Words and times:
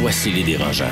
Voici 0.00 0.30
les 0.30 0.44
dérangeants. 0.44 0.84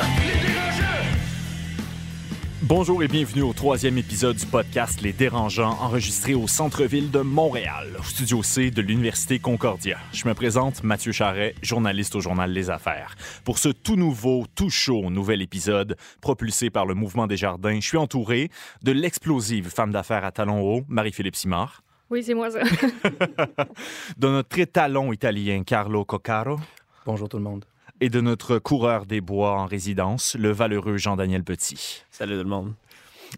Bonjour 2.63 3.05
et 3.05 3.07
bienvenue 3.07 3.43
au 3.43 3.53
troisième 3.53 3.99
épisode 3.99 4.35
du 4.35 4.47
podcast 4.47 5.01
Les 5.01 5.13
Dérangeants, 5.13 5.79
enregistré 5.81 6.35
au 6.35 6.49
centre-ville 6.49 7.13
de 7.13 7.21
Montréal, 7.21 7.87
au 8.01 8.03
studio 8.03 8.43
C 8.43 8.73
de 8.73 8.83
l'Université 8.83 9.39
Concordia. 9.39 9.99
Je 10.13 10.27
me 10.27 10.35
présente 10.35 10.83
Mathieu 10.83 11.13
Charret, 11.13 11.55
journaliste 11.63 12.17
au 12.17 12.21
journal 12.21 12.51
Les 12.51 12.69
Affaires. 12.69 13.15
Pour 13.45 13.59
ce 13.59 13.69
tout 13.69 13.95
nouveau, 13.95 14.45
tout 14.57 14.71
chaud 14.71 15.09
nouvel 15.09 15.41
épisode, 15.41 15.97
propulsé 16.21 16.71
par 16.71 16.85
le 16.85 16.95
Mouvement 16.95 17.29
des 17.29 17.37
Jardins, 17.37 17.79
je 17.79 17.87
suis 17.87 17.99
entouré 17.99 18.51
de 18.83 18.91
l'explosive 18.91 19.69
femme 19.69 19.93
d'affaires 19.93 20.25
à 20.25 20.33
talons 20.33 20.63
hauts, 20.63 20.83
Marie-Philippe 20.89 21.37
Simard. 21.37 21.85
Oui, 22.11 22.25
c'est 22.25 22.35
moi 22.35 22.51
ça. 22.51 22.59
de 24.19 24.29
notre 24.29 24.49
très 24.49 24.67
talon 24.67 25.13
italien, 25.13 25.63
Carlo 25.63 26.05
Coccaro. 26.05 26.57
Bonjour 27.05 27.29
tout 27.29 27.37
le 27.37 27.45
monde 27.45 27.65
et 28.01 28.11
de 28.11 28.21
notre 28.21 28.59
coureur 28.59 29.07
des 29.07 29.21
bois 29.21 29.59
en 29.59 29.67
résidence, 29.67 30.37
le 30.39 30.51
valeureux 30.53 30.97
Jean-Daniel 30.97 31.45
Petit. 31.45 32.05
Salut 32.11 32.35
tout 32.35 32.45
le 32.45 32.49
monde. 32.49 32.75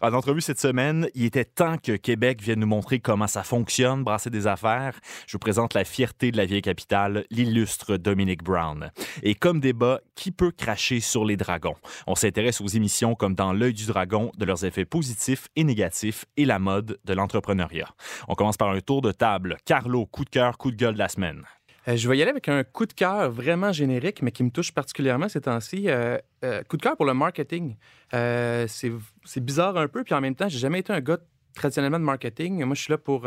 En 0.03 0.13
entrevue 0.13 0.41
cette 0.41 0.61
semaine, 0.61 1.09
il 1.15 1.25
était 1.25 1.45
temps 1.45 1.77
que 1.79 1.97
Québec 1.97 2.41
vienne 2.41 2.61
nous 2.61 2.67
montrer 2.67 3.01
comment 3.01 3.27
ça 3.27 3.43
fonctionne, 3.43 4.05
brasser 4.05 4.31
des 4.31 4.47
affaires. 4.47 5.01
Je 5.27 5.33
vous 5.33 5.39
présente 5.39 5.75
la 5.75 5.85
fierté 5.85 6.31
de 6.31 6.37
la 6.37 6.45
vieille 6.45 6.63
capitale, 6.63 7.25
l'illustre 7.31 7.97
Dominic 7.97 8.43
Brown. 8.43 8.93
Et 9.23 9.35
comme 9.35 9.61
débat, 9.61 10.01
qui 10.15 10.31
peut 10.31 10.53
cracher 10.53 11.01
sur 11.01 11.25
les 11.25 11.37
dragons? 11.37 11.77
On 12.07 12.15
s'intéresse 12.15 12.61
aux 12.61 12.69
émissions 12.69 13.15
comme 13.15 13.35
dans 13.35 13.53
L'œil 13.53 13.75
du 13.75 13.87
dragon, 13.87 14.31
de 14.37 14.45
leurs 14.45 14.65
effets 14.65 14.85
positifs 14.85 15.49
et 15.57 15.65
négatifs 15.65 16.27
et 16.37 16.45
la 16.45 16.59
mode 16.59 16.99
de 17.05 17.13
l'entrepreneuriat. 17.15 17.89
On 18.29 18.35
commence 18.35 18.57
par 18.57 18.71
un 18.71 18.81
tour 18.81 19.03
de 19.03 19.11
table. 19.11 19.57
Carlo, 19.65 20.07
coup 20.07 20.25
de 20.25 20.31
cœur, 20.31 20.59
coup 20.59 20.71
de 20.71 20.77
gueule 20.77 20.95
de 20.95 20.99
la 20.99 21.09
semaine. 21.09 21.45
Euh, 21.89 21.97
je 21.97 22.09
vais 22.09 22.19
y 22.19 22.23
aller 22.23 22.31
avec 22.31 22.49
un 22.49 22.65
coup 22.65 22.87
de 22.87 22.93
cœur 22.93 23.31
vraiment 23.31 23.73
générique, 23.73 24.21
mais 24.23 24.31
qui 24.31 24.45
me 24.45 24.51
touche 24.51 24.73
particulièrement 24.73 25.29
ces 25.29 25.41
temps-ci. 25.41 25.89
Euh, 25.89 26.19
euh, 26.45 26.63
coup 26.65 26.77
de 26.77 26.83
cœur 26.83 26.97
pour 26.97 27.07
le 27.07 27.15
marketing. 27.15 27.77
c'est 28.13 29.41
bizarre 29.41 29.77
un 29.77 29.89
peu, 29.89 30.05
puis 30.05 30.15
en 30.15 30.21
même 30.21 30.35
temps, 30.35 30.49
j'ai 30.49 30.59
jamais 30.59 30.81
été 30.81 30.93
un 30.93 31.01
gars 31.01 31.19
traditionnellement 31.55 31.99
de 31.99 32.05
marketing. 32.05 32.63
Moi, 32.65 32.75
je 32.75 32.83
suis 32.83 32.91
là 32.91 32.99
pour 32.99 33.27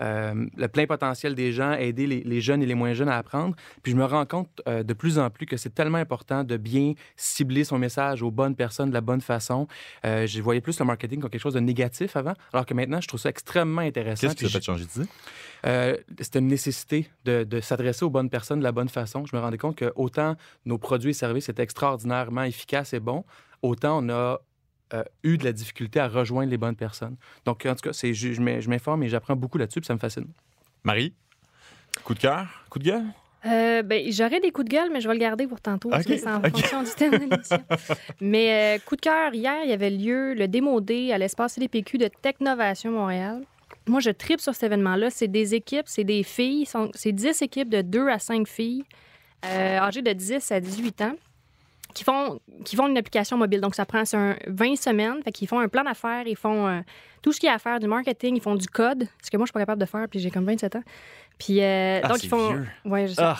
euh, 0.00 0.10
euh, 0.20 0.46
le 0.56 0.68
plein 0.68 0.86
potentiel 0.86 1.34
des 1.34 1.52
gens, 1.52 1.72
aider 1.72 2.06
les, 2.06 2.40
jeunes 2.40 2.62
et 2.62 2.66
les 2.66 2.74
moins 2.74 2.92
jeunes 2.92 3.08
à 3.08 3.16
apprendre. 3.16 3.54
Puis 3.82 3.92
je 3.92 3.96
me 3.96 4.04
rends 4.04 4.26
compte 4.26 4.48
euh, 4.68 4.82
de 4.82 4.92
plus 4.92 5.18
en 5.18 5.30
plus 5.30 5.46
que 5.46 5.56
c'est 5.56 5.74
tellement 5.74 5.98
important 5.98 6.44
de 6.44 6.56
bien 6.56 6.94
cibler 7.16 7.64
son 7.64 7.78
message 7.78 8.22
aux 8.22 8.30
bonnes 8.30 8.56
personnes 8.56 8.90
de 8.90 8.94
la 8.94 9.00
bonne 9.00 9.20
façon. 9.20 9.66
je 10.04 10.40
voyais 10.40 10.60
plus 10.60 10.78
le 10.78 10.84
marketing 10.84 11.20
comme 11.20 11.30
quelque 11.30 11.40
chose 11.40 11.54
de 11.54 11.60
négatif 11.60 12.16
avant, 12.16 12.34
alors 12.52 12.66
que 12.66 12.74
maintenant, 12.74 13.00
je 13.00 13.08
trouve 13.08 13.20
ça 13.20 13.28
extrêmement 13.28 13.82
intéressant. 13.82 14.28
Qu'est-ce 14.28 14.36
qui 14.36 14.44
t'a 14.44 14.50
fait 14.50 14.64
changer 14.64 14.84
d'idée? 14.86 15.08
C'était 16.20 16.38
une 16.38 16.48
nécessité 16.48 17.08
de, 17.24 17.44
de 17.44 17.60
s'adresser 17.60 18.04
aux 18.04 18.10
bonnes 18.10 18.30
personnes 18.30 18.58
de 18.58 18.64
la 18.64 18.72
bonne 18.72 18.88
façon. 18.88 19.24
Je 19.26 19.36
me 19.36 19.40
rendais 19.40 19.58
compte 19.58 19.76
que 19.76 19.92
autant 19.96 20.36
nos 20.64 20.78
produits 20.78 21.10
et 21.10 21.14
services 21.14 21.48
étaient 21.48 21.62
extraordinairement 21.62 22.42
efficaces 22.44 22.92
et 22.92 23.00
bons, 23.00 23.24
autant 23.62 24.04
on 24.04 24.08
a 24.08 24.40
euh, 24.92 25.04
eu 25.22 25.38
de 25.38 25.44
la 25.44 25.52
difficulté 25.52 26.00
à 26.00 26.08
rejoindre 26.08 26.50
les 26.50 26.56
bonnes 26.56 26.76
personnes. 26.76 27.16
Donc, 27.44 27.64
en 27.66 27.74
tout 27.74 27.82
cas, 27.82 27.92
c'est, 27.92 28.12
je, 28.12 28.32
je 28.32 28.70
m'informe 28.70 29.02
et 29.02 29.08
j'apprends 29.08 29.36
beaucoup 29.36 29.58
là-dessus, 29.58 29.80
puis 29.80 29.86
ça 29.86 29.94
me 29.94 29.98
fascine. 29.98 30.26
Marie, 30.84 31.14
coup 32.04 32.14
de 32.14 32.18
cœur, 32.18 32.64
coup 32.70 32.78
de 32.78 32.84
gueule? 32.84 33.04
Euh, 33.46 33.82
ben, 33.82 34.10
j'aurais 34.10 34.40
des 34.40 34.50
coups 34.50 34.66
de 34.68 34.74
gueule, 34.74 34.90
mais 34.92 35.00
je 35.00 35.08
vais 35.08 35.14
le 35.14 35.20
garder 35.20 35.46
pour 35.46 35.60
tantôt. 35.60 35.90
C'est 36.06 36.26
en 36.26 36.42
fonction 36.42 36.82
du 36.82 36.90
thème 36.90 37.12
de 37.12 37.16
l'émission. 37.18 37.58
mais 38.20 38.76
euh, 38.76 38.78
coup 38.84 38.96
de 38.96 39.00
cœur, 39.00 39.32
hier, 39.32 39.58
il 39.64 39.70
y 39.70 39.72
avait 39.72 39.90
lieu 39.90 40.34
le 40.34 40.46
démodé 40.46 41.12
à 41.12 41.18
l'espace 41.18 41.58
LPQ 41.58 41.98
de 41.98 42.08
Technovation 42.20 42.90
Montréal. 42.90 43.42
Moi, 43.86 44.00
je 44.00 44.10
tripe 44.10 44.40
sur 44.40 44.54
cet 44.54 44.64
événement-là. 44.64 45.10
C'est 45.10 45.28
des 45.28 45.54
équipes, 45.54 45.86
c'est 45.86 46.04
des 46.04 46.22
filles. 46.22 46.68
C'est 46.94 47.12
10 47.12 47.42
équipes 47.42 47.70
de 47.70 47.80
2 47.80 48.08
à 48.08 48.18
5 48.18 48.46
filles 48.46 48.84
âgées 49.42 50.02
de 50.02 50.12
10 50.12 50.52
à 50.52 50.60
18 50.60 51.00
ans 51.00 51.14
qui 51.94 52.04
font, 52.04 52.40
qui 52.64 52.76
font 52.76 52.88
une 52.88 52.96
application 52.96 53.36
mobile. 53.36 53.60
Donc, 53.60 53.74
ça 53.74 53.84
prend 53.84 54.02
20 54.02 54.76
semaines. 54.76 55.22
Fait 55.22 55.32
qu'ils 55.32 55.48
font 55.48 55.58
un 55.58 55.68
plan 55.68 55.84
d'affaires, 55.84 56.26
ils 56.26 56.36
font 56.36 56.66
euh, 56.66 56.80
tout 57.22 57.32
ce 57.32 57.40
qu'il 57.40 57.48
y 57.48 57.50
a 57.50 57.54
à 57.54 57.58
faire, 57.58 57.78
du 57.80 57.86
marketing, 57.86 58.36
ils 58.36 58.42
font 58.42 58.54
du 58.54 58.68
code, 58.68 59.06
ce 59.22 59.30
que 59.30 59.36
moi, 59.36 59.46
je 59.46 59.48
suis 59.48 59.52
pas 59.52 59.60
capable 59.60 59.80
de 59.80 59.86
faire, 59.86 60.06
puis 60.08 60.20
j'ai 60.20 60.30
comme 60.30 60.46
27 60.46 60.76
ans. 60.76 60.82
Puis, 61.38 61.60
euh, 61.60 62.00
ah, 62.02 62.08
donc, 62.08 62.22
ils 62.22 62.28
font. 62.28 62.52
Vieux. 62.52 62.66
Ouais, 62.84 63.08
je 63.08 63.14
sais. 63.14 63.22
Ah. 63.22 63.38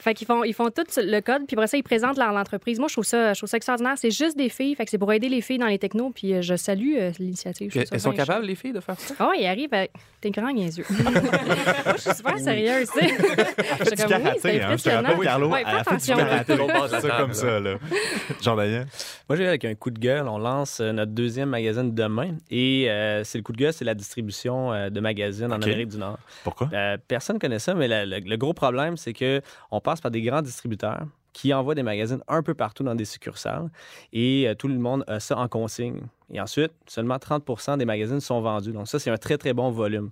Fait 0.00 0.14
qu'ils 0.14 0.26
font, 0.26 0.44
ils 0.44 0.54
font 0.54 0.70
tout 0.70 0.84
le 0.96 1.20
code, 1.20 1.46
puis 1.46 1.54
après 1.54 1.66
ça, 1.66 1.76
ils 1.76 1.82
présentent 1.82 2.16
l'entreprise. 2.16 2.78
Moi, 2.78 2.88
je 2.88 2.94
trouve, 2.94 3.04
ça, 3.04 3.34
je 3.34 3.38
trouve 3.38 3.50
ça 3.50 3.58
extraordinaire. 3.58 3.94
C'est 3.96 4.10
juste 4.10 4.36
des 4.36 4.48
filles, 4.48 4.74
fait 4.74 4.86
que 4.86 4.90
c'est 4.90 4.98
pour 4.98 5.12
aider 5.12 5.28
les 5.28 5.42
filles 5.42 5.58
dans 5.58 5.66
les 5.66 5.78
technos, 5.78 6.10
puis 6.10 6.32
euh, 6.32 6.40
je 6.40 6.56
salue 6.56 6.94
euh, 6.96 7.12
l'initiative. 7.18 7.70
Elles 7.90 8.00
sont 8.00 8.12
capables, 8.12 8.46
les 8.46 8.54
filles, 8.54 8.72
de 8.72 8.80
faire 8.80 8.98
ça? 8.98 9.14
Oh, 9.20 9.32
ils 9.38 9.46
arrivent. 9.46 9.68
T'es 10.20 10.30
grand, 10.30 10.48
yeux. 10.48 10.84
Moi, 10.90 11.94
je 11.96 12.00
suis 12.00 12.14
super 12.14 12.38
sérieuse, 12.38 12.90
tu 12.90 13.00
sais. 13.00 13.14
Je 13.80 13.84
suis 13.84 13.96
comme, 13.96 14.22
oui, 14.22 14.30
c'est 14.38 14.62
hein, 14.62 14.64
impressionnant. 14.64 15.18
Carlo, 15.22 15.48
ouais, 15.48 15.64
elle 15.66 15.76
a 15.76 15.84
fait 15.84 15.96
du 15.96 17.00
ça 17.00 17.16
comme 17.18 17.32
ça, 17.32 17.60
là. 17.60 17.76
Jean-Daniel? 18.42 18.86
Moi, 19.28 19.36
j'ai 19.36 19.48
avec 19.48 19.64
un 19.64 19.74
coup 19.74 19.90
de 19.90 19.98
gueule. 19.98 20.28
On 20.28 20.38
lance 20.38 20.80
euh, 20.80 20.92
notre 20.92 21.12
deuxième 21.12 21.48
magazine 21.48 21.94
demain. 21.94 22.36
Et 22.50 22.88
c'est 23.24 23.38
le 23.38 23.42
coup 23.42 23.52
de 23.52 23.58
gueule, 23.58 23.72
c'est 23.72 23.84
la 23.84 23.94
distribution 23.94 24.90
de 24.90 25.00
magazines 25.00 25.52
en 25.52 25.60
Amérique 25.60 25.88
du 25.88 25.98
Nord. 25.98 26.18
Pourquoi? 26.44 26.68
personne 27.08 27.36
ne 27.36 27.40
connaît 27.40 27.58
ça, 27.58 27.74
mais 27.74 27.88
le, 27.88 28.36
gros 28.36 28.52
problème, 28.52 28.96
c'est 28.96 29.12
qu'on 29.12 29.80
passe 29.90 30.00
par 30.00 30.12
des 30.12 30.22
grands 30.22 30.42
distributeurs 30.42 31.04
qui 31.32 31.52
envoient 31.52 31.74
des 31.74 31.82
magazines 31.82 32.22
un 32.28 32.42
peu 32.42 32.54
partout 32.54 32.84
dans 32.84 32.94
des 32.94 33.04
succursales 33.04 33.68
et 34.12 34.48
euh, 34.48 34.54
tout 34.54 34.68
le 34.68 34.78
monde 34.78 35.04
a 35.08 35.18
ça 35.18 35.36
en 35.36 35.48
consigne. 35.48 36.02
Et 36.32 36.40
ensuite, 36.40 36.72
seulement 36.86 37.18
30 37.18 37.76
des 37.76 37.84
magazines 37.84 38.20
sont 38.20 38.40
vendus. 38.40 38.72
Donc 38.72 38.86
ça, 38.86 39.00
c'est 39.00 39.10
un 39.10 39.16
très, 39.16 39.36
très 39.36 39.52
bon 39.52 39.70
volume. 39.70 40.10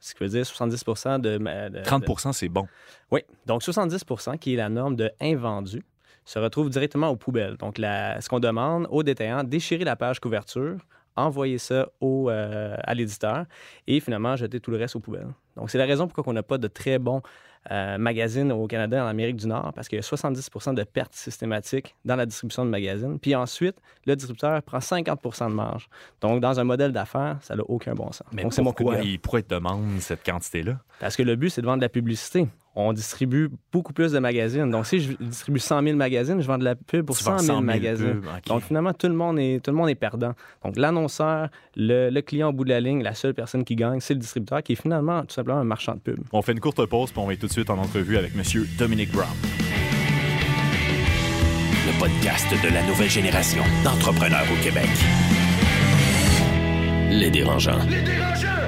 Ce 0.00 0.14
qui 0.14 0.24
veut 0.24 0.30
dire 0.30 0.44
70 0.44 0.84
de... 1.20 1.82
30 1.84 2.32
c'est 2.32 2.48
bon. 2.48 2.66
Oui. 3.10 3.20
Donc 3.46 3.62
70% 3.62 4.38
qui 4.38 4.54
est 4.54 4.56
la 4.56 4.68
norme 4.68 4.96
de 4.96 5.10
invendu, 5.20 5.82
se 6.24 6.38
retrouve 6.38 6.70
directement 6.70 7.08
aux 7.08 7.16
poubelles. 7.16 7.56
Donc 7.56 7.76
ce 7.78 8.28
qu'on 8.28 8.40
demande 8.40 8.88
aux 8.90 9.02
détaillants, 9.02 9.44
déchirer 9.44 9.84
la 9.84 9.96
page 9.96 10.18
couverture, 10.18 10.78
envoyer 11.16 11.58
ça 11.58 11.88
au, 12.00 12.30
euh, 12.30 12.76
à 12.82 12.94
l'éditeur 12.94 13.44
et 13.86 14.00
finalement 14.00 14.34
jeter 14.36 14.58
tout 14.58 14.70
le 14.70 14.78
reste 14.78 14.96
aux 14.96 15.00
poubelles. 15.00 15.32
Donc 15.56 15.70
c'est 15.70 15.78
la 15.78 15.86
raison 15.86 16.06
pourquoi 16.06 16.30
on 16.30 16.34
n'a 16.34 16.42
pas 16.42 16.58
de 16.58 16.68
très 16.68 16.98
bons 16.98 17.22
euh, 17.70 17.98
magazines 17.98 18.50
au 18.52 18.66
Canada 18.66 18.96
et 18.96 19.00
en 19.00 19.06
Amérique 19.06 19.36
du 19.36 19.46
Nord 19.46 19.72
parce 19.74 19.88
qu'il 19.88 19.96
y 19.96 19.98
a 19.98 20.02
70% 20.02 20.74
de 20.74 20.82
pertes 20.82 21.14
systématiques 21.14 21.94
dans 22.04 22.16
la 22.16 22.24
distribution 22.24 22.64
de 22.64 22.70
magazines. 22.70 23.18
Puis 23.18 23.34
ensuite, 23.34 23.76
le 24.06 24.16
distributeur 24.16 24.62
prend 24.62 24.78
50% 24.78 25.50
de 25.50 25.54
marge. 25.54 25.88
Donc, 26.20 26.40
dans 26.40 26.58
un 26.58 26.64
modèle 26.64 26.92
d'affaires, 26.92 27.36
ça 27.42 27.56
n'a 27.56 27.62
aucun 27.64 27.94
bon 27.94 28.12
sens. 28.12 28.26
Mais 28.32 28.42
Donc, 28.42 28.54
pourquoi 28.54 28.98
il 29.00 29.18
pourrait 29.18 29.42
te 29.42 29.54
demande 29.54 30.00
cette 30.00 30.24
quantité-là? 30.24 30.78
Parce 31.00 31.16
que 31.16 31.22
le 31.22 31.36
but, 31.36 31.50
c'est 31.50 31.60
de 31.60 31.66
vendre 31.66 31.78
de 31.78 31.84
la 31.84 31.90
publicité 31.90 32.48
on 32.88 32.92
distribue 32.92 33.50
beaucoup 33.72 33.92
plus 33.92 34.12
de 34.12 34.18
magazines. 34.18 34.70
Donc, 34.70 34.86
si 34.86 35.00
je 35.00 35.12
distribue 35.20 35.58
100 35.58 35.82
000 35.82 35.96
magazines, 35.96 36.40
je 36.40 36.46
vends 36.46 36.58
de 36.58 36.64
la 36.64 36.74
pub 36.74 37.06
pour 37.06 37.16
100 37.16 37.38
000, 37.38 37.60
magazines. 37.60 38.20
Donc, 38.46 38.62
finalement, 38.62 38.92
tout 38.92 39.08
le, 39.08 39.14
monde 39.14 39.38
est, 39.38 39.62
tout 39.64 39.70
le 39.70 39.76
monde 39.76 39.88
est 39.88 39.94
perdant. 39.94 40.34
Donc, 40.64 40.76
l'annonceur, 40.76 41.48
le, 41.76 42.20
client 42.20 42.50
au 42.50 42.52
bout 42.52 42.64
de 42.64 42.70
la 42.70 42.80
ligne, 42.80 43.02
la 43.02 43.14
seule 43.14 43.34
personne 43.34 43.64
qui 43.64 43.76
gagne, 43.76 44.00
c'est 44.00 44.14
le 44.14 44.20
distributeur 44.20 44.62
qui 44.62 44.72
est 44.72 44.80
finalement 44.80 45.22
tout 45.22 45.34
simplement 45.34 45.58
un 45.58 45.64
marchand 45.64 45.94
de 45.94 46.00
pub. 46.00 46.20
On 46.32 46.42
fait 46.42 46.52
une 46.52 46.60
courte 46.60 46.84
pause, 46.86 47.10
puis 47.10 47.20
on 47.20 47.26
va 47.26 47.36
tout 47.36 47.46
de 47.46 47.52
suite 47.52 47.70
en 47.70 47.78
entrevue 47.78 48.16
avec 48.16 48.32
M. 48.34 48.42
Dominique 48.78 49.12
Brown. 49.12 49.28
Le 51.86 51.98
podcast 51.98 52.46
de 52.50 52.74
la 52.74 52.82
nouvelle 52.86 53.10
génération 53.10 53.62
d'entrepreneurs 53.84 54.46
au 54.52 54.62
Québec. 54.62 54.88
Les 57.10 57.30
dérangeants. 57.30 57.82
Les 57.88 58.02
dérangeants! 58.02 58.59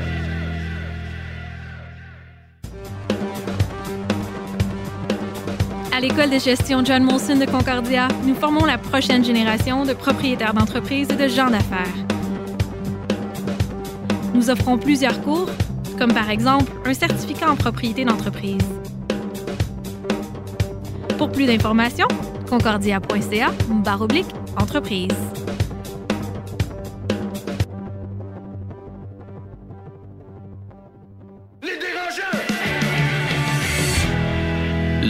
L'école 6.02 6.31
de 6.31 6.38
gestion 6.40 6.84
John 6.84 7.04
Molson 7.04 7.37
de 7.37 7.44
Concordia, 7.44 8.08
nous 8.25 8.34
formons 8.34 8.64
la 8.64 8.76
prochaine 8.76 9.25
génération 9.25 9.84
de 9.84 9.93
propriétaires 9.93 10.52
d'entreprises 10.52 11.08
et 11.08 11.14
de 11.14 11.28
gens 11.28 11.49
d'affaires. 11.49 11.94
Nous 14.34 14.50
offrons 14.50 14.78
plusieurs 14.78 15.22
cours, 15.22 15.49
comme 16.00 16.12
par 16.12 16.28
exemple 16.28 16.72
un 16.84 16.93
certificat 16.93 17.49
en 17.49 17.54
propriété 17.54 18.04
d'entreprise. 18.04 18.58
Pour 21.19 21.31
plus 21.31 21.46
d'informations, 21.46 22.08
concordia.ca 22.50 23.52
oblique 24.00 24.26
entreprise. 24.58 25.41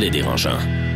Les 0.03 0.11
dérangeants. 0.11 0.92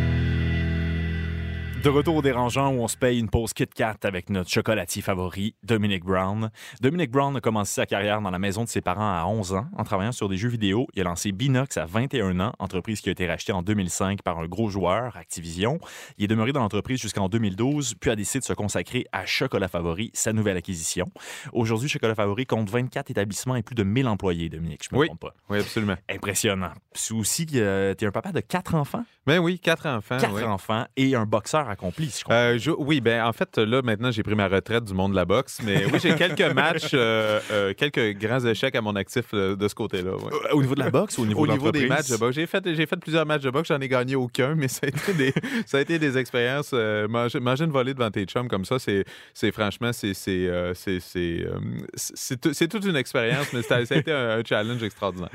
De 1.86 1.90
retour 1.90 2.16
au 2.16 2.22
dérangeant 2.22 2.72
où 2.72 2.82
on 2.82 2.88
se 2.88 2.96
paye 2.96 3.20
une 3.20 3.30
pause 3.30 3.52
Kit 3.52 3.68
Kat 3.68 3.94
avec 4.02 4.28
notre 4.28 4.50
chocolatier 4.50 5.02
favori, 5.02 5.54
Dominic 5.62 6.02
Brown. 6.02 6.50
Dominic 6.80 7.12
Brown 7.12 7.36
a 7.36 7.40
commencé 7.40 7.74
sa 7.74 7.86
carrière 7.86 8.20
dans 8.20 8.32
la 8.32 8.40
maison 8.40 8.64
de 8.64 8.68
ses 8.68 8.80
parents 8.80 9.16
à 9.16 9.24
11 9.24 9.52
ans 9.52 9.66
en 9.72 9.84
travaillant 9.84 10.10
sur 10.10 10.28
des 10.28 10.36
jeux 10.36 10.48
vidéo. 10.48 10.88
Il 10.94 11.02
a 11.02 11.04
lancé 11.04 11.30
Binox 11.30 11.76
à 11.76 11.86
21 11.86 12.40
ans, 12.40 12.52
entreprise 12.58 13.00
qui 13.00 13.08
a 13.08 13.12
été 13.12 13.28
rachetée 13.28 13.52
en 13.52 13.62
2005 13.62 14.22
par 14.22 14.40
un 14.40 14.46
gros 14.46 14.68
joueur, 14.68 15.16
Activision. 15.16 15.78
Il 16.18 16.24
est 16.24 16.26
demeuré 16.26 16.50
dans 16.50 16.58
l'entreprise 16.58 17.00
jusqu'en 17.00 17.28
2012, 17.28 17.94
puis 18.00 18.10
a 18.10 18.16
décidé 18.16 18.40
de 18.40 18.44
se 18.46 18.52
consacrer 18.52 19.06
à 19.12 19.24
Chocolat 19.24 19.68
Favori, 19.68 20.10
sa 20.12 20.32
nouvelle 20.32 20.56
acquisition. 20.56 21.12
Aujourd'hui, 21.52 21.88
Chocolat 21.88 22.16
Favori 22.16 22.46
compte 22.46 22.68
24 22.68 23.12
établissements 23.12 23.54
et 23.54 23.62
plus 23.62 23.76
de 23.76 23.84
1000 23.84 24.08
employés, 24.08 24.48
Dominique, 24.48 24.82
je 24.90 24.92
me 24.92 25.02
oui. 25.02 25.06
trompe 25.06 25.20
pas. 25.20 25.34
Oui, 25.50 25.60
absolument. 25.60 25.94
Impressionnant. 26.10 26.72
C'est 26.94 27.14
aussi, 27.14 27.46
euh, 27.54 27.94
tu 27.96 28.04
es 28.04 28.08
un 28.08 28.10
papa 28.10 28.32
de 28.32 28.40
quatre 28.40 28.74
enfants? 28.74 29.04
Ben 29.24 29.38
oui, 29.38 29.60
quatre 29.60 29.86
enfants. 29.86 30.18
Quatre 30.18 30.34
oui. 30.34 30.42
enfants 30.42 30.86
et 30.96 31.14
un 31.14 31.26
boxeur 31.26 31.68
accompli, 31.76 32.10
si 32.10 32.20
je 32.20 32.24
comprends. 32.24 32.36
Euh, 32.36 32.58
je- 32.58 32.70
oui, 32.70 33.00
ben 33.00 33.22
en 33.24 33.32
fait, 33.32 33.56
là, 33.58 33.82
maintenant, 33.82 34.10
j'ai 34.10 34.22
pris 34.22 34.34
ma 34.34 34.48
retraite 34.48 34.84
du 34.84 34.94
monde 34.94 35.12
de 35.12 35.16
la 35.16 35.24
boxe, 35.24 35.60
mais 35.64 35.84
oui, 35.86 35.98
j'ai 36.02 36.14
quelques 36.14 36.40
matchs, 36.54 36.90
euh, 36.94 37.40
euh, 37.50 37.74
quelques 37.74 38.18
grands 38.18 38.44
échecs 38.44 38.74
à 38.74 38.80
mon 38.80 38.96
actif 38.96 39.26
euh, 39.34 39.54
de 39.56 39.68
ce 39.68 39.74
côté-là. 39.74 40.12
ouais. 40.16 40.52
Au 40.52 40.60
niveau 40.62 40.74
de 40.74 40.80
la 40.80 40.90
boxe 40.90 41.18
ou 41.18 41.22
au 41.22 41.26
niveau 41.26 41.40
Au 41.42 41.46
de 41.46 41.52
niveau 41.52 41.70
des 41.72 41.86
matchs 41.86 42.08
de 42.10 42.16
boxe, 42.16 42.34
j'ai 42.36 42.46
fait, 42.46 42.62
j'ai 42.74 42.86
fait 42.86 42.96
plusieurs 42.96 43.26
matchs 43.26 43.42
de 43.42 43.50
boxe, 43.50 43.68
j'en 43.68 43.80
ai 43.80 43.88
gagné 43.88 44.16
aucun, 44.16 44.54
mais 44.54 44.68
ça 44.68 44.80
a 44.84 44.88
été 44.88 45.12
des, 45.12 45.32
ça 45.66 45.78
a 45.78 45.80
été 45.80 45.98
des 45.98 46.18
expériences. 46.18 46.72
manger, 46.72 47.40
manger 47.40 47.64
une 47.64 47.70
volée 47.72 47.94
devant 47.94 48.10
tes 48.10 48.24
chums 48.24 48.48
comme 48.48 48.64
ça, 48.64 48.78
c'est, 48.78 49.04
c'est 49.34 49.52
franchement, 49.52 49.92
c'est, 49.92 50.14
c'est, 50.14 50.50
c'est, 50.74 50.98
c'est, 51.00 51.46
c'est, 51.94 52.40
tout- 52.40 52.52
c'est 52.54 52.68
toute 52.68 52.84
une 52.84 52.96
expérience, 52.96 53.52
mais 53.52 53.62
ça, 53.62 53.76
a 53.76 53.80
été 53.82 54.12
un, 54.12 54.38
un 54.38 54.42
challenge 54.44 54.82
extraordinaire. 54.82 55.30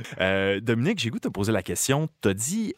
Dominique, 0.61 0.99
j'ai 0.99 1.09
goût 1.09 1.17
de 1.19 1.27
te 1.27 1.33
poser 1.33 1.51
la 1.51 1.61
question. 1.63 2.09
Tu 2.21 2.29
as 2.29 2.33
dit 2.33 2.73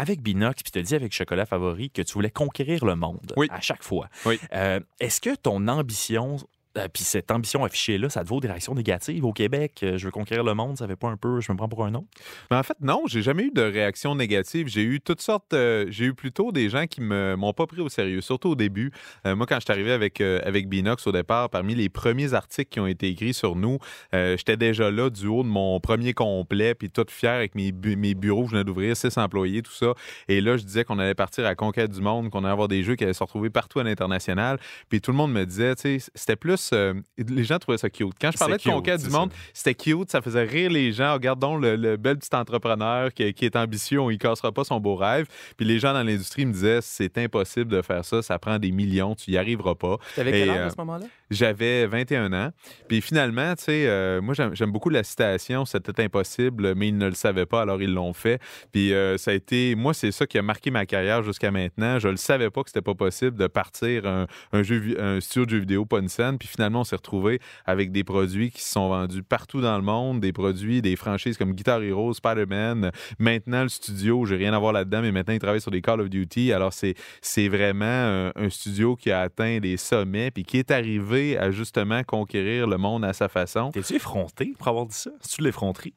avec 0.00 0.22
Binox, 0.22 0.62
puis 0.62 0.72
tu 0.72 0.78
as 0.78 0.82
dit 0.82 0.94
avec 0.94 1.12
Chocolat 1.12 1.44
Favori 1.44 1.90
que 1.90 2.00
tu 2.00 2.14
voulais 2.14 2.30
conquérir 2.30 2.84
le 2.86 2.96
monde 2.96 3.34
Oui. 3.36 3.48
à 3.50 3.60
chaque 3.60 3.82
fois. 3.82 4.08
Oui. 4.24 4.40
Euh, 4.54 4.80
Est-ce 4.98 5.20
que 5.20 5.34
ton 5.34 5.68
ambition, 5.68 6.38
euh, 6.76 6.86
puis 6.92 7.02
cette 7.02 7.30
ambition 7.30 7.64
affichée-là, 7.64 8.08
ça 8.08 8.22
te 8.22 8.28
vaut 8.28 8.40
des 8.40 8.48
réactions 8.48 8.74
négatives 8.74 9.24
au 9.24 9.32
Québec? 9.32 9.80
Euh, 9.82 9.98
je 9.98 10.04
veux 10.04 10.10
conquérir 10.10 10.44
le 10.44 10.54
monde, 10.54 10.78
ça 10.78 10.86
fait 10.86 10.96
pas 10.96 11.08
un 11.08 11.16
peu, 11.16 11.40
je 11.40 11.50
me 11.50 11.56
prends 11.56 11.68
pour 11.68 11.84
un 11.84 11.94
autre? 11.94 12.06
Mais 12.50 12.56
en 12.56 12.62
fait, 12.62 12.76
non, 12.80 13.02
j'ai 13.06 13.22
jamais 13.22 13.44
eu 13.44 13.50
de 13.50 13.62
réaction 13.62 14.14
négative. 14.14 14.68
J'ai 14.68 14.82
eu 14.82 15.00
toutes 15.00 15.20
sortes. 15.20 15.52
euh, 15.52 15.86
j'ai 15.88 16.06
eu 16.06 16.14
plutôt 16.14 16.52
des 16.52 16.68
gens 16.68 16.86
qui 16.86 17.00
me 17.00 17.34
m'ont 17.36 17.52
pas 17.52 17.66
pris 17.66 17.80
au 17.80 17.88
sérieux, 17.88 18.20
surtout 18.20 18.50
au 18.50 18.54
début. 18.54 18.92
Euh, 19.26 19.34
moi, 19.34 19.46
quand 19.46 19.56
je 19.56 19.64
suis 19.64 19.72
arrivé 19.72 19.92
avec, 19.92 20.20
avec 20.20 20.68
Binox 20.68 21.06
au 21.06 21.12
départ, 21.12 21.50
parmi 21.50 21.74
les 21.74 21.88
premiers 21.88 22.34
articles 22.34 22.70
qui 22.70 22.80
ont 22.80 22.86
été 22.86 23.08
écrits 23.08 23.34
sur 23.34 23.56
nous, 23.56 23.78
j'étais 24.12 24.56
déjà 24.56 24.90
là 24.90 25.10
du 25.10 25.26
haut 25.26 25.42
de 25.42 25.48
mon 25.48 25.80
premier 25.80 26.12
complet, 26.12 26.74
puis 26.74 26.90
tout 26.90 27.06
fier 27.08 27.32
avec 27.32 27.54
mes, 27.54 27.72
mes 27.72 28.14
bureaux 28.14 28.42
que 28.44 28.50
je 28.50 28.52
venais 28.52 28.64
d'ouvrir, 28.64 28.96
six 28.96 29.16
employés, 29.18 29.62
tout 29.62 29.72
ça. 29.72 29.94
Et 30.28 30.40
là, 30.40 30.56
je 30.56 30.64
disais 30.64 30.84
qu'on 30.84 30.98
allait 30.98 31.14
partir 31.14 31.44
à 31.44 31.48
la 31.48 31.54
conquête 31.54 31.90
du 31.90 32.00
monde, 32.00 32.30
qu'on 32.30 32.44
allait 32.44 32.52
avoir 32.52 32.68
des 32.68 32.82
jeux 32.82 32.96
qui 32.96 33.04
allaient 33.04 33.12
se 33.12 33.22
retrouver 33.22 33.50
partout 33.50 33.80
à 33.80 33.84
l'international. 33.84 34.58
Puis 34.88 35.00
tout 35.00 35.10
le 35.10 35.16
monde 35.16 35.32
me 35.32 35.44
disait, 35.44 35.74
tu 35.74 35.98
sais, 35.98 36.10
c'était 36.14 36.36
plus. 36.36 36.59
Euh, 36.72 36.94
les 37.18 37.44
gens 37.44 37.58
trouvaient 37.58 37.78
ça 37.78 37.90
cute. 37.90 38.12
Quand 38.20 38.30
je 38.30 38.38
parlais 38.38 38.56
de 38.56 38.60
C'est 38.60 38.68
cute, 38.68 38.74
conquête 38.74 39.02
du 39.02 39.10
monde, 39.10 39.30
c'était 39.54 39.74
cute, 39.74 40.10
ça 40.10 40.20
faisait 40.22 40.44
rire 40.44 40.70
les 40.70 40.92
gens. 40.92 41.14
Regardons 41.14 41.56
le, 41.56 41.76
le 41.76 41.96
bel 41.96 42.18
petit 42.18 42.34
entrepreneur 42.34 43.12
qui, 43.12 43.32
qui 43.34 43.44
est 43.44 43.56
ambitieux, 43.56 44.00
ne 44.00 44.16
cassera 44.16 44.52
pas 44.52 44.64
son 44.64 44.80
beau 44.80 44.96
rêve. 44.96 45.26
Puis 45.56 45.66
les 45.66 45.78
gens 45.78 45.92
dans 45.92 46.02
l'industrie 46.02 46.46
me 46.46 46.52
disaient 46.52 46.80
c'est 46.82 47.16
impossible 47.18 47.70
de 47.70 47.82
faire 47.82 48.04
ça, 48.04 48.22
ça 48.22 48.38
prend 48.38 48.58
des 48.58 48.70
millions, 48.70 49.14
tu 49.14 49.30
y 49.30 49.36
arriveras 49.38 49.74
pas. 49.74 49.96
T'avais 50.16 50.30
Et, 50.30 50.40
quel 50.46 50.50
âge 50.50 50.56
euh, 50.58 50.66
à 50.66 50.70
ce 50.70 50.76
moment-là? 50.78 51.06
J'avais 51.30 51.86
21 51.86 52.32
ans. 52.32 52.50
Puis 52.88 53.00
finalement, 53.00 53.54
tu 53.54 53.64
sais, 53.64 53.86
euh, 53.86 54.20
moi, 54.20 54.34
j'aime 54.34 54.54
j'aime 54.56 54.72
beaucoup 54.72 54.90
la 54.90 55.04
citation 55.04 55.64
c'était 55.64 56.02
impossible, 56.02 56.74
mais 56.74 56.88
ils 56.88 56.96
ne 56.98 57.06
le 57.06 57.14
savaient 57.14 57.46
pas, 57.46 57.62
alors 57.62 57.80
ils 57.80 57.92
l'ont 57.92 58.12
fait. 58.12 58.40
Puis 58.72 58.92
euh, 58.92 59.16
ça 59.16 59.30
a 59.30 59.34
été, 59.34 59.74
moi, 59.76 59.94
c'est 59.94 60.10
ça 60.12 60.26
qui 60.26 60.38
a 60.38 60.42
marqué 60.42 60.70
ma 60.70 60.86
carrière 60.86 61.22
jusqu'à 61.22 61.50
maintenant. 61.50 61.98
Je 62.00 62.08
ne 62.08 62.16
savais 62.16 62.50
pas 62.50 62.62
que 62.62 62.70
c'était 62.70 62.82
pas 62.82 62.94
possible 62.94 63.36
de 63.36 63.46
partir 63.46 64.06
un, 64.06 64.26
un, 64.52 64.62
jeu, 64.62 64.78
vi- 64.78 64.96
un 64.98 65.20
studio 65.20 65.44
de 65.46 65.50
jeux 65.50 65.58
vidéo, 65.60 65.84
pas 65.84 65.98
une 66.00 66.08
scène. 66.08 66.36
Puis 66.38 66.48
finalement, 66.50 66.80
on 66.80 66.84
s'est 66.84 66.96
retrouvé 66.96 67.40
avec 67.64 67.92
des 67.92 68.04
produits 68.04 68.50
qui 68.50 68.62
se 68.62 68.72
sont 68.72 68.88
vendus 68.88 69.22
partout 69.22 69.60
dans 69.60 69.76
le 69.76 69.82
monde, 69.82 70.20
des 70.20 70.32
produits, 70.32 70.82
des 70.82 70.96
franchises 70.96 71.38
comme 71.38 71.52
Guitar 71.52 71.82
Hero, 71.82 72.12
Spider-Man. 72.12 72.90
Maintenant, 73.18 73.62
le 73.62 73.68
studio, 73.68 74.24
j'ai 74.26 74.36
rien 74.36 74.52
à 74.52 74.58
voir 74.58 74.72
là-dedans, 74.72 75.02
mais 75.02 75.12
maintenant, 75.12 75.34
il 75.34 75.40
travaille 75.40 75.60
sur 75.60 75.70
des 75.70 75.80
Call 75.80 76.00
of 76.00 76.10
Duty. 76.10 76.52
Alors, 76.52 76.72
c'est 76.72 76.94
c'est 77.22 77.48
vraiment 77.48 77.84
un, 77.84 78.32
un 78.34 78.50
studio 78.50 78.96
qui 78.96 79.10
a 79.10 79.20
atteint 79.20 79.58
des 79.58 79.76
sommets 79.76 80.30
puis 80.30 80.44
qui 80.44 80.58
est 80.58 80.70
arrivé 80.70 81.38
à 81.38 81.50
justement 81.50 82.02
conquérir 82.02 82.66
le 82.66 82.78
monde 82.78 83.04
à 83.04 83.12
sa 83.12 83.28
façon. 83.28 83.70
T'es-tu 83.70 83.94
effronté 83.94 84.54
pour 84.58 84.68
avoir 84.68 84.86
dit 84.86 84.96
ça? 84.96 85.10
C'est-tu 85.20 85.42
l'effronterie? 85.42 85.94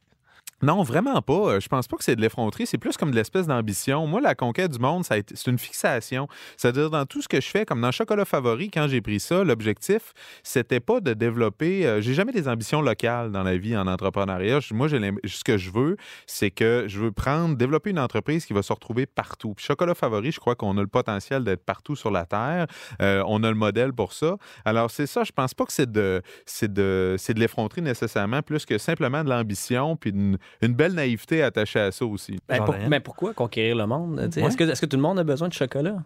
Non, 0.61 0.83
vraiment 0.83 1.21
pas. 1.21 1.33
Euh, 1.55 1.59
Je 1.59 1.67
pense 1.67 1.87
pas 1.87 1.97
que 1.97 2.03
c'est 2.03 2.15
de 2.15 2.21
l'effronterie. 2.21 2.65
C'est 2.65 2.77
plus 2.77 2.95
comme 2.95 3.11
de 3.11 3.15
l'espèce 3.15 3.47
d'ambition. 3.47 4.07
Moi, 4.07 4.21
la 4.21 4.35
conquête 4.35 4.71
du 4.71 4.79
monde, 4.79 5.03
c'est 5.05 5.47
une 5.47 5.57
fixation. 5.59 6.27
C'est-à-dire, 6.57 6.89
dans 6.89 7.05
tout 7.05 7.21
ce 7.21 7.27
que 7.27 7.41
je 7.41 7.47
fais, 7.47 7.65
comme 7.65 7.81
dans 7.81 7.91
Chocolat 7.91 8.25
Favori, 8.25 8.69
quand 8.71 8.87
j'ai 8.87 9.01
pris 9.01 9.19
ça, 9.19 9.43
l'objectif, 9.43 10.13
c'était 10.41 10.79
pas 10.79 11.01
de 11.01 11.13
développer. 11.13 11.85
euh, 11.85 12.01
j'ai 12.01 12.13
jamais 12.13 12.31
des 12.31 12.47
ambitions 12.47 12.81
locales 12.81 13.31
dans 13.31 13.43
la 13.43 13.57
vie 13.57 13.75
en 13.75 13.87
entrepreneuriat. 13.87 14.59
Moi, 14.71 14.87
ce 14.89 15.43
que 15.43 15.57
je 15.57 15.69
veux, 15.71 15.97
c'est 16.27 16.51
que 16.51 16.85
je 16.87 16.99
veux 16.99 17.11
prendre, 17.11 17.57
développer 17.57 17.89
une 17.89 17.99
entreprise 17.99 18.45
qui 18.45 18.53
va 18.53 18.61
se 18.61 18.71
retrouver 18.71 19.05
partout. 19.05 19.53
Puis 19.55 19.65
Chocolat 19.65 19.95
Favori, 19.95 20.31
je 20.31 20.39
crois 20.39 20.55
qu'on 20.55 20.77
a 20.77 20.81
le 20.81 20.87
potentiel 20.87 21.43
d'être 21.43 21.65
partout 21.65 21.95
sur 21.95 22.11
la 22.11 22.25
Terre. 22.25 22.67
Euh, 23.01 23.23
on 23.27 23.43
a 23.43 23.49
le 23.49 23.55
modèle 23.55 23.91
pour 23.91 24.13
ça. 24.13 24.37
Alors, 24.63 24.91
c'est 24.91 25.07
ça. 25.07 25.23
Je 25.23 25.31
pense 25.31 25.53
pas 25.53 25.65
que 25.65 25.73
c'est 25.73 25.91
de, 25.91 26.21
de, 26.61 27.17
de 27.33 27.39
l'effronterie 27.39 27.81
nécessairement, 27.81 28.41
plus 28.41 28.65
que 28.65 28.77
simplement 28.77 29.23
de 29.23 29.29
l'ambition 29.29 29.97
puis 29.97 30.13
une 30.61 30.73
belle 30.73 30.93
naïveté 30.93 31.43
attachée 31.43 31.79
à 31.79 31.91
ça 31.91 32.05
aussi. 32.05 32.39
Ben, 32.47 32.57
pour- 32.57 32.67
Jordan? 32.67 32.87
mais 32.89 32.99
pourquoi 32.99 33.33
conquérir 33.33 33.75
le 33.75 33.85
monde? 33.87 34.21
Tu 34.25 34.31
sais, 34.33 34.41
Ouais. 34.41 34.47
Est-ce 34.47 34.57
que, 34.57 34.63
est-ce 34.63 34.81
que 34.81 34.85
tout 34.85 34.97
le 34.97 35.01
monde 35.03 35.19
a 35.19 35.23
besoin 35.23 35.47
de 35.47 35.53
chocolat? 35.53 35.97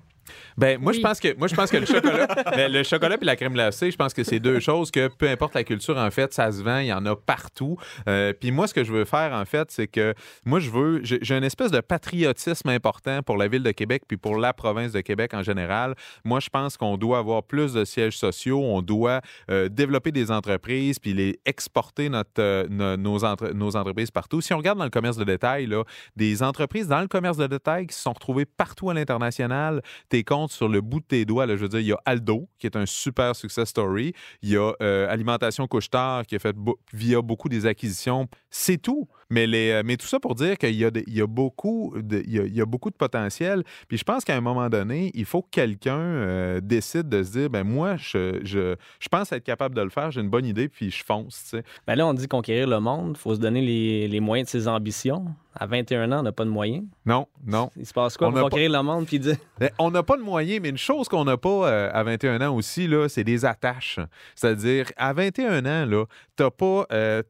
Ben, 0.58 0.80
moi, 0.82 0.92
Oui. 0.92 0.98
je 0.98 1.02
pense 1.04 1.20
que, 1.20 1.36
moi, 1.38 1.48
je 1.48 1.56
pense 1.56 1.70
que 1.72 1.78
le 1.78 1.86
chocolat, 1.86 2.28
ben, 2.56 2.72
le 2.72 2.84
chocolat 2.84 3.18
et 3.22 3.26
la 3.26 3.36
crème 3.36 3.54
glacée, 3.54 3.92
je 3.92 3.98
pense 3.98 4.14
que 4.14 4.24
c'est 4.24 4.40
deux 4.40 4.60
choses 4.60 4.92
que, 4.92 5.08
peu 5.08 5.30
importe 5.30 5.54
la 5.56 5.64
culture, 5.64 5.98
en 5.98 6.10
fait, 6.12 6.34
ça 6.34 6.52
se 6.52 6.62
vend, 6.64 6.80
il 6.80 6.88
y 6.88 6.94
en 6.94 7.06
a 7.06 7.16
partout. 7.16 7.78
Euh, 8.08 8.34
Puis 8.34 8.52
moi, 8.52 8.68
ce 8.68 8.74
que 8.74 8.84
je 8.84 8.92
veux 8.92 9.06
faire, 9.06 9.34
en 9.34 9.46
fait, 9.46 9.72
c'est 9.72 9.88
que 9.88 10.14
moi, 10.46 10.60
je 10.60 10.70
veux, 10.70 11.02
j'ai 11.04 11.36
une 11.38 11.44
espèce 11.44 11.72
de 11.72 11.80
patriotisme 11.80 12.70
important 12.70 13.22
pour 13.24 13.38
la 13.38 13.48
ville 13.48 13.64
de 13.64 13.72
Québec 13.72 14.04
puis 14.08 14.18
pour 14.18 14.38
la 14.38 14.54
province 14.54 14.92
de 14.92 15.02
Québec 15.02 15.34
en 15.34 15.44
général. 15.44 15.96
Moi, 16.24 16.40
je 16.40 16.50
pense 16.50 16.78
qu'on 16.78 16.98
doit 16.98 17.18
avoir 17.20 17.44
plus 17.44 17.74
de 17.74 17.86
sièges 17.86 18.18
sociaux, 18.18 18.62
on 18.64 18.82
doit 18.82 19.22
euh, 19.52 19.70
développer 19.70 20.12
des 20.12 20.32
entreprises 20.32 21.00
puis 21.00 21.14
les 21.14 21.40
exporter 21.46 22.10
notre, 22.10 22.40
euh, 22.40 22.66
no- 22.70 22.98
nos, 22.98 23.24
entre- 23.24 23.52
nos 23.54 23.76
entreprises 23.76 24.12
partout. 24.12 24.42
Si 24.42 24.54
on 24.54 24.58
regarde 24.58 24.78
dans 24.78 24.84
le 24.84 24.90
commerce 24.90 25.18
de 25.18 25.24
détail, 25.24 25.66
là, 25.68 25.84
des 26.16 26.44
entreprises 26.44 26.88
dans 26.88 27.02
le 27.02 27.08
commerce 27.08 27.38
de 27.38 27.48
détail 27.48 27.88
qui 27.88 27.96
se 27.96 28.02
sont 28.02 28.14
retrouvées 28.14 28.46
partout 28.46 28.90
à 28.90 28.94
l'international, 28.94 29.82
tes 30.18 30.24
comptes 30.24 30.52
sur 30.52 30.68
le 30.68 30.82
bout 30.82 31.00
de 31.00 31.06
tes 31.06 31.26
doigts. 31.26 31.46
Là, 31.46 31.56
je 31.56 31.62
veux 31.62 31.70
dire, 31.70 31.80
il 31.80 31.88
y 31.88 31.92
a 31.92 32.00
Aldo, 32.06 32.50
qui 32.58 32.66
est 32.66 32.76
un 32.76 32.88
super 32.88 33.36
success 33.36 33.70
story. 33.70 34.14
Il 34.42 34.50
y 34.50 34.58
a 34.58 34.74
euh, 34.82 35.08
Alimentation 35.10 35.68
Couche-Tard, 35.68 36.26
qui 36.26 36.36
a 36.36 36.40
fait 36.40 36.56
via 36.92 37.22
beaucoup 37.22 37.50
des 37.50 37.66
acquisitions. 37.68 38.28
C'est 38.50 38.82
tout. 38.82 39.08
Mais, 39.30 39.46
les, 39.48 39.72
euh, 39.72 39.82
mais 39.86 39.98
tout 39.98 40.08
ça 40.08 40.20
pour 40.20 40.36
dire 40.36 40.58
qu'il 40.58 40.76
y, 40.76 40.86
a 40.86 40.92
des- 40.92 41.04
il 41.08 41.14
y, 41.16 41.22
a 41.22 41.28
beaucoup 41.28 41.94
de, 41.96 42.24
il 42.26 42.32
y 42.34 42.40
a, 42.40 42.44
il 42.46 42.56
y 42.56 42.62
a 42.62 42.66
beaucoup 42.66 42.90
de 42.90 42.96
potentiel. 42.96 43.64
Puis 43.88 43.98
je 43.98 44.04
pense 44.04 44.24
qu'à 44.24 44.36
un 44.36 44.42
moment 44.42 44.70
donné, 44.70 45.12
il 45.14 45.26
faut 45.26 45.42
que 45.42 45.50
quelqu'un 45.52 45.98
euh, 46.00 46.62
décide 46.62 47.10
de 47.10 47.24
se 47.24 47.32
dire, 47.32 47.50
ben 47.50 47.64
moi, 47.64 47.96
je, 47.98 48.40
je, 48.44 48.76
je 49.00 49.08
pense 49.10 49.32
être 49.32 49.44
capable 49.44 49.76
de 49.76 49.82
le 49.82 49.90
faire, 49.90 50.12
j'ai 50.12 50.22
une 50.22 50.30
bonne 50.30 50.46
idée, 50.46 50.70
puis 50.70 50.92
je 50.92 51.04
fonce. 51.04 51.56
Ben 51.86 51.96
là, 51.96 52.08
on 52.08 52.14
dit 52.14 52.28
conquérir 52.28 52.68
le 52.68 52.80
monde, 52.80 53.16
il 53.18 53.20
faut 53.20 53.36
se 53.36 53.40
donner 53.40 53.62
les, 53.62 54.08
les 54.08 54.20
moyens 54.20 54.48
de 54.48 54.52
ses 54.52 54.68
ambitions. 54.68 55.26
À 55.60 55.66
21 55.66 56.12
ans, 56.12 56.20
on 56.20 56.24
n'a 56.24 56.32
pas 56.32 56.46
de 56.46 56.52
moyens. 56.52 56.86
Non, 57.04 57.26
non. 57.44 57.72
Il 57.78 57.86
se 57.88 57.92
passe 57.92 58.16
quoi? 58.16 58.28
On 58.28 58.32
n'a 58.32 58.42
conquérir 58.42 58.72
le 58.72 58.84
monde 58.84 59.08
puis 59.08 59.18
dire 59.20 59.38
On 59.80 59.90
n'a 59.90 60.04
pas 60.04 60.16
de 60.16 60.22
moyens, 60.22 60.60
mais 60.62 60.70
une 60.70 60.78
chose 60.78 61.08
qu'on 61.10 61.26
n'a 61.26 61.36
pas 61.36 61.68
euh, 61.68 61.90
à 61.92 62.04
21 62.04 62.48
ans 62.48 62.56
aussi, 62.56 62.88
là, 62.88 63.10
c'est 63.10 63.24
des 63.24 63.44
attaches. 63.44 64.00
C'est-à-dire, 64.36 64.92
à 64.98 65.14
21 65.14 65.66
ans, 65.66 65.86
là, 65.90 66.06
t'as 66.38 66.52
pas, 66.52 66.86
euh, 66.94 67.24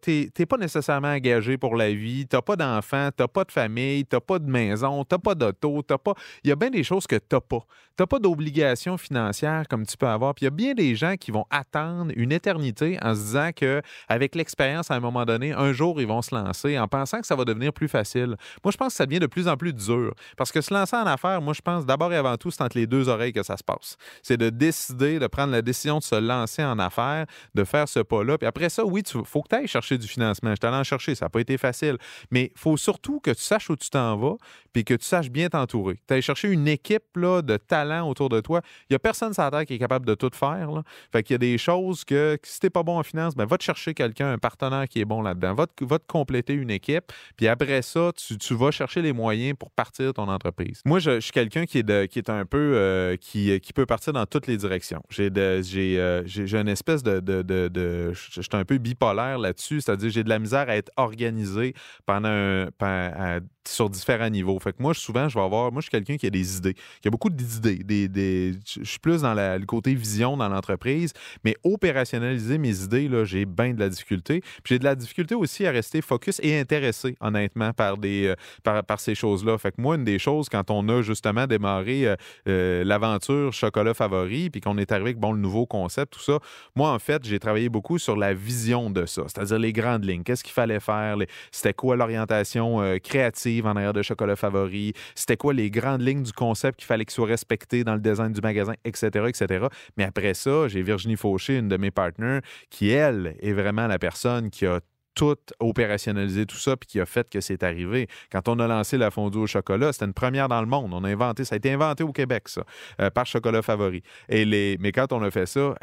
t'es, 0.00 0.46
pas 0.46 0.56
nécessairement 0.56 1.08
engagé 1.08 1.58
pour 1.58 1.74
la 1.74 1.92
vie, 1.92 2.26
t'as 2.26 2.40
pas 2.40 2.54
d'enfants, 2.56 3.10
t'as 3.14 3.26
pas 3.26 3.44
de 3.44 3.50
famille, 3.50 4.06
t'as 4.06 4.20
pas 4.20 4.38
de 4.38 4.48
maison, 4.48 5.04
t'as 5.04 5.18
pas 5.18 5.34
d'auto, 5.34 5.82
t'as 5.82 5.98
pas... 5.98 6.14
Il 6.44 6.48
y 6.48 6.52
a 6.52 6.56
bien 6.56 6.70
des 6.70 6.84
choses 6.84 7.06
que 7.06 7.16
t'as 7.16 7.40
pas. 7.40 7.66
T'as 7.96 8.06
pas 8.06 8.20
d'obligations 8.20 8.96
financières 8.96 9.64
comme 9.68 9.84
tu 9.84 9.96
peux 9.96 10.06
avoir. 10.06 10.34
Puis 10.34 10.44
il 10.44 10.46
y 10.46 10.48
a 10.48 10.50
bien 10.50 10.74
des 10.74 10.94
gens 10.94 11.16
qui 11.16 11.32
vont 11.32 11.44
attendre 11.50 12.12
une 12.16 12.32
éternité 12.32 12.98
en 13.02 13.14
se 13.14 13.20
disant 13.20 13.50
que 13.54 13.82
avec 14.08 14.34
l'expérience, 14.34 14.90
à 14.90 14.94
un 14.94 15.00
moment 15.00 15.24
donné, 15.26 15.52
un 15.52 15.72
jour, 15.72 16.00
ils 16.00 16.06
vont 16.06 16.22
se 16.22 16.34
lancer 16.34 16.78
en 16.78 16.88
pensant 16.88 17.20
que 17.20 17.26
ça 17.26 17.34
va 17.34 17.44
devenir 17.44 17.72
plus 17.72 17.88
facile. 17.88 18.36
Moi, 18.64 18.70
je 18.70 18.76
pense 18.76 18.92
que 18.92 18.96
ça 18.96 19.06
devient 19.06 19.18
de 19.18 19.26
plus 19.26 19.48
en 19.48 19.56
plus 19.56 19.74
dur. 19.74 20.14
Parce 20.36 20.52
que 20.52 20.60
se 20.60 20.72
lancer 20.72 20.96
en 20.96 21.06
affaires, 21.06 21.42
moi, 21.42 21.52
je 21.52 21.60
pense 21.60 21.84
d'abord 21.84 22.12
et 22.12 22.16
avant 22.16 22.36
tout, 22.36 22.50
c'est 22.50 22.62
entre 22.62 22.78
les 22.78 22.86
deux 22.86 23.08
oreilles 23.08 23.32
que 23.32 23.42
ça 23.42 23.56
se 23.56 23.64
passe. 23.64 23.96
C'est 24.22 24.36
de 24.36 24.50
décider, 24.50 25.18
de 25.18 25.26
prendre 25.26 25.52
la 25.52 25.62
décision 25.62 25.98
de 25.98 26.04
se 26.04 26.14
lancer 26.14 26.64
en 26.64 26.78
affaires, 26.78 27.26
de 27.54 27.64
faire 27.64 27.88
ce 27.88 28.00
pas-là. 28.20 28.38
Puis 28.38 28.46
après 28.46 28.68
ça, 28.68 28.84
oui, 28.84 29.02
il 29.14 29.24
faut 29.24 29.42
que 29.42 29.48
tu 29.48 29.56
ailles 29.56 29.66
chercher 29.66 29.98
du 29.98 30.06
financement. 30.06 30.50
Je 30.50 30.56
suis 30.60 30.66
allé 30.66 30.76
en 30.76 30.84
chercher. 30.84 31.14
Ça 31.14 31.26
n'a 31.26 31.30
pas 31.30 31.40
été 31.40 31.58
facile. 31.58 31.96
Mais 32.30 32.52
il 32.54 32.58
faut 32.58 32.76
surtout 32.76 33.20
que 33.20 33.30
tu 33.30 33.42
saches 33.42 33.70
où 33.70 33.76
tu 33.76 33.90
t'en 33.90 34.16
vas 34.16 34.36
puis 34.72 34.84
que 34.84 34.94
tu 34.94 35.04
saches 35.04 35.30
bien 35.30 35.48
t'entourer. 35.48 35.98
Tu 36.06 36.14
ailles 36.14 36.22
chercher 36.22 36.48
une 36.48 36.68
équipe 36.68 37.16
là, 37.16 37.42
de 37.42 37.56
talent 37.56 38.08
autour 38.08 38.28
de 38.28 38.40
toi. 38.40 38.60
Il 38.82 38.92
n'y 38.92 38.96
a 38.96 38.98
personne 38.98 39.32
sur 39.32 39.42
la 39.42 39.50
terre 39.50 39.66
qui 39.66 39.74
est 39.74 39.78
capable 39.78 40.06
de 40.06 40.14
tout 40.14 40.30
faire. 40.32 40.70
Là. 40.70 40.82
Fait 41.12 41.22
qu'il 41.22 41.34
y 41.34 41.36
a 41.36 41.38
des 41.38 41.58
choses 41.58 42.04
que, 42.04 42.38
si 42.42 42.60
tu 42.60 42.66
n'es 42.66 42.70
pas 42.70 42.82
bon 42.82 42.98
en 42.98 43.02
finance, 43.02 43.34
ben, 43.34 43.46
va 43.46 43.58
te 43.58 43.64
chercher 43.64 43.94
quelqu'un, 43.94 44.32
un 44.32 44.38
partenaire 44.38 44.86
qui 44.88 45.00
est 45.00 45.04
bon 45.04 45.22
là-dedans. 45.22 45.54
Va 45.54 45.66
te, 45.66 46.06
compléter 46.06 46.54
une 46.54 46.70
équipe. 46.70 47.12
Puis 47.36 47.48
après 47.48 47.82
ça, 47.82 48.10
tu, 48.16 48.54
vas 48.54 48.70
chercher 48.70 49.02
les 49.02 49.12
moyens 49.12 49.56
pour 49.58 49.70
partir 49.70 50.12
ton 50.12 50.28
entreprise. 50.28 50.82
Moi, 50.84 50.98
je, 50.98 51.20
suis 51.20 51.32
quelqu'un 51.32 51.66
qui, 51.66 51.78
est 51.78 52.08
qui 52.08 52.18
est 52.18 52.30
un 52.30 52.44
peu. 52.44 52.72
Euh, 52.74 53.16
qui, 53.16 53.72
peut 53.74 53.86
partir 53.86 54.12
dans 54.12 54.26
toutes 54.26 54.46
les 54.46 54.56
directions. 54.56 55.02
J'ai 55.10 55.30
euh, 55.36 56.24
une 56.24 56.68
espèce 56.68 57.02
de, 57.02 58.09
je 58.12 58.40
suis 58.40 58.50
un 58.52 58.64
peu 58.64 58.78
bipolaire 58.78 59.38
là-dessus. 59.38 59.80
C'est-à-dire, 59.80 60.10
j'ai 60.10 60.24
de 60.24 60.28
la 60.28 60.38
misère 60.38 60.68
à 60.68 60.76
être 60.76 60.90
organisé 60.96 61.74
pendant 62.06 62.28
un, 62.28 63.40
sur 63.68 63.90
différents 63.90 64.30
niveaux. 64.30 64.58
Fait 64.58 64.72
que 64.72 64.82
moi, 64.82 64.94
souvent, 64.94 65.28
je 65.28 65.38
vais 65.38 65.44
avoir. 65.44 65.70
Moi, 65.72 65.80
je 65.80 65.84
suis 65.84 65.90
quelqu'un 65.90 66.16
qui 66.16 66.26
a 66.26 66.30
des 66.30 66.56
idées, 66.56 66.74
qui 67.02 67.08
a 67.08 67.10
beaucoup 67.10 67.30
d'idées. 67.30 67.82
Des, 67.84 68.08
des, 68.08 68.54
je 68.66 68.84
suis 68.84 68.98
plus 68.98 69.22
dans 69.22 69.34
le 69.34 69.64
côté 69.66 69.94
vision 69.94 70.36
dans 70.36 70.48
l'entreprise, 70.48 71.12
mais 71.44 71.56
opérationnaliser 71.62 72.58
mes 72.58 72.82
idées, 72.82 73.08
là, 73.08 73.24
j'ai 73.24 73.44
bien 73.44 73.74
de 73.74 73.80
la 73.80 73.88
difficulté. 73.88 74.40
Puis 74.40 74.74
j'ai 74.74 74.78
de 74.78 74.84
la 74.84 74.94
difficulté 74.94 75.34
aussi 75.34 75.66
à 75.66 75.70
rester 75.70 76.00
focus 76.00 76.40
et 76.42 76.58
intéressé, 76.58 77.16
honnêtement, 77.20 77.72
par, 77.72 77.98
des, 77.98 78.28
euh, 78.28 78.34
par, 78.62 78.82
par, 78.84 79.00
ces 79.00 79.14
choses-là. 79.14 79.58
Fait 79.58 79.72
que 79.72 79.80
moi, 79.80 79.96
une 79.96 80.04
des 80.04 80.18
choses, 80.18 80.48
quand 80.48 80.70
on 80.70 80.88
a 80.88 81.02
justement 81.02 81.46
démarré 81.46 82.06
euh, 82.06 82.16
euh, 82.48 82.84
l'aventure 82.84 83.52
chocolat 83.52 83.94
favori, 83.94 84.50
puis 84.50 84.60
qu'on 84.60 84.78
est 84.78 84.90
arrivé 84.92 85.10
avec 85.10 85.18
bon, 85.18 85.32
le 85.32 85.40
nouveau 85.40 85.66
concept, 85.66 86.14
tout 86.14 86.20
ça, 86.20 86.38
moi, 86.74 86.90
en 86.92 86.98
fait, 86.98 87.24
j'ai 87.24 87.38
travaillé 87.38 87.68
beaucoup 87.68 87.98
sur 87.98 88.16
la 88.16 88.32
vision 88.32 88.90
de 88.90 89.06
ça, 89.06 89.22
c'est-à-dire 89.26 89.58
les 89.58 89.72
grandes 89.72 90.04
lignes. 90.04 90.22
Qu'est-ce 90.22 90.44
qu'il 90.44 90.52
fallait 90.52 90.80
faire? 90.80 91.16
C'était 91.50 91.74
quoi 91.74 91.96
l'orientation 91.96 92.98
créative? 93.02 93.49
En 93.64 93.76
arrière 93.76 93.92
de 93.92 94.02
chocolat 94.02 94.36
favori, 94.36 94.92
c'était 95.14 95.36
quoi 95.36 95.52
les 95.52 95.70
grandes 95.70 96.02
lignes 96.02 96.22
du 96.22 96.32
concept 96.32 96.78
qu'il 96.78 96.86
fallait 96.86 97.04
qu'il 97.04 97.14
soit 97.14 97.26
respecté 97.26 97.84
dans 97.84 97.94
le 97.94 98.00
design 98.00 98.32
du 98.32 98.40
magasin, 98.40 98.74
etc., 98.84 99.26
etc. 99.28 99.66
Mais 99.96 100.04
après 100.04 100.34
ça, 100.34 100.68
j'ai 100.68 100.82
Virginie 100.82 101.16
Fauché, 101.16 101.58
une 101.58 101.68
de 101.68 101.76
mes 101.76 101.90
partenaires, 101.90 102.40
qui, 102.70 102.90
elle, 102.90 103.36
est 103.40 103.52
vraiment 103.52 103.86
la 103.86 103.98
personne 103.98 104.50
qui 104.50 104.66
a 104.66 104.80
tout 105.14 105.36
opérationnalisé 105.58 106.46
tout 106.46 106.56
ça, 106.56 106.76
puis 106.76 106.86
qui 106.86 107.00
a 107.00 107.06
fait 107.06 107.28
que 107.28 107.40
c'est 107.40 107.62
arrivé. 107.62 108.06
Quand 108.30 108.48
on 108.48 108.58
a 108.58 108.66
lancé 108.66 108.96
la 108.96 109.10
fondue 109.10 109.38
au 109.38 109.46
chocolat, 109.46 109.92
c'était 109.92 110.06
une 110.06 110.14
première 110.14 110.48
dans 110.48 110.60
le 110.60 110.66
monde. 110.66 110.94
On 110.94 111.04
a 111.04 111.08
inventé, 111.08 111.44
ça 111.44 111.56
a 111.56 111.58
été 111.58 111.72
inventé 111.72 112.04
au 112.04 112.12
Québec, 112.12 112.48
ça, 112.48 112.62
euh, 113.00 113.10
par 113.10 113.26
Chocolat 113.26 113.62
Favori. 113.62 114.02
Et 114.28 114.44
les, 114.44 114.76
mais 114.80 114.92
quand 114.92 115.12
on 115.12 115.22
a 115.22 115.30
fait 115.30 115.46
ça, 115.46 115.74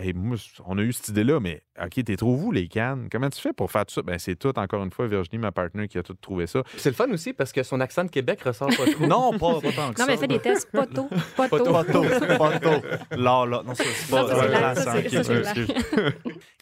on 0.66 0.78
a 0.78 0.82
eu 0.82 0.94
cette 0.94 1.10
idée-là, 1.10 1.40
mais 1.40 1.62
OK, 1.84 2.04
t'es 2.04 2.16
trop 2.16 2.36
où 2.36 2.52
les 2.52 2.68
cannes? 2.68 3.08
Comment 3.12 3.30
tu 3.30 3.40
fais 3.40 3.54
pour 3.54 3.72
faire 3.72 3.86
tout 3.86 3.94
ça? 3.94 4.02
Ben, 4.02 4.18
c'est 4.20 4.36
tout, 4.36 4.58
encore 4.58 4.84
une 4.84 4.92
fois, 4.92 5.08
Virginie, 5.08 5.40
ma 5.40 5.52
partenaire, 5.52 5.88
qui 5.88 5.98
a 5.98 6.04
tout 6.04 6.16
trouvé 6.16 6.48
ça. 6.48 6.64
C'est 6.78 6.90
le 6.90 6.96
fun 6.96 7.10
aussi 7.12 7.34
parce 7.34 7.52
que 7.52 7.64
son 7.64 7.80
accent 7.80 8.04
de 8.04 8.10
Québec 8.10 8.42
ressort 8.42 8.70
pas 8.70 8.92
trop. 8.92 9.08
non, 9.08 9.38
pas, 9.38 9.62
pas 9.62 9.72
tant 9.72 9.92
que 9.92 10.00
ça. 10.00 10.06
Non, 10.06 10.08
mais 10.08 10.18
fait 10.18 10.28
des 10.28 10.40
tests 10.40 10.70
poteau. 10.72 11.10
Poteau. 11.36 11.72
Poteau. 11.72 12.04
Poteau. 12.38 12.82
Là, 13.12 13.46
là. 13.46 13.64
Non, 13.66 13.76
ça, 13.76 13.84
c'est 13.84 14.10
pas. 14.10 14.26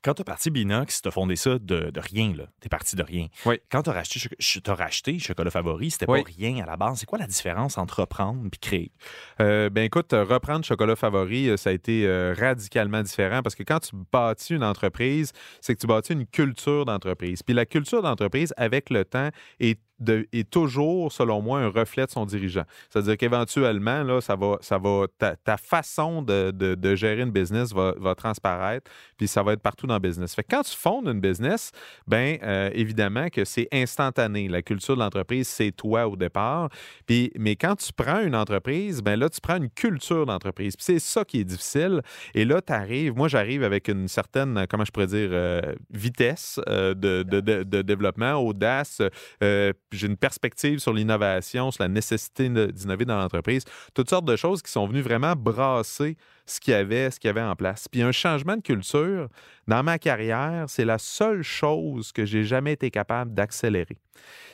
Quand 0.04 0.14
tu 0.14 0.22
as 0.22 0.26
parti 0.26 0.52
Binox, 0.52 1.02
tu 1.02 1.08
as 1.08 1.12
fondé 1.12 1.36
ça 1.36 1.58
de, 1.58 1.90
de 1.90 2.00
rien, 2.00 2.34
là. 2.36 2.46
Tu 2.62 2.68
es 2.68 2.70
parti 2.70 2.96
de 2.96 3.04
rien. 3.04 3.28
Oui. 3.46 3.60
Quand 3.72 3.82
tu 3.84 3.90
as 3.90 3.94
racheté, 3.94 4.20
as 4.68 4.76
racheté 4.76 5.18
Chocolat 5.18 5.50
Favori, 5.50 5.92
c'était 5.92 6.06
pas 6.06 6.22
rien 6.26 6.64
à 6.64 6.66
la 6.66 6.78
base. 6.78 7.00
C'est 7.00 7.06
quoi 7.06 7.18
la 7.18 7.28
différence 7.28 7.78
entre 7.78 8.02
reprendre 8.02 8.46
et 8.46 8.58
créer? 8.58 8.92
Euh, 9.40 9.70
ben 9.70 9.84
écoute, 9.84 10.12
reprendre 10.12 10.64
Chocolat 10.64 10.96
Favori, 10.96 11.50
euh, 11.50 11.58
ça 11.58 11.72
a 11.72 11.74
été 11.74 12.06
euh, 12.06 12.36
radicalement 12.38 13.02
différent 13.02 13.42
parce 13.42 13.56
que 13.56 13.64
quand 13.64 13.80
tu 13.80 13.96
bâtis 14.12 14.54
une 14.54 14.64
entreprise, 14.64 15.05
c'est 15.62 15.76
que 15.76 15.80
tu 15.80 15.88
bâtis 15.88 16.14
une 16.14 16.26
culture 16.26 16.86
d'entreprise. 16.86 17.44
Puis 17.44 17.54
la 17.54 17.66
culture 17.66 18.02
d'entreprise, 18.02 18.54
avec 18.58 18.90
le 18.90 19.06
temps, 19.06 19.30
est 19.60 19.80
est 20.34 20.50
toujours, 20.50 21.12
selon 21.12 21.42
moi, 21.42 21.60
un 21.60 21.70
reflet 21.70 22.06
de 22.06 22.12
son 22.12 22.26
dirigeant. 22.26 22.64
C'est-à-dire 22.90 23.18
qu'éventuellement, 23.18 24.04
là, 24.04 24.22
ça 24.22 24.36
va, 24.36 24.58
ça 24.62 24.78
va, 24.78 25.06
ta, 25.18 25.58
façon 25.58 26.22
de, 26.22 26.52
de, 26.52 26.96
gérer 26.96 27.22
une 27.22 27.32
business 27.32 27.74
va, 27.74 27.94
va, 27.98 28.16
transparaître, 28.16 28.90
puis 29.18 29.28
ça 29.28 29.42
va 29.44 29.54
être 29.54 29.62
partout 29.62 29.88
dans 29.88 29.96
le 29.96 30.00
business. 30.00 30.36
Fait 30.36 30.44
que 30.44 30.56
quand 30.56 30.64
tu 30.64 30.76
fondes 30.76 31.08
une 31.08 31.20
business, 31.20 31.72
bien, 32.08 32.38
euh, 32.44 32.70
évidemment 32.74 33.30
que 33.30 33.46
c'est 33.46 33.68
instantané. 33.72 34.48
La 34.48 34.62
culture 34.62 34.96
de 34.96 35.00
l'entreprise, 35.00 35.48
c'est 35.48 35.72
toi 35.72 36.08
au 36.08 36.16
départ. 36.16 36.70
Puis, 37.06 37.32
mais 37.38 37.56
quand 37.56 37.76
tu 37.76 37.92
prends 37.94 38.22
une 38.22 38.36
entreprise, 38.36 39.02
ben 39.02 39.18
là, 39.18 39.30
tu 39.30 39.40
prends 39.42 39.58
une 39.58 39.70
culture 39.70 40.26
d'entreprise. 40.26 40.76
Puis 40.76 40.86
c'est 40.86 41.00
ça 41.00 41.24
qui 41.24 41.40
est 41.40 41.44
difficile. 41.46 42.02
Et 42.34 42.46
là, 42.46 42.62
tu 42.62 42.74
arrives, 42.74 43.16
moi, 43.16 43.28
j'arrive 43.28 43.64
avec 43.64 43.88
une 43.88 44.08
certaine, 44.08 44.66
comment 44.70 44.86
je 44.86 44.92
pourrais 44.92 45.08
dire, 45.08 45.30
euh, 45.32 45.62
vitesse 45.90 46.60
euh, 46.68 46.94
de, 46.94 47.24
de, 47.24 47.82
développement, 47.82 48.36
audace, 48.36 49.02
j'ai 49.92 50.08
une 50.08 50.18
perspective 50.18 50.80
sur 50.80 50.94
l'innovation, 50.94 51.72
sur 51.72 51.84
la 51.84 51.90
nécessité 51.90 52.50
d'innover 52.50 53.06
dans 53.06 53.18
l'entreprise, 53.18 53.64
toutes 53.94 54.10
sortes 54.10 54.26
de 54.26 54.36
choses 54.36 54.62
qui 54.62 54.72
sont 54.72 54.88
venues 54.88 55.02
vraiment 55.02 55.36
brasser 55.36 56.18
ce 56.46 56.60
qu'il 56.60 56.72
y 56.72 56.76
avait, 56.76 57.12
ce 57.12 57.20
qu'il 57.20 57.28
y 57.28 57.32
avait 57.32 57.42
en 57.42 57.56
place. 57.56 57.88
Puis 57.88 58.02
un 58.02 58.12
changement 58.12 58.58
de 58.58 58.62
culture, 58.62 59.30
dans 59.68 59.84
ma 59.84 59.98
carrière, 59.98 60.66
c'est 60.68 60.86
la 60.86 60.98
seule 60.98 61.42
chose 61.42 62.12
que 62.12 62.26
j'ai 62.26 62.44
jamais 62.44 62.74
été 62.74 62.92
capable 62.92 63.34
d'accélérer. 63.34 63.98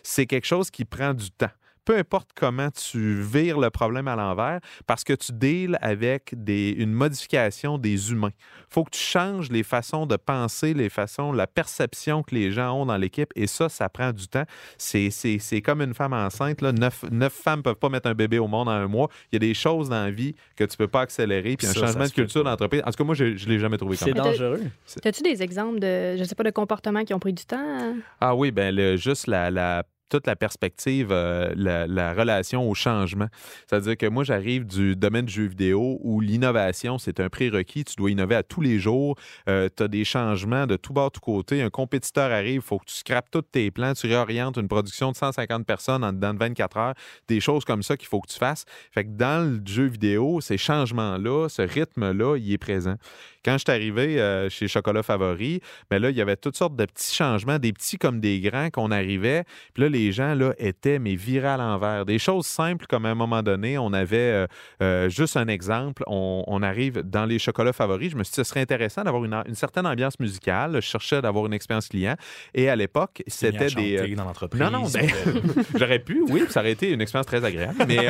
C'est 0.04 0.26
quelque 0.26 0.48
chose 0.48 0.72
qui 0.72 0.86
prend 0.86 1.14
du 1.14 1.32
temps 1.32 1.52
peu 1.86 1.98
importe 1.98 2.30
comment 2.36 2.70
tu 2.72 3.22
vires 3.22 3.60
le 3.60 3.70
problème 3.70 4.08
à 4.08 4.16
l'envers, 4.16 4.60
parce 4.88 5.04
que 5.04 5.14
tu 5.14 5.32
deals 5.34 5.78
avec 5.82 6.34
des, 6.36 6.70
une 6.70 6.94
modification 6.94 7.78
des 7.78 8.12
humains. 8.12 8.32
Il 8.38 8.74
faut 8.74 8.84
que 8.84 8.92
tu 8.92 9.02
changes 9.02 9.50
les 9.50 9.64
façons 9.64 10.06
de 10.06 10.16
penser, 10.16 10.74
les 10.74 10.90
façons, 10.90 11.32
la 11.32 11.48
perception 11.48 12.24
que 12.24 12.36
les 12.36 12.52
gens 12.52 12.82
ont 12.82 12.86
dans 12.86 12.98
l'équipe, 12.98 13.32
et 13.36 13.48
ça, 13.48 13.70
ça 13.70 13.90
prend 13.90 14.12
du 14.12 14.28
temps. 14.28 14.46
C'est 14.78 15.62
comme 15.64 15.82
une 15.82 15.94
femme 15.94 16.14
enceinte. 16.14 16.62
Là. 16.62 16.72
Neuf, 16.72 17.04
neuf 17.12 17.34
femmes 17.34 17.60
ne 17.60 17.64
peuvent 17.64 17.76
pas 17.76 17.90
mettre 17.90 18.08
un 18.08 18.14
bébé 18.14 18.40
au 18.40 18.48
monde 18.48 18.68
en 18.68 18.72
un 18.72 18.88
mois. 18.88 19.10
Il 19.32 19.36
y 19.36 19.38
a 19.38 19.40
des 19.40 19.54
choses 19.54 19.90
dans 19.90 20.04
la 20.04 20.12
vie 20.12 20.34
que 20.56 20.64
tu 20.64 20.74
ne 20.74 20.78
peux 20.78 20.88
pas 20.88 21.02
accélérer, 21.02 21.58
puis 21.58 21.68
un 21.68 21.74
changement 21.74 22.06
de 22.06 22.12
culture 22.12 22.44
d'entreprise. 22.44 22.82
En 22.86 22.92
tout 22.92 22.98
cas, 22.98 23.04
moi, 23.04 23.16
je 23.16 23.26
ne 23.26 23.50
l'ai 23.50 23.60
jamais 23.60 23.78
trouvé 23.78 23.98
comme 23.98 24.08
ça. 24.08 24.14
C'est 24.14 24.22
dangereux. 24.22 24.62
As-tu 25.04 25.24
des 25.24 25.42
exemples 25.42 25.80
de, 25.80 26.16
je 26.18 26.24
sais 26.24 26.36
pas, 26.36 26.44
de 26.44 26.52
comportements 26.52 27.04
qui 27.04 27.14
ont 27.14 27.20
pris 27.20 27.34
du 27.34 27.46
temps? 27.46 27.96
Ah 28.20 28.36
oui, 28.36 28.52
ben 28.52 28.74
le, 28.74 28.98
juste 28.98 29.28
la, 29.28 29.50
la 29.50 29.84
toute 30.12 30.28
la 30.28 30.36
perspective, 30.36 31.08
euh, 31.12 31.54
la, 31.56 32.14
relation 32.14 32.70
au 32.70 32.76
changement. 32.76 33.28
C'est-à-dire 33.68 33.98
que 33.98 34.06
moi, 34.08 34.24
j'arrive 34.26 34.66
du 34.66 34.96
domaine 34.96 35.26
du 35.26 35.34
jeu 35.34 35.46
vidéo 35.46 36.00
où 36.02 36.20
l'innovation, 36.20 36.98
c'est 36.98 37.22
un 37.22 37.30
prérequis. 37.30 37.86
Tu 37.86 37.96
dois 37.96 38.12
innover 38.12 38.36
à 38.36 38.44
tous 38.44 38.60
les 38.60 38.78
jours. 38.78 39.16
Euh, 39.48 39.70
tu 39.76 39.84
as 39.84 39.88
des 39.88 40.04
changements 40.04 40.68
de 40.68 40.76
tout 40.76 40.92
bord, 40.92 41.12
tout 41.12 41.22
côté. 41.22 41.62
Un 41.62 41.70
compétiteur 41.70 42.30
arrive, 42.32 42.56
il 42.56 42.62
faut 42.62 42.78
que 42.78 42.86
tu 42.86 42.96
scrapes 42.96 43.32
tous 43.32 43.42
tes 43.42 43.72
plans, 43.72 43.94
tu 43.94 44.08
réorientes 44.08 44.58
une 44.58 44.68
production 44.68 45.12
de 45.12 45.16
150 45.16 45.66
personnes 45.66 46.04
en 46.04 46.12
dedans 46.12 46.34
de 46.34 46.40
24 46.40 46.78
heures. 46.78 46.94
Des 47.30 47.40
choses 47.40 47.64
comme 47.64 47.82
ça 47.82 47.96
qu'il 47.96 48.08
faut 48.10 48.20
que 48.20 48.32
tu 48.32 48.38
fasses. 48.38 48.66
Fait 48.92 49.06
que 49.06 49.12
dans 49.12 49.50
le 49.50 49.62
jeu 49.66 49.86
vidéo, 49.86 50.42
ces 50.42 50.58
changements-là, 50.58 51.48
ce 51.48 51.62
rythme-là, 51.62 52.36
il 52.36 52.52
est 52.52 52.58
présent. 52.58 52.96
Quand 53.44 53.54
je 53.54 53.64
suis 53.68 53.72
arrivé 53.72 54.22
euh, 54.22 54.50
chez 54.50 54.68
Chocolat 54.68 55.02
Favori, 55.02 55.62
mais 55.90 55.98
ben 55.98 56.04
là, 56.04 56.10
il 56.12 56.16
y 56.16 56.22
avait 56.22 56.36
toutes 56.36 56.56
sortes 56.56 56.76
de 56.76 56.86
petits 56.86 57.16
changements, 57.16 57.58
des 57.58 57.74
petits 57.74 57.98
comme 57.98 58.20
des 58.20 58.40
grands 58.40 58.70
qu'on 58.70 58.92
arrivait. 58.92 59.46
Puis 59.74 59.82
là, 59.82 59.90
les 59.90 60.12
gens 60.12 60.36
là, 60.36 60.54
étaient, 60.60 61.00
mais 61.00 61.16
virés 61.16 61.48
à 61.48 61.58
l'envers. 61.58 62.06
Des 62.06 62.20
choses 62.20 62.46
simples 62.46 62.86
comme 62.88 63.08
à 63.08 63.10
un 63.10 63.16
moment 63.16 63.42
donné, 63.42 63.80
on 63.80 63.94
avait 63.94 64.18
euh, 64.18 64.48
euh, 64.84 65.10
juste 65.10 65.38
un 65.38 65.48
exemple. 65.48 66.04
On, 66.06 66.62
arrive 66.62 67.00
dans 67.00 67.26
les 67.26 67.40
chocolats 67.40 67.74
favoris. 67.74 68.12
Je 68.12 68.16
me 68.16 68.24
suis 68.24 68.34
dit, 68.34 68.36
ce 68.36 68.44
serait 68.44 68.60
intéressant 68.60 69.02
d'avoir 69.02 69.26
une, 69.26 69.56
certaine 69.56 69.88
ambiance 69.88 70.20
musicale. 70.20 70.76
Je 70.76 70.82
cherchais 70.82 71.20
d'avoir 71.24 71.48
une 71.48 71.54
expérience 71.54 71.88
client. 71.88 72.16
Et 72.54 72.70
à 72.70 72.76
l'époque, 72.76 73.24
c'était 73.26 73.66
des. 73.68 74.14
dans 74.16 74.26
l'entreprise. 74.26 74.62
Non, 74.62 74.70
non, 74.70 74.84
ben, 74.88 75.08
j'aurais 75.76 75.98
pu, 75.98 76.24
oui, 76.30 76.44
ça 76.50 76.60
aurait 76.60 76.74
été 76.74 76.92
une 76.92 77.02
expérience 77.02 77.26
très 77.26 77.44
agréable. 77.44 77.84
Mais, 77.88 78.08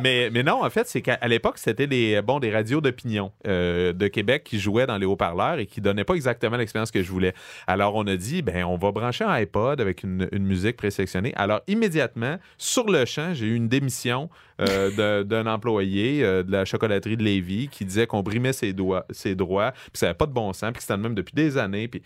mais, 0.00 0.30
mais 0.30 0.42
non, 0.44 0.64
en 0.64 0.70
fait, 0.70 0.86
c'est 0.86 1.02
qu'à 1.02 1.26
l'époque, 1.26 1.58
c'était 1.58 1.88
des, 1.88 2.22
bon, 2.22 2.38
des 2.38 2.52
radios 2.52 2.80
d'opinion 2.80 3.32
de 3.44 4.06
Québec 4.06 4.44
qui 4.44 4.59
jouait 4.60 4.86
dans 4.86 4.98
les 4.98 5.06
haut-parleurs 5.06 5.58
et 5.58 5.66
qui 5.66 5.80
donnait 5.80 6.04
pas 6.04 6.14
exactement 6.14 6.56
l'expérience 6.56 6.90
que 6.90 7.02
je 7.02 7.10
voulais. 7.10 7.34
Alors, 7.66 7.94
on 7.96 8.06
a 8.06 8.16
dit, 8.16 8.42
ben, 8.42 8.64
on 8.64 8.76
va 8.76 8.92
brancher 8.92 9.24
un 9.24 9.30
iPod 9.30 9.80
avec 9.80 10.02
une, 10.02 10.28
musique 10.32 10.76
présélectionnée. 10.76 11.32
Alors, 11.36 11.60
immédiatement, 11.66 12.38
sur 12.58 12.90
le 12.90 13.04
champ, 13.04 13.34
j'ai 13.34 13.46
eu 13.46 13.54
une 13.54 13.68
démission 13.68 14.30
euh, 14.60 15.24
d'un 15.24 15.46
employé 15.46 16.24
euh, 16.24 16.42
de 16.42 16.52
la 16.52 16.64
chocolaterie 16.64 17.16
de 17.16 17.22
Lévis 17.22 17.68
qui 17.68 17.84
disait 17.84 18.06
qu'on 18.06 18.22
brimait 18.22 18.52
ses, 18.52 18.72
doigts, 18.72 19.04
ses 19.10 19.34
droits, 19.34 19.72
puis 19.72 19.90
ça 19.94 20.06
n'avait 20.06 20.16
pas 20.16 20.26
de 20.26 20.32
bon 20.32 20.52
sens, 20.52 20.70
puis 20.72 20.78
que 20.78 20.82
c'était 20.82 20.96
le 20.96 21.02
même 21.02 21.14
depuis 21.14 21.34
des 21.34 21.58
années. 21.58 21.88
Puis 21.88 22.02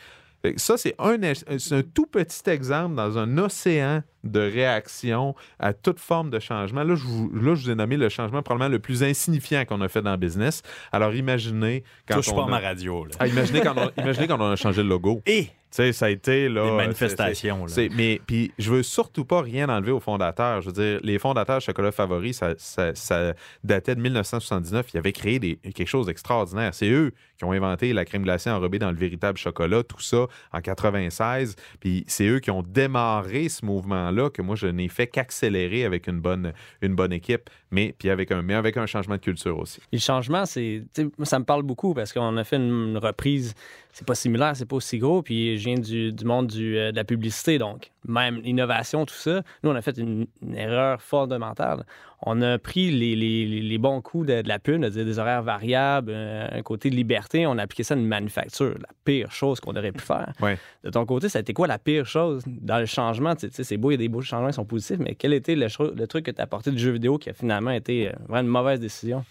ça, 0.56 0.76
c'est 0.76 0.94
un, 0.98 1.20
un, 1.22 1.82
tout 1.82 2.06
petit 2.06 2.48
exemple 2.48 2.94
dans 2.94 3.18
un 3.18 3.38
océan 3.38 4.02
de 4.24 4.40
réaction 4.40 5.34
à 5.58 5.72
toute 5.72 5.98
forme 5.98 6.30
de 6.30 6.38
changement. 6.38 6.82
Là 6.82 6.94
je, 6.94 7.04
vous, 7.04 7.30
là, 7.34 7.54
je 7.54 7.64
vous 7.64 7.70
ai 7.70 7.74
nommé 7.74 7.96
le 7.96 8.08
changement 8.08 8.42
probablement 8.42 8.70
le 8.70 8.78
plus 8.78 9.02
insignifiant 9.02 9.64
qu'on 9.64 9.80
a 9.80 9.88
fait 9.88 10.02
dans 10.02 10.12
le 10.12 10.16
business. 10.16 10.62
Alors, 10.92 11.14
imaginez 11.14 11.84
quand 12.08 12.16
Touche 12.16 12.30
on 12.30 12.36
pas 12.36 12.46
ma 12.46 12.58
radio. 12.58 13.06
Ah, 13.18 13.26
imaginez, 13.26 13.60
quand 13.60 13.74
on, 13.76 14.00
imaginez 14.00 14.26
quand 14.26 14.40
on 14.40 14.50
a 14.50 14.56
changé 14.56 14.82
le 14.82 14.88
logo. 14.88 15.22
Et 15.26 15.48
sais, 15.74 15.92
ça 15.92 16.06
a 16.06 16.10
été 16.10 16.48
là. 16.48 16.64
Des 16.64 16.70
manifestations. 16.76 17.66
Mais 17.96 18.20
puis, 18.26 18.52
je 18.58 18.70
veux 18.72 18.82
surtout 18.82 19.24
pas 19.24 19.40
rien 19.42 19.68
enlever 19.68 19.92
aux 19.92 20.00
fondateurs. 20.00 20.60
Je 20.62 20.66
veux 20.68 20.72
dire, 20.72 21.00
les 21.02 21.18
fondateurs 21.18 21.56
de 21.58 21.62
Chocolat 21.62 21.92
Favori, 21.92 22.32
ça, 22.34 22.54
ça- 22.58 22.94
ça 22.94 23.34
datait 23.62 23.94
de 23.94 24.00
1979. 24.00 24.86
Ils 24.94 24.98
avaient 24.98 25.12
créé 25.12 25.38
des- 25.38 25.56
quelque 25.56 25.86
chose 25.86 26.06
d'extraordinaire. 26.06 26.74
C'est 26.74 26.90
eux 26.90 27.12
qui 27.38 27.44
ont 27.44 27.52
inventé 27.52 27.92
la 27.92 28.04
crème 28.04 28.22
glacée 28.22 28.50
enrobée 28.50 28.78
dans 28.78 28.90
le 28.90 28.96
véritable 28.96 29.38
chocolat, 29.38 29.82
tout 29.82 30.00
ça 30.00 30.26
en 30.52 30.60
96. 30.60 31.56
Puis 31.80 32.04
c'est 32.06 32.26
eux 32.26 32.38
qui 32.40 32.50
ont 32.50 32.62
démarré 32.62 33.48
ce 33.48 33.64
mouvement-là 33.64 34.30
que 34.30 34.42
moi, 34.42 34.56
je 34.56 34.66
n'ai 34.66 34.88
fait 34.88 35.06
qu'accélérer 35.06 35.84
avec 35.84 36.06
une 36.06 36.20
bonne, 36.20 36.52
une 36.82 36.94
bonne 36.94 37.12
équipe, 37.12 37.50
mais, 37.70 37.94
puis 37.98 38.10
avec 38.10 38.30
un, 38.30 38.42
mais 38.42 38.54
avec 38.54 38.76
un 38.76 38.86
changement 38.86 39.16
de 39.16 39.20
culture 39.20 39.58
aussi. 39.58 39.80
Et 39.92 39.96
le 39.96 40.00
changement, 40.00 40.46
c'est, 40.46 40.84
ça 41.24 41.38
me 41.38 41.44
parle 41.44 41.62
beaucoup 41.62 41.94
parce 41.94 42.12
qu'on 42.12 42.36
a 42.36 42.44
fait 42.44 42.56
une, 42.56 42.90
une 42.90 42.98
reprise. 42.98 43.54
C'est 43.96 44.04
pas 44.06 44.16
similaire, 44.16 44.56
c'est 44.56 44.66
pas 44.66 44.74
aussi 44.74 44.98
gros. 44.98 45.22
Puis 45.22 45.56
je 45.56 45.64
viens 45.66 45.78
du, 45.78 46.12
du 46.12 46.24
monde 46.24 46.48
du, 46.48 46.76
euh, 46.76 46.90
de 46.90 46.96
la 46.96 47.04
publicité, 47.04 47.58
donc 47.58 47.92
même 48.08 48.40
l'innovation, 48.42 49.06
tout 49.06 49.14
ça. 49.14 49.42
Nous, 49.62 49.70
on 49.70 49.74
a 49.76 49.82
fait 49.82 49.96
une, 49.96 50.26
une 50.42 50.56
erreur 50.56 51.00
fondamentale. 51.00 51.84
On 52.26 52.42
a 52.42 52.58
pris 52.58 52.90
les, 52.90 53.14
les- 53.14 53.60
les- 53.60 53.78
bons 53.78 54.00
coups 54.00 54.26
de, 54.26 54.42
de 54.42 54.48
la 54.48 54.58
pub, 54.58 54.80
c'est-à-dire 54.80 55.04
des 55.04 55.18
horaires 55.20 55.42
variables, 55.42 56.10
euh, 56.12 56.48
un 56.50 56.62
côté 56.62 56.90
de 56.90 56.96
liberté. 56.96 57.46
On 57.46 57.56
a 57.56 57.62
appliqué 57.62 57.84
ça 57.84 57.94
à 57.94 57.96
une 57.96 58.06
manufacture, 58.06 58.74
la 58.80 58.88
pire 59.04 59.30
chose 59.30 59.60
qu'on 59.60 59.76
aurait 59.76 59.92
pu 59.92 60.00
faire. 60.02 60.32
Ouais. 60.40 60.58
De 60.82 60.90
ton 60.90 61.06
côté, 61.06 61.28
ça 61.28 61.38
a 61.38 61.42
été 61.42 61.52
quoi 61.52 61.68
la 61.68 61.78
pire 61.78 62.04
chose 62.04 62.42
dans 62.46 62.78
le 62.80 62.86
changement? 62.86 63.36
Tu 63.36 63.48
sais, 63.52 63.62
c'est 63.62 63.76
beau, 63.76 63.90
il 63.90 63.94
y 63.94 63.96
a 63.96 63.98
des 63.98 64.08
beaux 64.08 64.22
changements 64.22 64.48
qui 64.48 64.54
sont 64.54 64.64
positifs, 64.64 64.98
mais 64.98 65.14
quel 65.14 65.32
était 65.34 65.54
le, 65.54 65.68
le 65.94 66.06
truc 66.08 66.24
que 66.26 66.30
tu 66.32 66.40
as 66.40 66.44
apporté 66.44 66.72
du 66.72 66.78
jeu 66.78 66.90
vidéo 66.90 67.16
qui 67.18 67.30
a 67.30 67.32
finalement 67.32 67.70
été 67.70 68.08
euh, 68.08 68.12
vraiment 68.26 68.40
une 68.48 68.52
mauvaise 68.52 68.80
décision? 68.80 69.24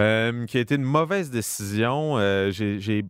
Euh, 0.00 0.46
qui 0.46 0.56
a 0.56 0.60
été 0.60 0.76
une 0.76 0.84
mauvaise 0.84 1.30
décision. 1.30 2.16
Euh, 2.18 2.50
j'ai- 2.50 3.02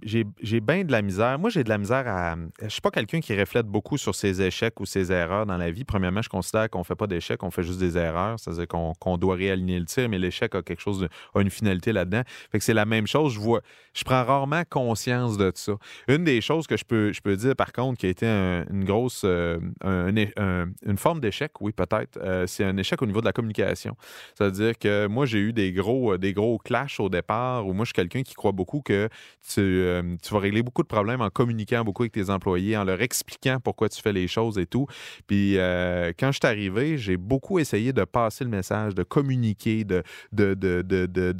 bien 0.61 0.83
de 0.85 0.91
la 0.91 1.01
misère. 1.01 1.39
Moi, 1.39 1.49
j'ai 1.49 1.63
de 1.63 1.69
la 1.69 1.79
misère 1.79 2.05
à. 2.09 2.35
Je 2.61 2.69
suis 2.69 2.81
pas 2.81 2.91
quelqu'un 2.91 3.21
qui 3.21 3.39
reflète 3.39 3.67
beaucoup 3.67 3.97
sur 3.99 4.15
ses 4.17 4.43
échecs 4.43 4.81
ou 4.81 4.85
ses 4.85 5.13
erreurs 5.13 5.47
dans 5.47 5.57
la 5.57 5.71
vie. 5.71 5.85
Premièrement, 5.85 6.23
je 6.23 6.29
considère 6.29 6.69
qu'on 6.69 6.83
fait 6.83 6.97
pas 6.97 7.07
d'échecs, 7.07 7.41
on 7.45 7.53
fait 7.53 7.63
juste 7.63 7.79
des 7.79 7.97
erreurs. 7.97 8.41
C'est-à-dire 8.41 8.67
qu'on 8.67 8.93
qu'on 8.99 9.17
doit 9.17 9.37
réaligner 9.37 9.79
le 9.79 9.85
tir, 9.87 10.09
mais 10.09 10.19
l'échec 10.19 10.55
a 10.57 10.63
quelque 10.63 10.81
chose, 10.81 11.07
a 11.35 11.41
une 11.41 11.51
finalité 11.51 11.93
là-dedans. 11.93 12.23
Fait 12.51 12.59
que 12.59 12.65
c'est 12.65 12.75
la 12.75 12.85
même 12.85 13.07
chose. 13.07 13.33
Je 13.35 13.39
vois, 13.39 13.61
je 13.95 14.03
prends 14.03 14.25
rarement 14.25 14.63
conscience 14.69 15.39
de 15.39 15.53
ça. 15.55 15.73
Une 16.09 16.25
des 16.25 16.41
choses 16.41 16.67
que 16.67 16.77
je 16.77 16.85
peux, 16.85 17.13
je 17.13 17.21
peux 17.21 17.37
dire, 17.37 17.55
par 17.55 17.73
contre, 17.73 17.99
qui 18.01 18.07
a 18.07 18.11
été 18.11 18.27
un- 18.27 18.65
une 18.71 18.85
grosse, 18.85 19.23
euh, 19.25 19.61
un- 19.85 20.13
un- 20.37 20.67
une 20.85 20.99
forme 20.99 21.21
d'échec, 21.21 21.53
oui, 21.61 21.71
peut-être, 21.73 22.19
euh, 22.21 22.47
c'est 22.49 22.65
un 22.65 22.77
échec 22.77 23.01
au 23.03 23.07
niveau 23.07 23.21
de 23.21 23.27
la 23.27 23.33
communication. 23.33 23.97
C'est-à-dire 24.37 24.77
que 24.79 25.07
moi, 25.07 25.27
j'ai 25.27 25.39
eu 25.39 25.53
des 25.53 25.73
gros, 25.73 26.15
euh, 26.15 26.19
des 26.19 26.33
gros 26.33 26.59
au 26.99 27.09
départ 27.09 27.67
où 27.67 27.73
moi, 27.73 27.85
je 27.85 27.89
suis 27.89 27.95
quelqu'un 27.95 28.23
qui 28.23 28.35
croit 28.35 28.53
beaucoup 28.53 28.81
que 28.81 29.09
tu, 29.47 29.61
euh, 29.61 30.17
tu 30.23 30.35
vas 30.35 30.41
régler 30.41 30.63
beaucoup 30.63 30.83
de 30.83 30.89
problèmes 30.89 31.21
en 31.21 31.31
communiquant 31.31 31.85
beaucoup 31.85 32.03
avec 32.03 32.13
tes 32.13 32.31
employés, 32.31 32.77
en 32.77 32.85
leur 32.85 33.01
expliquant 33.01 33.59
pourquoi 33.63 33.89
tu 33.89 34.01
fais 34.01 34.13
les 34.13 34.29
choses 34.29 34.59
et 34.59 34.67
tout. 34.67 34.87
Puis 35.27 35.59
euh, 35.59 36.13
quand 36.19 36.33
je 36.33 36.39
suis 36.43 36.47
arrivé, 36.47 36.99
j'ai 36.99 37.17
beaucoup 37.17 37.59
essayé 37.59 37.93
de 37.93 38.05
passer 38.05 38.45
le 38.45 38.51
message, 38.51 38.95
de 38.95 39.03
communiquer, 39.03 39.85
de 39.85 40.03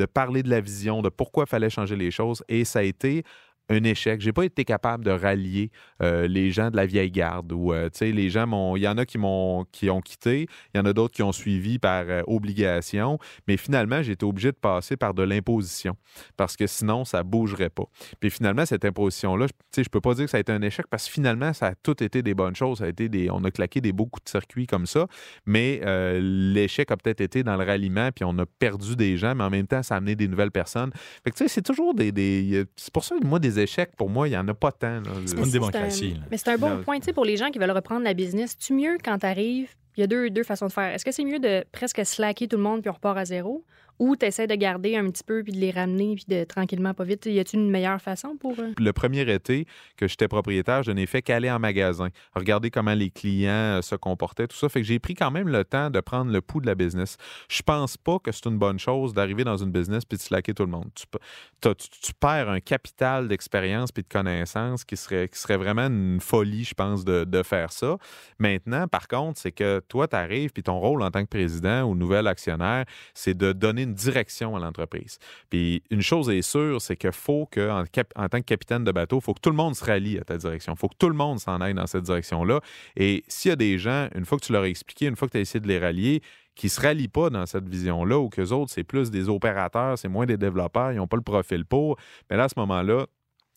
parler 0.07 0.43
de 0.43 0.51
la 0.51 0.61
vision, 0.61 1.03
de 1.03 1.09
pourquoi 1.09 1.45
il 1.47 1.51
fallait 1.51 1.71
changer 1.71 1.97
les 1.97 2.11
choses. 2.11 2.43
Et 2.49 2.65
ça 2.65 2.81
a 2.81 2.83
été 2.83 3.25
un 3.73 3.85
échec. 3.85 4.21
J'ai 4.21 4.33
pas 4.33 4.45
été 4.45 4.65
capable 4.65 5.05
de 5.05 5.11
rallier 5.11 5.71
euh, 6.03 6.27
les 6.27 6.51
gens 6.51 6.71
de 6.71 6.77
la 6.77 6.87
vieille 6.87 7.11
garde 7.11 7.53
ou 7.53 7.73
euh, 7.73 7.89
les 8.01 8.31
gens 8.31 8.47
m'ont 8.47 8.77
il 8.77 8.83
y 8.83 8.89
en 8.89 8.99
a 8.99 9.07
qui 9.07 9.19
m'ont 9.19 9.65
qui 9.73 9.91
ont 9.91 10.01
quitté, 10.01 10.47
il 10.75 10.79
y 10.79 10.81
en 10.81 10.85
a 10.85 10.93
d'autres 10.93 11.15
qui 11.15 11.23
ont 11.23 11.33
suivi 11.33 11.79
par 11.79 12.05
euh, 12.09 12.23
obligation, 12.27 13.19
mais 13.49 13.57
finalement 13.57 13.99
été 13.99 14.25
obligé 14.25 14.51
de 14.53 14.57
passer 14.57 14.97
par 14.97 15.15
de 15.15 15.23
l'imposition 15.23 15.97
parce 16.37 16.57
que 16.57 16.67
sinon 16.67 17.05
ça 17.05 17.23
bougerait 17.23 17.71
pas. 17.71 17.85
Puis 18.21 18.31
finalement 18.31 18.67
cette 18.67 18.85
imposition 18.85 19.37
là, 19.37 19.47
tu 19.49 19.55
sais 19.73 19.85
je 19.85 19.89
peux 19.89 20.01
pas 20.01 20.15
dire 20.15 20.25
que 20.25 20.31
ça 20.31 20.37
a 20.37 20.41
été 20.41 20.53
un 20.53 20.63
échec 20.63 20.87
parce 20.89 21.07
que 21.07 21.13
finalement 21.13 21.53
ça 21.53 21.69
a 21.69 21.75
tout 21.75 22.03
été 22.03 22.23
des 22.23 22.35
bonnes 22.35 22.57
choses, 22.57 22.79
ça 22.79 22.85
a 22.85 22.89
été 22.89 23.09
des 23.09 23.31
on 23.31 23.43
a 23.45 23.51
claqué 23.51 23.81
des 23.81 23.93
beaux 23.93 24.07
coups 24.07 24.25
de 24.25 24.31
circuit 24.31 24.67
comme 24.67 24.87
ça, 24.87 25.07
mais 25.47 25.81
euh, 25.85 26.21
l'échec 26.21 26.91
a 26.91 26.97
peut-être 26.97 27.21
été 27.21 27.43
dans 27.43 27.57
le 27.57 27.65
ralliement 27.65 28.11
puis 28.15 28.25
on 28.25 28.37
a 28.39 28.47
perdu 28.47 28.97
des 28.97 29.17
gens 29.17 29.35
mais 29.35 29.45
en 29.45 29.51
même 29.51 29.67
temps 29.67 29.83
ça 29.83 29.95
a 29.95 29.99
amené 29.99 30.17
des 30.17 30.29
nouvelles 30.29 30.51
personnes. 30.51 30.91
Fait 31.25 31.31
que 31.31 31.37
tu 31.37 31.45
sais 31.45 31.49
c'est 31.49 31.63
toujours 31.63 31.95
des, 31.95 32.13
des 32.13 32.65
c'est 32.77 32.93
pour 32.93 33.05
ça 33.05 33.17
que 33.19 33.27
moi 33.27 33.39
des 33.39 33.62
échecs 33.63 33.95
pour 33.97 34.09
moi 34.11 34.29
il 34.29 34.33
y 34.33 34.37
en 34.37 34.47
a 34.49 34.55
pas 34.55 34.73
tant 34.73 35.01
là. 35.01 35.03
C'est 35.27 35.37
une 35.37 35.45
c'est 35.45 35.51
démocratie, 35.53 36.15
un- 36.17 36.21
là. 36.21 36.27
Mais 36.31 36.37
c'est 36.37 36.51
un 36.51 36.59
bon 36.59 36.71
Non. 36.71 36.83
point, 36.83 36.99
tu 36.99 37.05
sais, 37.07 37.13
pour 37.13 37.25
les 37.25 37.37
gens 37.37 37.51
qui 37.51 37.59
veulent 37.59 37.71
reprendre 37.71 38.03
la 38.05 38.15
business. 38.15 38.57
Tu 38.57 38.73
mieux 38.75 38.97
quand 39.05 39.19
tu 39.19 39.27
arrives, 39.27 39.71
il 39.97 40.01
y 40.01 40.05
a 40.05 40.07
deux, 40.07 40.31
deux 40.31 40.43
façons 40.43 40.67
de 40.67 40.73
faire. 40.73 40.93
Est-ce 40.95 41.05
que 41.05 41.13
c'est 41.13 41.25
mieux 41.25 41.39
de 41.39 41.65
presque 41.73 42.05
slacker 42.05 42.49
tout 42.49 42.57
le 42.57 42.63
monde 42.63 42.81
puis 42.81 42.91
on 42.91 42.95
repart 42.95 43.17
à 43.19 43.25
zéro? 43.25 43.65
Ou 43.99 44.17
tu 44.17 44.27
essaies 44.27 44.47
de 44.47 44.55
garder 44.55 44.97
un 44.97 45.09
petit 45.11 45.23
peu 45.25 45.43
puis 45.43 45.53
de 45.53 45.59
les 45.59 45.71
ramener 45.71 46.15
puis 46.17 46.25
de 46.29 46.45
tranquillement, 46.45 46.95
pas 46.95 47.05
vite? 47.05 47.27
Y 47.27 47.39
a-t-il 47.39 47.61
une 47.61 47.71
meilleure 47.71 48.01
façon 48.01 48.37
pour. 48.39 48.59
euh? 48.59 48.73
le 48.79 48.93
premier 48.93 49.31
été 49.33 49.67
que 49.97 50.09
j'étais 50.09 50.29
propriétaire, 50.29 50.83
je 50.83 50.91
n'ai 50.91 51.07
fait 51.07 51.23
qu'aller 51.23 51.51
en 51.51 51.59
magasin, 51.59 52.09
regarder 52.35 52.71
comment 52.71 52.95
les 52.95 53.11
clients 53.11 53.79
euh, 53.79 53.83
se 53.83 53.95
comportaient, 53.95 54.47
tout 54.49 54.57
ça. 54.57 54.69
Fait 54.69 54.81
que 54.81 54.87
j'ai 54.87 54.99
pris 54.99 55.15
quand 55.15 55.31
même 55.31 55.49
le 55.49 55.65
temps 55.65 55.91
de 55.91 56.01
prendre 56.01 56.33
le 56.33 56.41
pouls 56.41 56.61
de 56.61 56.67
la 56.67 56.75
business. 56.75 57.17
Je 57.49 57.63
pense 57.63 57.97
pas 57.97 58.19
que 58.19 58.33
c'est 58.33 58.47
une 58.47 58.59
bonne 58.59 58.79
chose 58.79 59.15
d'arriver 59.15 59.45
dans 59.45 59.57
une 59.57 59.71
business 59.71 60.05
puis 60.05 60.19
de 60.19 60.23
slacker 60.23 60.55
tout 60.55 60.65
le 60.65 60.71
monde. 60.71 60.89
Tu, 60.95 62.13
perds 62.21 62.49
un 62.49 62.61
capital 62.61 63.29
d'expérience 63.29 63.93
puis 63.93 64.03
de 64.03 64.09
connaissances 64.09 64.85
qui 64.85 64.97
serait, 64.97 65.29
qui 65.29 65.39
serait 65.39 65.57
vraiment 65.57 65.87
une 65.87 66.21
folie, 66.21 66.65
je 66.65 66.75
pense, 66.75 67.05
de, 67.05 67.25
de 67.25 67.43
faire 67.43 67.73
ça. 67.73 67.97
Maintenant, 68.39 68.89
par 68.89 69.09
contre, 69.09 69.39
c'est 69.39 69.53
que 69.53 69.81
toi, 69.89 70.09
tu 70.09 70.17
arrives 70.17 70.51
puis 70.53 70.63
ton 70.63 70.79
rôle 70.79 71.03
en 71.03 71.11
tant 71.11 71.23
que 71.23 71.29
président 71.29 71.83
ou 71.85 71.95
nouvel 71.95 72.27
actionnaire, 72.27 72.85
c'est 73.15 73.35
de 73.37 73.53
donner 73.53 73.82
une 73.83 73.95
direction 73.95 74.57
à 74.57 74.61
l'entreprise. 74.61 75.19
Puis 75.51 75.83
une 75.91 76.03
chose 76.03 76.29
est 76.31 76.43
sûre, 76.43 76.81
c'est 76.81 76.97
qu'il 76.97 77.13
faut 77.13 77.47
que, 77.51 77.71
en, 77.71 77.85
tant 78.29 78.39
que 78.39 78.45
capitaine 78.45 78.85
de 78.85 78.93
bateau, 78.93 79.19
il 79.19 79.23
faut 79.23 79.35
que 79.35 79.41
tout 79.41 79.51
le 79.51 79.57
monde 79.57 79.75
se 79.75 79.85
rallie 79.85 80.19
à 80.19 80.25
ta 80.25 80.37
direction. 80.37 80.75
Il 80.75 80.79
faut 80.79 80.89
que 80.89 80.97
tout 80.99 81.09
le 81.09 81.15
monde 81.15 81.39
s'en 81.39 81.61
aille 81.61 81.75
dans 81.75 81.87
cette 81.87 82.05
direction-là. 82.05 82.61
Et 82.97 83.25
s'il 83.29 83.51
y 83.51 83.53
a 83.53 83.57
des 83.57 83.79
gens, 83.79 84.09
une 84.15 84.25
fois 84.25 84.39
que 84.39 84.45
tu 84.45 84.53
leur 84.53 84.63
as 84.63 84.69
expliqué, 84.69 85.07
une 85.07 85.17
fois 85.17 85.29
que 85.29 85.33
tu 85.33 85.39
as 85.39 85.43
essayé 85.43 85.61
de 85.61 85.69
les 85.69 85.79
rallier, 85.79 86.23
qui 86.55 86.67
ne 86.67 86.71
se 86.71 86.81
rallient 86.81 87.09
pas 87.09 87.31
dans 87.31 87.47
cette 87.47 87.69
vision-là, 87.69 88.19
ou 88.19 88.29
qu'eux 88.29 88.51
autres, 88.51 88.71
c'est 88.71 88.85
plus 88.85 89.11
des 89.11 89.29
opérateurs, 89.29 89.99
c'est 89.99 90.09
moins 90.09 90.27
des 90.27 90.37
développeurs, 90.37 90.93
ils 90.93 90.97
n'ont 90.97 91.07
pas 91.07 91.17
le 91.17 91.23
profil 91.23 91.65
pour, 91.65 91.97
mais 92.31 92.37
là, 92.37 92.45
à 92.45 92.49
ce 92.49 92.59
moment-là, 92.59 93.07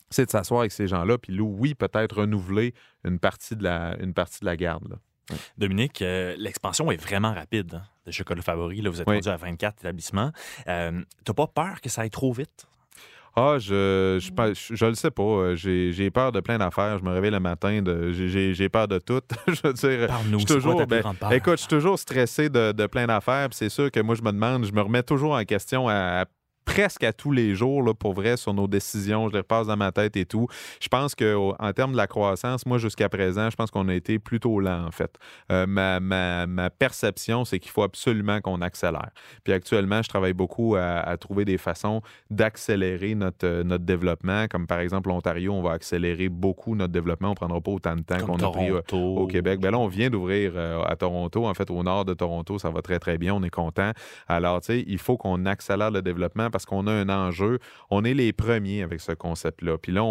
c'est 0.09 0.25
de 0.25 0.31
s'asseoir 0.31 0.61
avec 0.61 0.71
ces 0.71 0.87
gens-là, 0.87 1.17
puis 1.17 1.39
oui, 1.39 1.73
peut-être 1.73 2.21
renouveler 2.21 2.73
une 3.03 3.19
partie 3.19 3.55
de 3.55 3.63
la, 3.63 4.55
garde. 4.55 4.97
Dominique, 5.57 6.01
euh, 6.01 6.35
l'expansion 6.37 6.91
est 6.91 7.01
vraiment 7.01 7.33
rapide 7.33 7.75
hein, 7.75 7.83
de 8.05 8.11
Chocolat 8.11 8.41
Favori. 8.41 8.81
Là, 8.81 8.89
vous 8.89 9.01
êtes 9.01 9.07
Oui. 9.07 9.15
rendu 9.15 9.29
à 9.29 9.37
24 9.37 9.79
établissements. 9.79 10.31
Euh, 10.67 11.01
T'as 11.23 11.33
pas 11.33 11.47
peur 11.47 11.81
que 11.81 11.89
ça 11.89 12.01
aille 12.01 12.09
trop 12.09 12.31
vite? 12.33 12.65
Ah, 13.37 13.57
je, 13.59 14.17
je, 14.21 14.53
je, 14.53 14.75
je 14.75 14.85
le 14.85 14.93
sais 14.95 15.11
pas. 15.11 15.21
Euh, 15.23 15.55
J'ai 15.55 16.09
peur 16.09 16.31
de 16.31 16.39
plein 16.39 16.57
d'affaires. 16.57 16.97
Je 16.99 17.03
me 17.03 17.11
réveille 17.11 17.31
le 17.31 17.41
matin, 17.41 17.81
j'ai- 18.13 18.69
peur 18.69 18.87
de 18.87 18.97
tout. 18.97 19.19
je 19.47 19.59
veux 19.61 19.73
dire, 19.73 20.07
je 20.31 20.37
suis 20.37 20.45
toujours, 20.45 20.85
ben, 20.87 21.03
écoute, 21.31 21.53
je 21.53 21.59
suis 21.61 21.67
toujours 21.67 21.99
stressé 21.99 22.47
de, 22.49 22.71
de 22.71 22.87
plein 22.87 23.07
d'affaires. 23.07 23.49
C'est 23.51 23.67
sûr 23.69 23.91
que 23.91 23.99
moi, 23.99 24.15
je 24.15 24.21
me 24.21 24.31
demande, 24.31 24.65
je 24.65 24.71
me 24.71 24.79
remets 24.81 25.03
toujours 25.03 25.33
en 25.33 25.43
question 25.43 25.89
à, 25.89 26.21
à 26.21 26.25
presque 26.65 27.03
à 27.03 27.13
tous 27.13 27.31
les 27.31 27.55
jours, 27.55 27.81
là, 27.83 27.93
pour 27.93 28.13
vrai, 28.13 28.37
sur 28.37 28.53
nos 28.53 28.67
décisions. 28.67 29.27
Je 29.29 29.33
les 29.33 29.39
repasse 29.39 29.67
dans 29.67 29.77
ma 29.77 29.91
tête 29.91 30.17
et 30.17 30.25
tout. 30.25 30.47
Je 30.81 30.87
pense 30.87 31.15
qu'en 31.15 31.71
termes 31.73 31.91
de 31.91 31.97
la 31.97 32.07
croissance, 32.07 32.65
moi, 32.65 32.77
jusqu'à 32.77 33.07
présent, 33.07 33.49
je 33.49 33.55
pense 33.55 33.71
qu'on 33.71 33.87
a 33.87 33.93
été 33.93 34.19
plutôt 34.19 34.59
lent, 34.59 34.85
en 34.85 34.91
fait. 34.91 35.15
Euh, 35.51 35.65
ma, 35.67 35.99
ma- 35.99 36.47
ma 36.47 36.69
perception, 36.69 37.45
c'est 37.45 37.59
qu'il 37.59 37.71
faut 37.71 37.83
absolument 37.83 38.41
qu'on 38.41 38.61
accélère. 38.61 39.11
Puis 39.43 39.53
actuellement, 39.53 40.01
je 40.01 40.09
travaille 40.09 40.33
beaucoup 40.33 40.75
à, 40.75 40.99
à 40.99 41.17
trouver 41.17 41.45
des 41.45 41.57
façons 41.57 42.01
d'accélérer 42.29 43.15
notre, 43.15 43.45
euh, 43.45 43.63
notre 43.63 43.83
développement. 43.85 44.47
Comme 44.49 44.67
par 44.67 44.79
exemple, 44.79 45.09
l'Ontario, 45.09 45.53
on 45.53 45.61
va 45.61 45.71
accélérer 45.71 46.29
beaucoup 46.29 46.75
notre 46.75 46.93
développement. 46.93 47.29
On 47.29 47.31
ne 47.31 47.35
prendra 47.35 47.61
pas 47.61 47.71
autant 47.71 47.95
de 47.95 48.01
temps 48.01 48.17
qu'on 48.25 48.37
a 48.39 48.51
pris 48.51 48.69
euh, 48.71 48.81
Toronto. 48.81 49.21
au 49.21 49.27
Québec. 49.27 49.59
Ben 49.59 49.71
là, 49.71 49.79
on 49.79 49.87
vient 49.87 50.09
d'ouvrir 50.09 50.53
à 50.57 50.95
Toronto. 50.95 51.45
En 51.45 51.53
fait, 51.53 51.69
au 51.69 51.81
nord 51.83 52.05
de 52.05 52.13
Toronto, 52.13 52.57
ça 52.59 52.69
va 52.69 52.81
très, 52.81 52.99
très 52.99 53.17
bien. 53.17 53.33
On 53.33 53.43
est 53.43 53.49
content. 53.49 53.91
Alors, 54.27 54.61
tu 54.61 54.67
sais, 54.67 54.83
il 54.87 54.97
faut 54.97 55.17
qu'on 55.17 55.45
accélère 55.45 55.91
le 55.91 56.01
développement 56.01 56.49
parce 56.55 56.65
qu'on 56.65 56.87
a 56.87 56.91
un 56.93 57.09
enjeu. 57.09 57.59
On 57.89 58.05
est 58.05 58.13
les 58.13 58.31
premiers 58.31 58.81
avec 58.81 59.01
ce 59.01 59.11
concept-là. 59.11 59.77
Puis 59.77 59.91
là, 59.91 60.03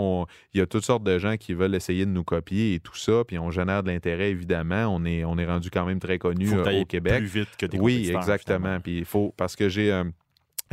il 0.53 0.59
y 0.59 0.61
a 0.61 0.67
toutes 0.67 0.85
sortes 0.85 1.03
de 1.03 1.19
gens 1.19 1.39
qui 1.39 1.55
veulent 1.55 1.75
essayer 1.75 2.05
de 2.05 2.11
nous 2.11 2.23
copier 2.23 2.75
et 2.75 2.81
tout 2.81 2.97
ça. 2.97 3.25
Puis 3.27 3.39
on 3.39 3.51
génère 3.51 3.83
de 3.83 3.91
l'intérêt, 3.91 4.29
évidemment. 4.29 4.95
On 4.95 5.07
est, 5.07 5.25
on 5.25 5.39
est 5.39 5.47
rendu 5.47 5.71
quand 5.71 5.87
même 5.87 6.01
très 6.01 6.19
connu 6.19 6.53
euh, 6.53 6.83
au 6.83 6.85
Québec. 6.85 7.17
plus 7.17 7.41
vite 7.41 7.49
que 7.57 7.65
tes 7.65 7.81
Oui, 7.81 8.11
exactement. 8.15 8.59
finalement. 8.59 8.81
Puis 8.81 8.99
il 8.99 9.07
faut, 9.07 9.33
parce 9.39 9.57
que 9.57 9.71
j'ai 9.71 9.91
un, 9.91 10.11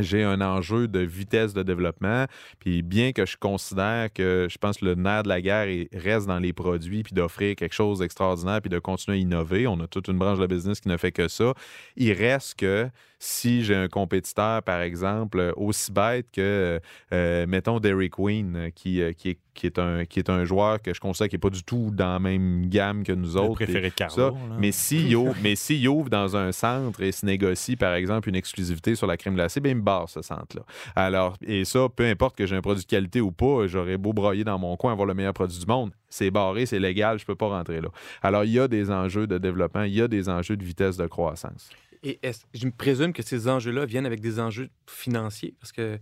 j'ai 0.02 0.24
un 0.24 0.42
enjeu 0.42 0.88
de 0.88 1.00
vitesse 1.00 1.54
de 1.54 1.64
développement. 1.64 2.26
Puis 2.60 2.82
bien 2.82 3.12
que 3.12 3.26
je 3.26 3.38
considère 3.38 4.12
que 4.14 4.48
je 4.50 4.58
pense 4.58 4.78
que 4.78 4.86
le 4.86 4.96
nerf 4.96 5.24
de 5.24 5.30
la 5.30 5.42
guerre 5.42 5.68
est- 5.68 5.90
reste 5.94 6.28
dans 6.28 6.40
les 6.40 6.54
produits, 6.54 7.04
puis 7.04 7.14
d'offrir 7.14 7.56
quelque 7.56 7.74
chose 7.74 8.00
d'extraordinaire, 8.00 8.62
puis 8.62 8.70
de 8.70 8.80
continuer 8.80 9.18
à 9.18 9.20
innover. 9.22 9.68
On 9.68 9.80
a 9.80 9.88
toute 9.88 10.08
une 10.08 10.18
branche 10.18 10.40
de 10.40 10.48
business 10.48 10.80
qui 10.80 10.90
ne 10.90 10.98
fait 10.98 11.12
que 11.12 11.28
ça. 11.28 11.54
Il 11.96 12.14
reste 12.14 12.60
que 12.60 12.90
si 13.20 13.64
j'ai 13.64 13.76
un 13.76 13.88
compétiteur, 13.88 14.64
par 14.64 14.82
exemple, 14.82 15.54
aussi 15.56 15.92
bête 15.92 16.26
que, 16.34 16.80
euh, 17.14 17.46
mettons, 17.48 17.80
Dairy 17.80 18.10
Queen, 18.10 18.56
euh, 18.56 18.70
qui, 18.74 19.02
euh, 19.02 19.14
qui 19.14 19.30
est 19.30 19.38
qui 19.54 19.66
est 19.68 19.80
un, 19.80 20.06
qui 20.06 20.20
est 20.20 20.30
un 20.30 20.46
joueur 20.46 20.82
que 20.82 20.94
je 20.94 21.00
considère 21.00 21.28
qui 21.30 21.36
n'est 21.36 21.40
pas 21.40 21.50
du 21.50 21.64
tout 21.64 21.90
dans 21.92 22.14
la 22.14 22.20
même 22.20 22.68
gamme 22.70 23.04
que 23.04 23.12
nous 23.12 23.36
autres. 23.38 23.54
préféré 23.56 23.90
de 23.90 23.94
Carlo, 23.96 24.16
ça. 24.16 24.34
Mais 24.60 24.72
s'il 24.72 25.16
s'il 25.56 25.88
ouvre 25.90 26.10
dans 26.10 26.36
un 26.38 26.52
centre 26.52 27.02
et 27.02 27.12
se 27.12 27.26
négocie, 27.26 27.76
par 27.76 27.94
exemple, 27.94 28.30
une 28.30 28.36
exclusivité 28.36 28.96
sur 28.96 29.08
la 29.08 29.18
crème 29.18 29.36
glacée, 29.36 29.60
bien, 29.60 29.72
il 29.74 29.78
me 29.78 29.82
barre 29.82 30.10
ce 30.10 30.22
centre-là. 30.22 30.64
Alors, 30.96 31.36
et 31.46 31.66
ça, 31.66 31.88
peu 31.94 32.06
importe 32.06 32.36
que 32.38 32.46
j'ai 32.46 32.56
un 32.56 32.62
produit 32.62 32.84
de 32.84 32.88
qualité 32.88 33.20
ou 33.22 33.32
pas, 33.32 33.68
j'aurais 33.68 33.98
beau 33.98 34.14
broyer 34.14 34.44
dans 34.44 34.58
mon 34.58 34.76
coin, 34.78 34.92
avoir 34.94 35.06
le 35.08 35.14
meilleur 35.14 35.34
produit 35.34 35.60
du 35.60 35.66
monde. 35.66 35.92
C'est 36.10 36.32
barré, 36.32 36.66
c'est 36.66 36.80
légal, 36.80 37.20
je 37.20 37.26
peux 37.26 37.36
pas 37.36 37.48
rentrer 37.48 37.82
là. 37.82 37.90
Alors, 38.22 38.44
il 38.44 38.52
y 38.52 38.60
a 38.60 38.68
des 38.68 38.90
enjeux 38.92 39.28
de 39.28 39.38
développement, 39.38 39.84
il 39.84 39.94
y 39.94 40.02
a 40.02 40.08
des 40.08 40.30
enjeux 40.30 40.58
de 40.58 40.64
vitesse 40.64 40.98
de 40.98 41.08
croissance. 41.08 41.70
Et 42.04 42.20
est-ce- 42.24 42.46
je 42.54 42.66
me 42.66 42.72
présume 42.72 43.14
que 43.14 43.22
ces 43.22 43.48
enjeux-là 43.48 43.86
viennent 43.86 44.08
avec 44.08 44.22
des 44.22 44.40
enjeux 44.40 44.70
financiers 44.88 45.54
parce 45.60 45.72
que 45.72 46.00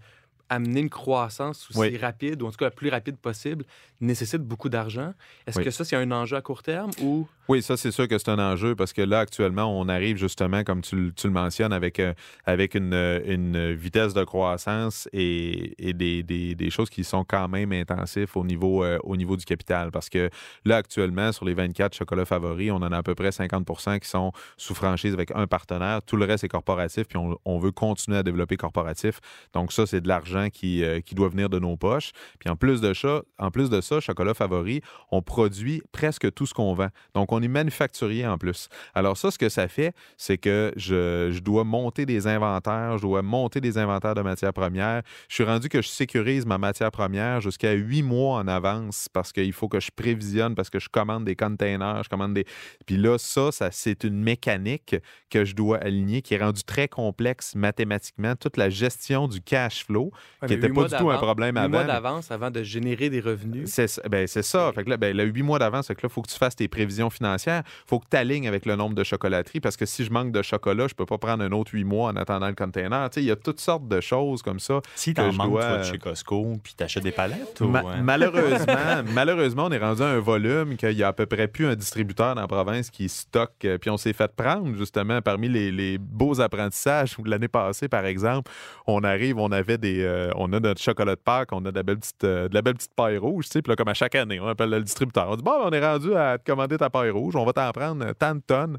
amener 0.50 0.82
une 0.82 0.90
croissance 0.90 1.70
aussi 1.70 1.80
Oui. 1.80 1.98
rapide, 1.98 2.42
ou 2.42 2.48
en 2.48 2.52
tout 2.52 2.58
cas 2.58 2.66
la 2.66 2.72
plus 2.72 2.90
rapide 2.90 3.18
possible, 3.18 3.66
nécessite 4.02 4.42
beaucoup 4.42 4.70
d'argent. 4.70 5.14
Est-ce 5.46 5.60
Oui. 5.60 5.66
que 5.66 5.72
ça, 5.72 5.84
c'est 5.86 5.96
un 5.96 6.12
enjeu 6.12 6.38
à 6.38 6.42
court 6.42 6.64
terme 6.64 6.92
ou? 7.02 7.28
Oui, 7.48 7.62
ça, 7.64 7.78
c'est 7.78 7.90
sûr 7.92 8.08
que 8.08 8.18
c'est 8.20 8.30
un 8.30 8.38
enjeu 8.40 8.76
parce 8.76 8.94
que 8.94 9.02
là, 9.02 9.20
actuellement, 9.22 9.66
on 9.80 9.90
arrive 9.90 10.18
justement, 10.18 10.64
comme 10.64 10.82
tu, 10.82 10.96
le- 10.96 11.12
tu 11.12 11.26
le 11.28 11.34
mentionnes, 11.34 11.74
avec, 11.74 12.00
euh, 12.00 12.14
avec 12.46 12.76
une, 12.76 12.94
euh, 12.94 13.20
une 13.26 13.74
vitesse 13.74 14.14
de 14.14 14.24
croissance 14.24 15.10
et, 15.14 15.74
et 15.90 15.94
des, 15.94 16.22
des- 16.24 16.54
des 16.56 16.70
choses 16.70 16.90
qui 16.92 17.04
sont 17.04 17.24
quand 17.24 17.48
même 17.48 17.72
intensifs 17.72 18.38
au 18.38 18.44
niveau, 18.46 18.84
euh, 18.84 19.00
au 19.04 19.18
niveau 19.18 19.36
du 19.36 19.46
capital. 19.46 19.90
Parce 19.92 20.10
que 20.10 20.30
là, 20.64 20.78
actuellement, 20.78 21.32
sur 21.32 21.46
les 21.46 21.56
24 21.56 21.96
chocolats 21.96 22.26
favoris, 22.26 22.72
on 22.72 22.76
en 22.78 22.92
a 22.92 22.98
à 22.98 23.04
peu 23.04 23.16
près 23.16 23.32
50% 23.32 24.00
qui 24.00 24.08
sont 24.08 24.32
sous 24.58 24.76
franchise 24.76 25.14
avec 25.14 25.32
un 25.34 25.48
partenaire. 25.48 26.02
Tout 26.04 26.18
le 26.18 26.26
reste 26.26 26.44
est 26.44 26.50
corporatif, 26.50 27.08
puis 27.08 27.18
on, 27.18 27.38
on 27.46 27.58
veut 27.58 27.72
continuer 27.72 28.18
à 28.20 28.24
développer 28.24 28.58
corporatif. 28.58 29.20
Donc, 29.54 29.72
ça, 29.74 29.86
c'est 29.88 30.02
de 30.02 30.08
l'argent 30.08 30.38
qui, 30.47 30.84
euh, 30.84 31.02
qui 31.02 31.15
doit 31.15 31.28
venir 31.28 31.49
de 31.49 31.60
nos 31.60 31.75
poches. 31.75 32.12
Puis 32.39 32.49
en 32.49 32.56
plus 32.56 32.80
de 32.80 32.93
ça, 32.93 33.21
en 33.38 33.52
plus 33.52 33.69
de 33.69 33.82
ça, 33.82 33.99
Chocolat 33.99 34.34
Favori, 34.34 34.82
on 35.12 35.21
produit 35.21 35.82
presque 35.91 36.34
tout 36.34 36.45
ce 36.45 36.54
qu'on 36.54 36.73
vend. 36.73 36.88
Donc, 37.13 37.34
on 37.34 37.41
est 37.41 37.49
manufacturier 37.49 38.25
en 38.25 38.38
plus. 38.38 38.69
Alors 38.95 39.17
ça, 39.17 39.32
ce 39.32 39.38
que 39.38 39.49
ça 39.49 39.67
fait, 39.67 39.93
c'est 40.15 40.38
que 40.38 40.71
je, 40.78 41.30
je 41.32 41.39
dois 41.41 41.63
monter 41.63 42.06
des 42.06 42.28
inventaires, 42.28 42.97
je 42.97 43.02
dois 43.02 43.21
monter 43.21 43.60
des 43.60 43.78
inventaires 43.78 44.15
de 44.15 44.21
matières 44.21 44.54
premières. 44.54 45.02
Je 45.28 45.36
suis 45.36 45.43
rendu 45.43 45.67
que 45.67 45.82
je 45.82 45.88
sécurise 45.88 46.45
ma 46.45 46.58
matière 46.58 46.91
première 46.91 47.41
jusqu'à 47.41 47.73
huit 47.73 48.04
mois 48.04 48.38
en 48.38 48.47
avance 48.47 49.08
parce 49.12 49.34
qu'il 49.34 49.54
faut 49.54 49.67
que 49.67 49.80
je 49.80 49.89
prévisionne, 49.91 50.56
parce 50.56 50.69
que 50.69 50.80
je 50.80 50.88
commande 50.89 51.25
des 51.25 51.36
containers, 51.36 52.04
je 52.04 52.10
commande 52.10 52.34
des... 52.34 52.45
Puis 52.86 52.97
là, 52.97 53.17
ça, 53.17 53.52
ça 53.52 53.69
c'est 53.71 54.04
une 54.04 54.21
mécanique 54.21 54.95
que 55.30 55.45
je 55.45 55.56
dois 55.56 55.78
aligner 55.78 56.21
qui 56.21 56.34
est 56.34 56.39
rendue 56.39 56.63
très 56.63 56.88
complexe 56.88 57.56
mathématiquement. 57.56 58.36
Toute 58.36 58.58
la 58.58 58.69
gestion 58.69 59.28
du 59.28 59.41
cash 59.41 59.86
flow, 59.86 60.12
qui 60.46 60.54
n'était 60.54 60.70
pas 60.70 60.86
du 60.88 60.96
tout 60.96 61.10
un 61.10 61.18
problème 61.18 61.56
Huit 61.56 61.60
avant. 61.60 61.70
mois 61.70 61.82
mais- 61.82 61.88
d'avance 61.88 62.32
avant 62.32 62.50
de 62.52 62.63
générer 62.63 63.10
des 63.10 63.20
revenus. 63.20 63.70
c'est 63.70 63.88
ça. 63.88 64.02
Ben, 64.10 64.26
c'est 64.28 64.42
ça. 64.44 64.72
Fait 64.74 64.84
que 64.84 64.89
là, 64.89 64.98
ben, 64.98 65.15
le 65.15 65.24
huit 65.26 65.44
mois 65.44 65.60
d'avance, 65.60 65.88
que 65.88 65.94
là, 65.94 66.00
il 66.04 66.10
faut 66.10 66.22
que 66.22 66.30
tu 66.30 66.38
fasses 66.38 66.56
tes 66.56 66.68
prévisions 66.68 67.10
financières. 67.10 67.63
Il 67.65 67.89
faut 67.89 68.00
que 68.00 68.06
tu 68.10 68.18
alignes 68.18 68.48
avec 68.48 68.65
le 68.65 68.76
nombre 68.76 68.96
de 68.96 69.04
chocolateries 69.04 69.60
parce 69.60 69.76
que 69.78 69.86
si 69.86 70.04
je 70.06 70.12
manque 70.12 70.32
de 70.32 70.42
chocolat, 70.42 70.88
je 70.88 70.94
peux 70.94 71.06
pas 71.06 71.18
prendre 71.18 71.44
un 71.44 71.52
autre 71.52 71.72
huit 71.74 71.84
mois 71.84 72.10
en 72.12 72.15
attendant 72.15 72.48
le 72.48 72.56
container. 72.56 73.10
Tu 73.10 73.15
sais, 73.15 73.22
Il 73.24 73.28
y 73.28 73.32
a 73.32 73.36
toutes 73.36 73.60
sortes 73.60 73.88
de 73.88 74.00
choses 74.02 74.42
comme 74.42 74.60
ça. 74.60 74.82
Si 74.96 75.13
manques, 75.18 75.50
dois- 75.52 75.62
tu 75.62 75.68
vas 75.70 75.78
de 75.80 75.84
chez 75.84 75.98
Costco 75.98 76.54
puis 76.63 76.74
t'achètes 76.76 77.04
des 77.04 77.12
palettes 77.12 77.60
ou... 77.62 77.68
Ma- 77.68 77.80
hein? 77.80 78.02
malheureusement, 78.04 78.74
malheureusement, 79.13 79.65
on 79.65 79.72
est 79.72 79.78
rendu 79.78 80.02
à 80.02 80.08
un 80.08 80.20
volume 80.20 80.78
qu'il 80.78 80.92
y 80.94 81.04
a 81.04 81.08
à 81.10 81.13
peu 81.13 81.26
près 81.26 81.48
plus 81.48 81.65
un 81.65 81.76
distributeur 81.76 82.36
dans 82.36 82.42
la 82.42 82.48
province 82.48 82.89
qui 82.89 83.10
stocke. 83.10 83.65
euh, 83.65 83.78
Puis 83.78 83.89
on 83.89 83.98
s'est 83.98 84.13
fait 84.13 84.32
prendre 84.36 84.76
justement 84.78 85.22
parmi 85.22 85.50
les, 85.50 85.72
les 85.72 85.98
beaux 85.98 86.39
apprentissages 86.42 87.15
l'année 87.26 87.48
passée, 87.48 87.88
par 87.88 88.06
exemple, 88.06 88.52
on 88.88 89.04
arrive, 89.04 89.38
on 89.38 89.52
avait 89.52 89.78
des, 89.78 90.02
euh, 90.04 90.18
on 90.36 90.51
a 90.53 90.60
notre 90.60 90.82
chocolat 90.82 91.15
de 91.15 91.21
Pâques, 91.21 91.49
on 91.51 91.65
a 91.65 91.71
de 91.71 91.75
la 91.75 91.84
belle 91.84 91.99
petite, 91.99 92.23
euh, 92.23 92.47
de 92.49 92.62
paille 92.95 93.17
rouge, 93.17 93.45
tu 93.45 93.51
sais. 93.51 93.62
Puis 93.62 93.71
là, 93.71 93.75
comme 93.75 93.88
à 93.88 93.93
chaque 93.93 94.15
année, 94.15 94.39
on 94.39 94.47
appelle 94.47 94.69
le 94.69 94.82
distributeur. 94.82 95.29
On 95.29 95.36
dit 95.36 95.43
bon, 95.43 95.55
on 95.63 95.71
est 95.71 95.86
rendu 95.86 96.15
à 96.15 96.38
te 96.38 96.45
commander 96.49 96.77
ta 96.77 96.89
paille 96.89 97.10
rouge, 97.10 97.36
on 97.36 97.45
va 97.45 97.53
t'en 97.53 97.71
prendre 97.71 98.05
euh, 98.05 98.13
tant 98.13 98.36
de 98.36 98.41
tonnes. 98.41 98.77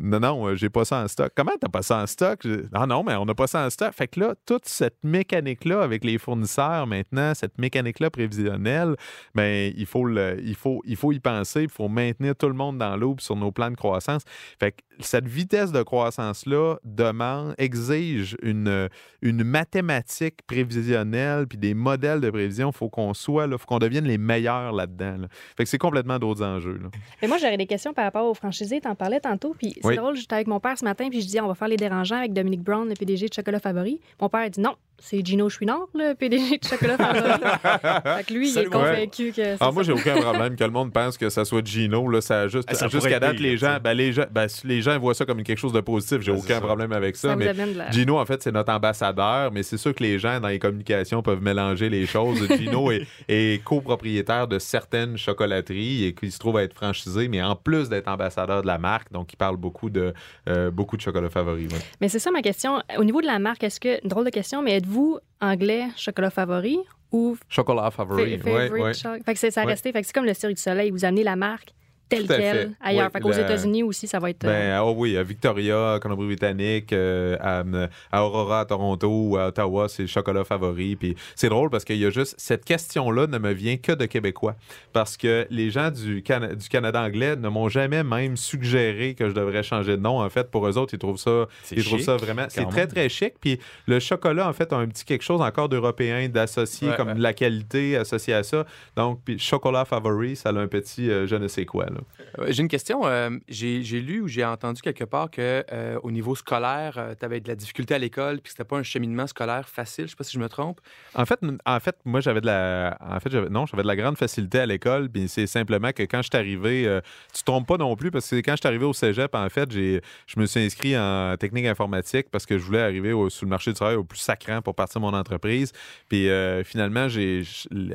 Non, 0.00 0.20
non, 0.20 0.46
euh, 0.46 0.54
j'ai 0.54 0.70
pas 0.70 0.84
ça 0.84 1.02
en 1.02 1.08
stock. 1.08 1.32
Comment 1.34 1.52
t'as 1.60 1.68
pas 1.68 1.82
ça 1.82 2.02
en 2.02 2.06
stock? 2.06 2.46
Ah 2.72 2.86
non, 2.86 3.02
mais 3.02 3.14
on 3.14 3.24
n'a 3.24 3.34
pas 3.34 3.46
ça 3.46 3.64
en 3.66 3.70
stock. 3.70 3.92
Fait 3.92 4.08
que 4.08 4.20
là, 4.20 4.34
toute 4.46 4.66
cette 4.66 4.98
mécanique-là 5.02 5.82
avec 5.82 6.04
les 6.04 6.18
fournisseurs 6.18 6.86
maintenant, 6.86 7.34
cette 7.34 7.58
mécanique-là 7.58 8.10
prévisionnelle, 8.10 8.94
ben, 9.34 9.72
il 9.76 9.86
faut, 9.86 10.08
il, 10.08 10.54
faut, 10.54 10.82
il 10.84 10.96
faut 10.96 11.12
y 11.12 11.20
penser, 11.20 11.62
il 11.62 11.68
faut 11.68 11.88
maintenir 11.88 12.36
tout 12.36 12.48
le 12.48 12.54
monde 12.54 12.78
dans 12.78 12.96
l'eau 12.96 13.16
sur 13.18 13.36
nos 13.36 13.50
plans 13.52 13.70
de 13.70 13.76
croissance. 13.76 14.22
Fait 14.60 14.72
que 14.72 14.78
cette 15.00 15.28
vitesse 15.28 15.72
de 15.72 15.82
croissance-là 15.82 16.76
demande, 16.84 17.54
exige 17.58 18.36
une, 18.42 18.88
une 19.22 19.44
mathématique 19.44 20.42
prévisionnelle 20.46 21.46
puis 21.46 21.58
des 21.58 21.74
modèles 21.74 22.20
de 22.20 22.30
prévision. 22.30 22.70
Il 22.70 22.76
faut 22.76 22.88
qu'on 22.88 23.14
soit, 23.14 23.46
il 23.46 23.58
faut 23.58 23.66
qu'on 23.66 23.78
devienne 23.78 24.04
les 24.06 24.18
meilleurs 24.18 24.72
là-dedans. 24.72 25.16
là. 25.18 25.28
Fait 25.56 25.64
que 25.64 25.70
c'est 25.70 25.78
complètement 25.78 26.18
d'autres 26.18 26.44
enjeux. 26.44 26.80
Mais 27.22 27.28
moi, 27.28 27.38
j'aurais 27.38 27.56
des 27.56 27.66
questions 27.66 27.92
par 27.92 28.04
rapport 28.04 28.26
aux 28.26 28.34
franchisés. 28.34 28.80
T'en 28.80 28.94
parlais 28.94 29.20
tantôt. 29.20 29.54
Puis 29.58 29.76
c'est 29.94 30.00
drôle, 30.00 30.16
j'étais 30.16 30.34
avec 30.34 30.46
mon 30.46 30.60
père 30.60 30.78
ce 30.78 30.84
matin, 30.84 31.08
puis 31.08 31.20
je 31.20 31.26
dis, 31.26 31.40
on 31.40 31.48
va 31.48 31.54
faire 31.54 31.68
les 31.68 31.76
dérangeants 31.76 32.16
avec 32.16 32.32
Dominique 32.32 32.62
Brown, 32.62 32.88
le 32.88 32.94
PDG 32.94 33.28
de 33.28 33.34
Chocolat 33.34 33.60
Favori. 33.60 34.00
Mon 34.20 34.28
père 34.28 34.40
a 34.40 34.48
dit, 34.48 34.60
non, 34.60 34.74
c'est 35.00 35.24
Gino 35.24 35.48
Chouinard, 35.48 35.86
le 35.94 36.14
PDG 36.14 36.58
de 36.58 36.64
Chocolat 36.64 36.96
Favori. 36.96 37.30
fait 38.18 38.24
que 38.26 38.32
lui, 38.34 38.50
il 38.50 38.58
est 38.58 38.60
ouais. 38.62 38.66
convaincu 38.66 39.28
que 39.28 39.42
c'est 39.42 39.56
Ah, 39.60 39.70
moi, 39.70 39.82
j'ai 39.82 39.92
aucun 39.92 40.20
problème 40.20 40.56
que 40.56 40.64
le 40.64 40.70
monde 40.70 40.92
pense 40.92 41.16
que 41.16 41.28
ça 41.28 41.44
soit 41.44 41.64
Gino. 41.64 42.08
Là, 42.08 42.20
ça 42.20 42.42
a 42.42 42.48
juste, 42.48 42.68
Ah, 42.70 42.74
ça 42.74 42.88
jusqu'à 42.88 43.20
date, 43.20 43.38
les 43.38 43.56
gens, 43.56 43.78
ben, 43.82 43.94
les, 43.94 44.12
gens, 44.12 44.24
ben, 44.30 44.46
les 44.64 44.82
gens 44.82 44.98
voient 44.98 45.14
ça 45.14 45.24
comme 45.24 45.42
quelque 45.42 45.58
chose 45.58 45.72
de 45.72 45.80
positif. 45.80 46.20
J'ai 46.20 46.32
Ben, 46.32 46.38
aucun 46.38 46.60
problème 46.60 46.92
avec 46.92 47.16
ça. 47.16 47.36
Mais 47.36 47.52
la... 47.52 47.90
Gino, 47.90 48.18
en 48.18 48.26
fait, 48.26 48.42
c'est 48.42 48.52
notre 48.52 48.72
ambassadeur, 48.72 49.52
mais 49.52 49.62
c'est 49.62 49.76
sûr 49.76 49.94
que 49.94 50.02
les 50.02 50.18
gens 50.18 50.40
dans 50.40 50.48
les 50.48 50.58
communications 50.58 51.22
peuvent 51.22 51.42
mélanger 51.42 51.88
les 51.88 52.06
choses. 52.06 52.46
Gino 52.58 52.90
est, 52.90 53.06
est 53.28 53.62
copropriétaire 53.64 54.48
de 54.48 54.58
certaines 54.58 55.16
chocolateries 55.16 56.04
et 56.04 56.14
qui 56.14 56.30
se 56.30 56.38
trouve 56.38 56.56
à 56.56 56.62
être 56.62 56.74
franchisé, 56.74 57.28
mais 57.28 57.42
en 57.42 57.54
plus 57.56 57.88
d'être 57.88 58.08
ambassadeur 58.08 58.62
de 58.62 58.66
la 58.66 58.78
marque, 58.78 59.12
donc 59.12 59.32
il 59.32 59.36
parle 59.36 59.56
beaucoup 59.56 59.90
de, 59.90 60.12
euh, 60.48 60.70
beaucoup 60.70 60.96
de 60.96 61.02
chocolat 61.02 61.30
favori. 61.30 61.66
ouais. 61.66 61.78
Mais 62.00 62.08
c'est 62.08 62.18
ça 62.18 62.30
ma 62.30 62.42
question. 62.42 62.82
Au 62.96 63.04
niveau 63.04 63.20
de 63.20 63.26
la 63.26 63.38
marque, 63.38 63.62
est-ce 63.64 63.80
que, 63.80 64.06
drôle 64.06 64.24
de 64.24 64.30
question, 64.30 64.62
mais 64.62 64.80
êtes-vous 64.88 65.18
anglais 65.40 65.88
chocolat 65.96 66.30
favori 66.30 66.78
ou 67.12 67.36
Chocolat 67.48 67.90
favori, 67.90 68.38
fa- 68.38 68.50
ouais, 68.50 68.92
Fait 69.24 69.34
que 69.34 69.50
ça 69.50 69.60
a 69.60 69.64
Ouais. 69.64 69.72
resté. 69.72 69.92
Fait 69.92 70.00
que 70.00 70.06
c'est 70.06 70.12
comme 70.14 70.24
le 70.24 70.34
Cirque 70.34 70.54
du 70.54 70.60
Soleil. 70.62 70.90
Vous 70.90 71.04
amenez 71.04 71.22
la 71.24 71.36
marque 71.36 71.74
quelle 72.08 72.26
fait. 72.26 72.68
ailleurs. 72.80 73.06
Oui, 73.06 73.12
fait 73.12 73.20
qu'aux 73.20 73.30
la- 73.30 73.40
États-Unis 73.40 73.82
aussi, 73.82 74.06
ça 74.06 74.18
va 74.18 74.30
être. 74.30 74.44
euh, 74.44 74.48
Ben, 74.48 74.72
ah 74.76 74.84
oui, 74.90 75.16
à 75.16 75.22
Victoria, 75.22 75.98
Colombie-Britannique, 76.00 76.92
euh, 76.92 77.36
à, 77.40 77.62
à 78.10 78.24
Aurora, 78.24 78.60
à 78.60 78.64
Toronto 78.64 79.08
ou 79.10 79.36
à 79.36 79.48
Ottawa, 79.48 79.88
c'est 79.88 80.02
le 80.02 80.08
chocolat 80.08 80.44
favori. 80.44 80.96
Puis 80.96 81.16
c'est 81.34 81.48
drôle 81.48 81.70
parce 81.70 81.84
qu'il 81.84 81.96
y 81.98 82.04
a 82.06 82.10
juste 82.10 82.34
cette 82.38 82.64
question-là 82.64 83.26
ne 83.26 83.38
me 83.38 83.52
vient 83.52 83.76
que 83.76 83.92
de 83.92 84.06
Québécois. 84.06 84.54
Parce 84.92 85.16
que 85.16 85.46
les 85.50 85.70
gens 85.70 85.90
du, 85.90 86.22
Cana- 86.22 86.54
du 86.54 86.68
Canada 86.68 87.02
anglais 87.02 87.36
ne 87.36 87.48
m'ont 87.48 87.68
jamais 87.68 88.02
même 88.04 88.36
suggéré 88.36 89.14
que 89.14 89.28
je 89.28 89.34
devrais 89.34 89.62
changer 89.62 89.96
de 89.96 90.02
nom. 90.02 90.20
En 90.20 90.28
fait, 90.30 90.50
pour 90.50 90.66
eux 90.68 90.78
autres, 90.78 90.94
ils 90.94 90.98
trouvent 90.98 91.18
ça, 91.18 91.46
ils 91.72 91.84
trouvent 91.84 91.98
chic, 91.98 92.06
ça 92.06 92.16
vraiment. 92.16 92.46
C'est 92.48 92.64
très, 92.68 92.86
très 92.86 93.08
chic. 93.08 93.34
Puis 93.40 93.58
le 93.86 94.00
chocolat, 94.00 94.48
en 94.48 94.52
fait, 94.52 94.72
a 94.72 94.76
un 94.76 94.86
petit 94.86 95.04
quelque 95.04 95.22
chose 95.24 95.40
encore 95.40 95.68
d'européen, 95.68 96.28
d'associé, 96.28 96.88
Ouais, 96.88 96.96
comme 96.96 97.08
ouais. 97.08 97.14
la 97.18 97.32
qualité 97.32 97.96
associée 97.96 98.34
à 98.34 98.42
ça. 98.42 98.64
Donc, 98.96 99.20
puis 99.24 99.38
chocolat 99.38 99.84
favori, 99.84 100.36
ça 100.36 100.50
a 100.50 100.52
un 100.52 100.66
petit 100.68 101.10
euh, 101.10 101.26
je 101.26 101.36
ne 101.36 101.48
sais 101.48 101.64
quoi. 101.64 101.86
Là. 101.86 101.97
Euh, 102.38 102.46
J'ai 102.48 102.62
une 102.62 102.68
question. 102.68 103.06
euh, 103.06 103.30
j'ai 103.48 103.80
lu 104.00 104.20
ou 104.22 104.28
j'ai 104.28 104.44
entendu 104.44 104.80
quelque 104.82 105.04
part 105.04 105.30
que 105.30 105.64
euh, 105.72 105.98
au 106.02 106.10
niveau 106.10 106.34
scolaire, 106.34 107.14
tu 107.18 107.24
avais 107.24 107.40
de 107.40 107.48
la 107.48 107.54
difficulté 107.54 107.94
à 107.94 107.98
l'école 107.98 108.40
puis 108.40 108.50
c'était 108.52 108.64
pas 108.64 108.76
un 108.76 108.82
cheminement 108.82 109.26
scolaire 109.26 109.68
facile. 109.68 110.04
Je 110.06 110.10
sais 110.10 110.16
pas 110.16 110.24
si 110.24 110.32
je 110.32 110.38
me 110.38 110.48
trompe. 110.48 110.80
En 111.14 111.24
fait, 111.26 111.38
en 111.64 111.80
fait, 111.80 111.96
moi, 112.04 112.20
j'avais 112.20 112.40
de 112.40 112.46
la. 112.46 112.96
En 113.00 113.18
fait, 113.20 113.32
non, 113.50 113.66
j'avais 113.66 113.82
de 113.82 113.88
la 113.88 113.96
grande 113.96 114.16
facilité 114.18 114.60
à 114.60 114.66
l'école. 114.66 115.08
Puis 115.08 115.28
c'est 115.28 115.46
simplement 115.46 115.92
que 115.92 116.02
quand 116.02 116.22
je 116.22 116.28
suis 116.32 116.36
arrivé, 116.38 117.00
tu 117.34 117.40
te 117.40 117.44
trompes 117.44 117.66
pas 117.66 117.76
non 117.76 117.96
plus 117.96 118.10
parce 118.10 118.28
que 118.28 118.36
quand 118.36 118.52
je 118.52 118.58
suis 118.58 118.68
arrivé 118.68 118.84
au 118.84 118.92
cégep, 118.92 119.34
en 119.34 119.48
fait, 119.48 119.70
j'ai, 119.70 120.00
je 120.26 120.38
me 120.40 120.46
suis 120.46 120.60
inscrit 120.60 120.96
en 120.98 121.36
technique 121.38 121.66
informatique 121.66 122.26
parce 122.30 122.46
que 122.46 122.58
je 122.58 122.64
voulais 122.64 122.80
arriver 122.82 123.12
au- 123.12 123.30
sur 123.30 123.44
le 123.46 123.50
marché 123.50 123.70
du 123.70 123.74
travail 123.74 123.96
au 123.96 124.04
plus 124.04 124.18
sacrant 124.18 124.60
pour 124.62 124.74
partir 124.74 125.00
mon 125.00 125.14
entreprise. 125.14 125.72
Puis 126.08 126.28
finalement, 126.64 127.08
j'ai, 127.08 127.42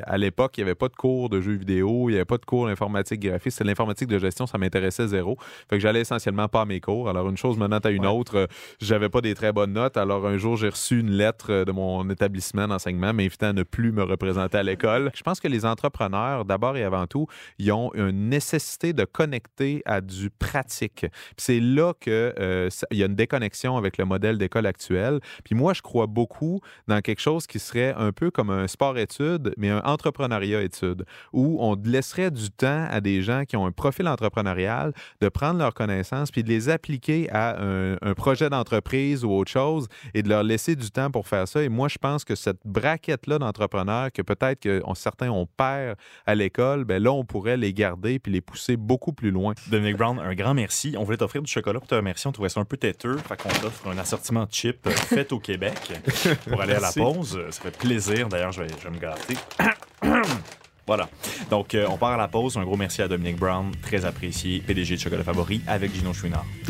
à 0.04 0.18
l'époque, 0.18 0.56
il 0.58 0.60
n'y 0.60 0.64
avait 0.64 0.74
pas 0.74 0.88
de 0.88 0.96
cours 0.96 1.28
de 1.28 1.40
jeux 1.40 1.52
vidéo, 1.54 2.08
il 2.08 2.12
n'y 2.12 2.16
avait 2.18 2.24
pas 2.24 2.38
de 2.38 2.44
cours 2.44 2.66
d'informatique 2.66 3.20
graphique. 3.20 3.52
C'était 3.52 3.64
l'informatique 3.64 3.93
de 3.94 4.18
gestion, 4.18 4.46
ça 4.46 4.58
m'intéressait 4.58 5.06
zéro. 5.08 5.36
Fait 5.70 5.76
que 5.76 5.80
j'allais 5.80 6.00
essentiellement 6.00 6.48
pas 6.48 6.62
à 6.62 6.64
mes 6.64 6.80
cours. 6.80 7.08
Alors, 7.08 7.28
une 7.28 7.36
chose 7.36 7.56
menant 7.56 7.78
à 7.78 7.90
une 7.90 8.02
Ouais. 8.06 8.08
autre, 8.12 8.36
euh, 8.36 8.46
j'avais 8.80 9.08
pas 9.08 9.20
des 9.20 9.34
très 9.34 9.52
bonnes 9.52 9.72
notes. 9.72 9.96
Alors, 9.96 10.26
un 10.26 10.36
jour, 10.36 10.56
j'ai 10.56 10.68
reçu 10.68 10.98
une 11.00 11.10
lettre 11.10 11.46
euh, 11.50 11.64
de 11.64 11.72
mon 11.72 12.08
établissement 12.10 12.66
d'enseignement 12.68 13.12
m'invitant 13.12 13.48
à 13.48 13.52
ne 13.52 13.62
plus 13.62 13.92
me 13.92 14.02
représenter 14.02 14.58
à 14.58 14.62
l'école. 14.62 15.10
Je 15.14 15.22
pense 15.22 15.40
que 15.40 15.48
les 15.48 15.64
entrepreneurs, 15.64 16.44
d'abord 16.44 16.76
et 16.76 16.84
avant 16.84 17.06
tout, 17.06 17.26
ils 17.58 17.70
ont 17.72 17.92
une 17.94 18.28
nécessité 18.28 18.92
de 18.92 19.04
connecter 19.04 19.82
à 19.86 20.00
du 20.00 20.30
pratique. 20.30 21.06
C'est 21.36 21.60
là 21.60 21.92
que 22.00 22.34
euh, 22.38 22.68
ça- 22.70 22.86
il 22.90 22.98
y 22.98 23.02
a 23.02 23.06
une 23.06 23.14
déconnexion 23.14 23.76
avec 23.76 23.96
le 23.98 24.04
modèle 24.04 24.38
d'école 24.38 24.66
actuel. 24.66 25.20
Puis 25.44 25.54
moi, 25.54 25.72
je 25.74 25.82
crois 25.82 26.06
beaucoup 26.06 26.60
dans 26.88 27.00
quelque 27.00 27.20
chose 27.20 27.46
qui 27.46 27.58
serait 27.58 27.94
un 27.96 28.12
peu 28.12 28.30
comme 28.30 28.50
un 28.50 28.66
sport-études, 28.66 29.52
mais 29.56 29.70
un 29.70 29.80
entrepreneuriat-études, 29.84 31.04
où 31.32 31.58
on 31.60 31.76
laisserait 31.84 32.30
du 32.30 32.50
temps 32.50 32.86
à 32.90 33.00
des 33.00 33.22
gens 33.22 33.44
qui 33.44 33.56
ont 33.56 33.66
un 33.66 33.72
profil 33.84 34.08
entrepreneurial, 34.08 34.92
de 35.20 35.28
prendre 35.28 35.58
leurs 35.58 35.74
connaissances 35.74 36.30
puis 36.30 36.42
de 36.42 36.48
les 36.48 36.70
appliquer 36.70 37.28
à 37.30 37.60
un, 37.62 37.96
un 38.00 38.14
projet 38.14 38.48
d'entreprise 38.48 39.24
ou 39.24 39.30
autre 39.30 39.50
chose 39.50 39.88
et 40.14 40.22
de 40.22 40.28
leur 40.30 40.42
laisser 40.42 40.74
du 40.74 40.90
temps 40.90 41.10
pour 41.10 41.28
faire 41.28 41.46
ça. 41.46 41.62
Et 41.62 41.68
moi, 41.68 41.88
je 41.88 41.98
pense 41.98 42.24
que 42.24 42.34
cette 42.34 42.60
braquette-là 42.64 43.38
d'entrepreneurs 43.38 44.10
que 44.10 44.22
peut-être 44.22 44.60
que 44.60 44.80
on- 44.86 44.94
certains 44.94 45.28
on 45.30 45.44
perd 45.46 45.96
à 46.26 46.34
l'école, 46.34 46.84
ben 46.84 47.02
là, 47.02 47.12
on 47.12 47.24
pourrait 47.24 47.58
les 47.58 47.74
garder 47.74 48.18
puis 48.18 48.32
les 48.32 48.40
pousser 48.40 48.76
beaucoup 48.78 49.12
plus 49.12 49.30
loin. 49.30 49.52
Dominic 49.68 49.98
Brown, 49.98 50.18
un 50.18 50.34
grand 50.34 50.54
merci. 50.54 50.94
On 50.98 51.04
voulait 51.04 51.18
t'offrir 51.18 51.42
du 51.42 51.50
chocolat 51.52 51.78
pour 51.78 51.88
te 51.88 51.94
remercier. 51.94 52.26
On 52.28 52.32
trouvait 52.32 52.48
ça 52.48 52.60
un 52.60 52.64
peu 52.64 52.78
têteux. 52.78 53.18
Fait 53.18 53.36
qu'on 53.36 53.48
t'offre 53.50 53.86
un 53.88 53.98
assortiment 53.98 54.44
de 54.46 54.50
chips 54.52 54.86
euh, 54.86 54.90
fait 54.92 55.30
au 55.32 55.38
Québec 55.40 55.74
pour 56.48 56.60
aller 56.62 56.74
à 56.74 56.80
la 56.80 56.92
pause. 56.92 57.38
Ça 57.50 57.60
fait 57.62 57.76
plaisir. 57.76 58.28
D'ailleurs, 58.30 58.52
je 58.52 58.62
vais, 58.62 58.68
je 58.80 58.88
vais 58.88 58.94
me 58.94 58.98
gâter. 58.98 59.36
Voilà. 60.86 61.08
Donc, 61.50 61.74
euh, 61.74 61.86
on 61.88 61.96
part 61.96 62.12
à 62.12 62.16
la 62.16 62.28
pause. 62.28 62.56
Un 62.56 62.64
gros 62.64 62.76
merci 62.76 63.00
à 63.02 63.08
Dominic 63.08 63.36
Brown, 63.36 63.72
très 63.82 64.04
apprécié, 64.04 64.60
PDG 64.60 64.96
de 64.96 65.00
Chocolat 65.00 65.24
Favori, 65.24 65.62
avec 65.66 65.94
Gino 65.94 66.12
Chouinard. 66.12 66.44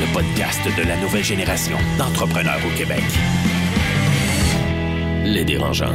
Le 0.00 0.12
podcast 0.12 0.60
de 0.64 0.82
la 0.86 0.96
nouvelle 0.98 1.24
génération 1.24 1.76
d'entrepreneurs 1.98 2.60
au 2.64 2.78
Québec. 2.78 3.02
Les 5.24 5.44
dérangeants. 5.44 5.94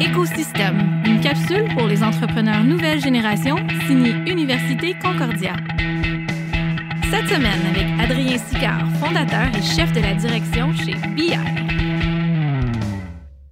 Écosystème, 0.00 1.02
une 1.04 1.20
capsule 1.20 1.68
pour 1.76 1.86
les 1.86 2.02
entrepreneurs 2.02 2.62
nouvelle 2.64 3.00
génération, 3.00 3.56
signée 3.86 4.14
Université 4.30 4.94
Concordia. 5.02 5.56
Cette 7.14 7.28
semaine, 7.28 7.64
avec 7.66 7.86
Adrien 8.00 8.36
Sicard, 8.38 8.90
fondateur 8.96 9.46
et 9.54 9.62
chef 9.62 9.92
de 9.92 10.00
la 10.00 10.16
direction 10.16 10.74
chez 10.74 10.94
BI. 11.14 11.36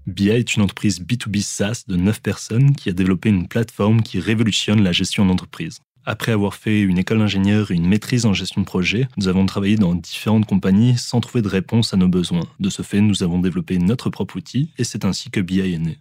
BI 0.05 0.31
est 0.31 0.57
une 0.57 0.63
entreprise 0.63 1.01
B2B 1.01 1.43
SaaS 1.43 1.85
de 1.87 1.95
9 1.95 2.23
personnes 2.23 2.75
qui 2.75 2.89
a 2.89 2.93
développé 2.93 3.29
une 3.29 3.47
plateforme 3.47 4.03
qui 4.03 4.19
révolutionne 4.19 4.83
la 4.83 4.91
gestion 4.91 5.25
d'entreprise. 5.25 5.79
Après 6.05 6.33
avoir 6.33 6.57
fait 6.57 6.81
une 6.81 6.99
école 6.99 7.19
d'ingénieur 7.19 7.71
et 7.71 7.75
une 7.75 7.87
maîtrise 7.87 8.27
en 8.27 8.33
gestion 8.33 8.63
de 8.63 8.67
projet, 8.67 9.07
nous 9.17 9.29
avons 9.29 9.47
travaillé 9.47 9.77
dans 9.77 9.95
différentes 9.95 10.47
compagnies 10.47 10.99
sans 10.99 11.21
trouver 11.21 11.43
de 11.43 11.49
réponse 11.49 11.95
à 11.95 11.97
nos 11.97 12.09
besoins. 12.09 12.49
De 12.59 12.69
ce 12.69 12.83
fait, 12.83 13.01
nous 13.01 13.23
avons 13.23 13.39
développé 13.39 13.79
notre 13.79 14.11
propre 14.11 14.35
outil 14.35 14.73
et 14.77 14.83
c'est 14.83 15.05
ainsi 15.05 15.31
que 15.31 15.39
BI 15.39 15.61
est 15.61 15.79
né. 15.79 15.99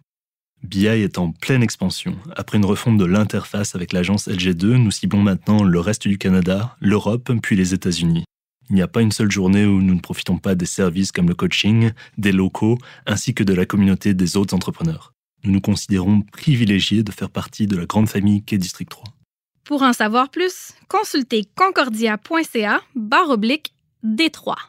BI 0.63 0.88
est 0.88 1.17
en 1.17 1.32
pleine 1.32 1.63
expansion. 1.63 2.15
Après 2.36 2.58
une 2.58 2.65
refonte 2.65 2.97
de 2.97 3.06
l'interface 3.06 3.76
avec 3.76 3.93
l'agence 3.93 4.28
LG2, 4.28 4.76
nous 4.76 4.91
ciblons 4.91 5.21
maintenant 5.21 5.63
le 5.63 5.80
reste 5.80 6.08
du 6.08 6.17
Canada, 6.17 6.76
l'Europe 6.80 7.32
puis 7.41 7.56
les 7.56 7.74
États-Unis. 7.74 8.26
Il 8.69 8.76
n'y 8.76 8.82
a 8.82 8.88
pas 8.88 9.02
une 9.02 9.12
seule 9.12 9.32
journée 9.32 9.65
où 9.65 9.82
nous 9.82 9.95
ne 9.95 10.00
profitons 10.00 10.38
pas 10.38 10.56
des 10.56 10.65
services 10.65 11.12
comme 11.12 11.28
le 11.28 11.36
coaching, 11.36 11.91
des 12.17 12.32
locaux, 12.32 12.78
ainsi 13.06 13.34
que 13.34 13.43
de 13.43 13.54
la 13.54 13.65
communauté 13.65 14.13
des 14.13 14.38
autres 14.38 14.54
entrepreneurs. 14.54 15.13
Nous 15.43 15.52
nous 15.52 15.62
considérons 15.62 16.21
privilégiés 16.32 17.04
de 17.04 17.12
faire 17.12 17.30
partie 17.30 17.67
de 17.67 17.76
la 17.76 17.86
grande 17.86 18.08
famille 18.08 18.43
qu'est 18.43 18.58
District 18.58 18.89
3. 18.89 19.04
Pour 19.65 19.82
en 19.82 19.93
savoir 19.93 20.30
plus, 20.30 20.74
consultez 20.88 21.45
concordia.ca 21.56 22.82
barre 22.95 23.30
oblique 23.30 23.74
Détroit. 24.04 24.60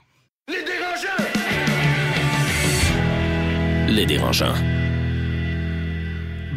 Les 3.89 4.07
dérangeants. 4.07 4.55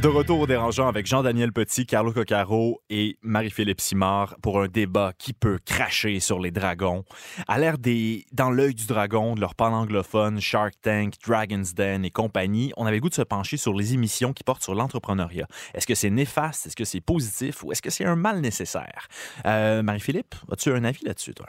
De 0.05 0.09
retour 0.11 0.39
au 0.39 0.45
dérangeant 0.45 0.87
avec 0.87 1.07
Jean-Daniel 1.07 1.51
Petit, 1.51 1.87
Carlo 1.87 2.13
Coccaro 2.13 2.79
et 2.91 3.17
Marie-Philippe 3.23 3.81
Simard 3.81 4.35
pour 4.39 4.61
un 4.61 4.67
débat 4.67 5.13
qui 5.17 5.33
peut 5.33 5.57
cracher 5.65 6.19
sur 6.19 6.39
les 6.39 6.51
dragons. 6.51 7.03
À 7.47 7.57
l'air 7.57 7.79
des 7.79 8.23
dans 8.31 8.51
l'œil 8.51 8.75
du 8.75 8.85
dragon, 8.85 9.33
de 9.33 9.41
leur 9.41 9.55
pan 9.55 9.73
anglophone, 9.73 10.39
Shark 10.39 10.75
Tank, 10.79 11.15
Dragon's 11.25 11.73
Den 11.73 12.05
et 12.05 12.11
compagnie, 12.11 12.71
on 12.77 12.85
avait 12.85 12.97
le 12.97 13.01
goût 13.01 13.09
de 13.09 13.15
se 13.15 13.23
pencher 13.23 13.57
sur 13.57 13.73
les 13.73 13.95
émissions 13.95 14.31
qui 14.31 14.43
portent 14.43 14.61
sur 14.61 14.75
l'entrepreneuriat. 14.75 15.47
Est-ce 15.73 15.87
que 15.87 15.95
c'est 15.95 16.11
néfaste, 16.11 16.67
est-ce 16.67 16.75
que 16.75 16.85
c'est 16.85 17.01
positif? 17.01 17.63
Ou 17.63 17.71
est-ce 17.71 17.81
que 17.81 17.89
c'est 17.89 18.05
un 18.05 18.15
mal 18.15 18.41
nécessaire? 18.41 19.07
Euh, 19.47 19.81
Marie-Philippe, 19.81 20.35
as-tu 20.51 20.69
un 20.71 20.83
avis 20.83 21.03
là-dessus, 21.03 21.33
toi? 21.33 21.47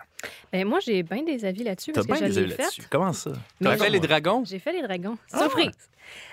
Ben, 0.50 0.66
moi, 0.66 0.78
j'ai 0.80 1.02
bien 1.02 1.22
des 1.22 1.44
avis 1.44 1.62
là-dessus 1.62 1.92
T'as 1.92 2.04
parce 2.04 2.20
que 2.20 2.24
bien 2.24 2.32
je 2.32 2.32
des 2.32 2.44
avis 2.46 2.52
fait. 2.52 2.62
là-dessus. 2.62 2.82
Comment 2.88 3.12
ça? 3.12 3.32
T'as 3.60 3.76
fait 3.76 3.90
les 3.90 4.00
dragons? 4.00 4.44
J'ai 4.46 4.58
fait 4.58 4.72
les 4.72 4.82
dragons. 4.82 5.18
Ah! 5.30 5.40
Surprise! 5.40 5.72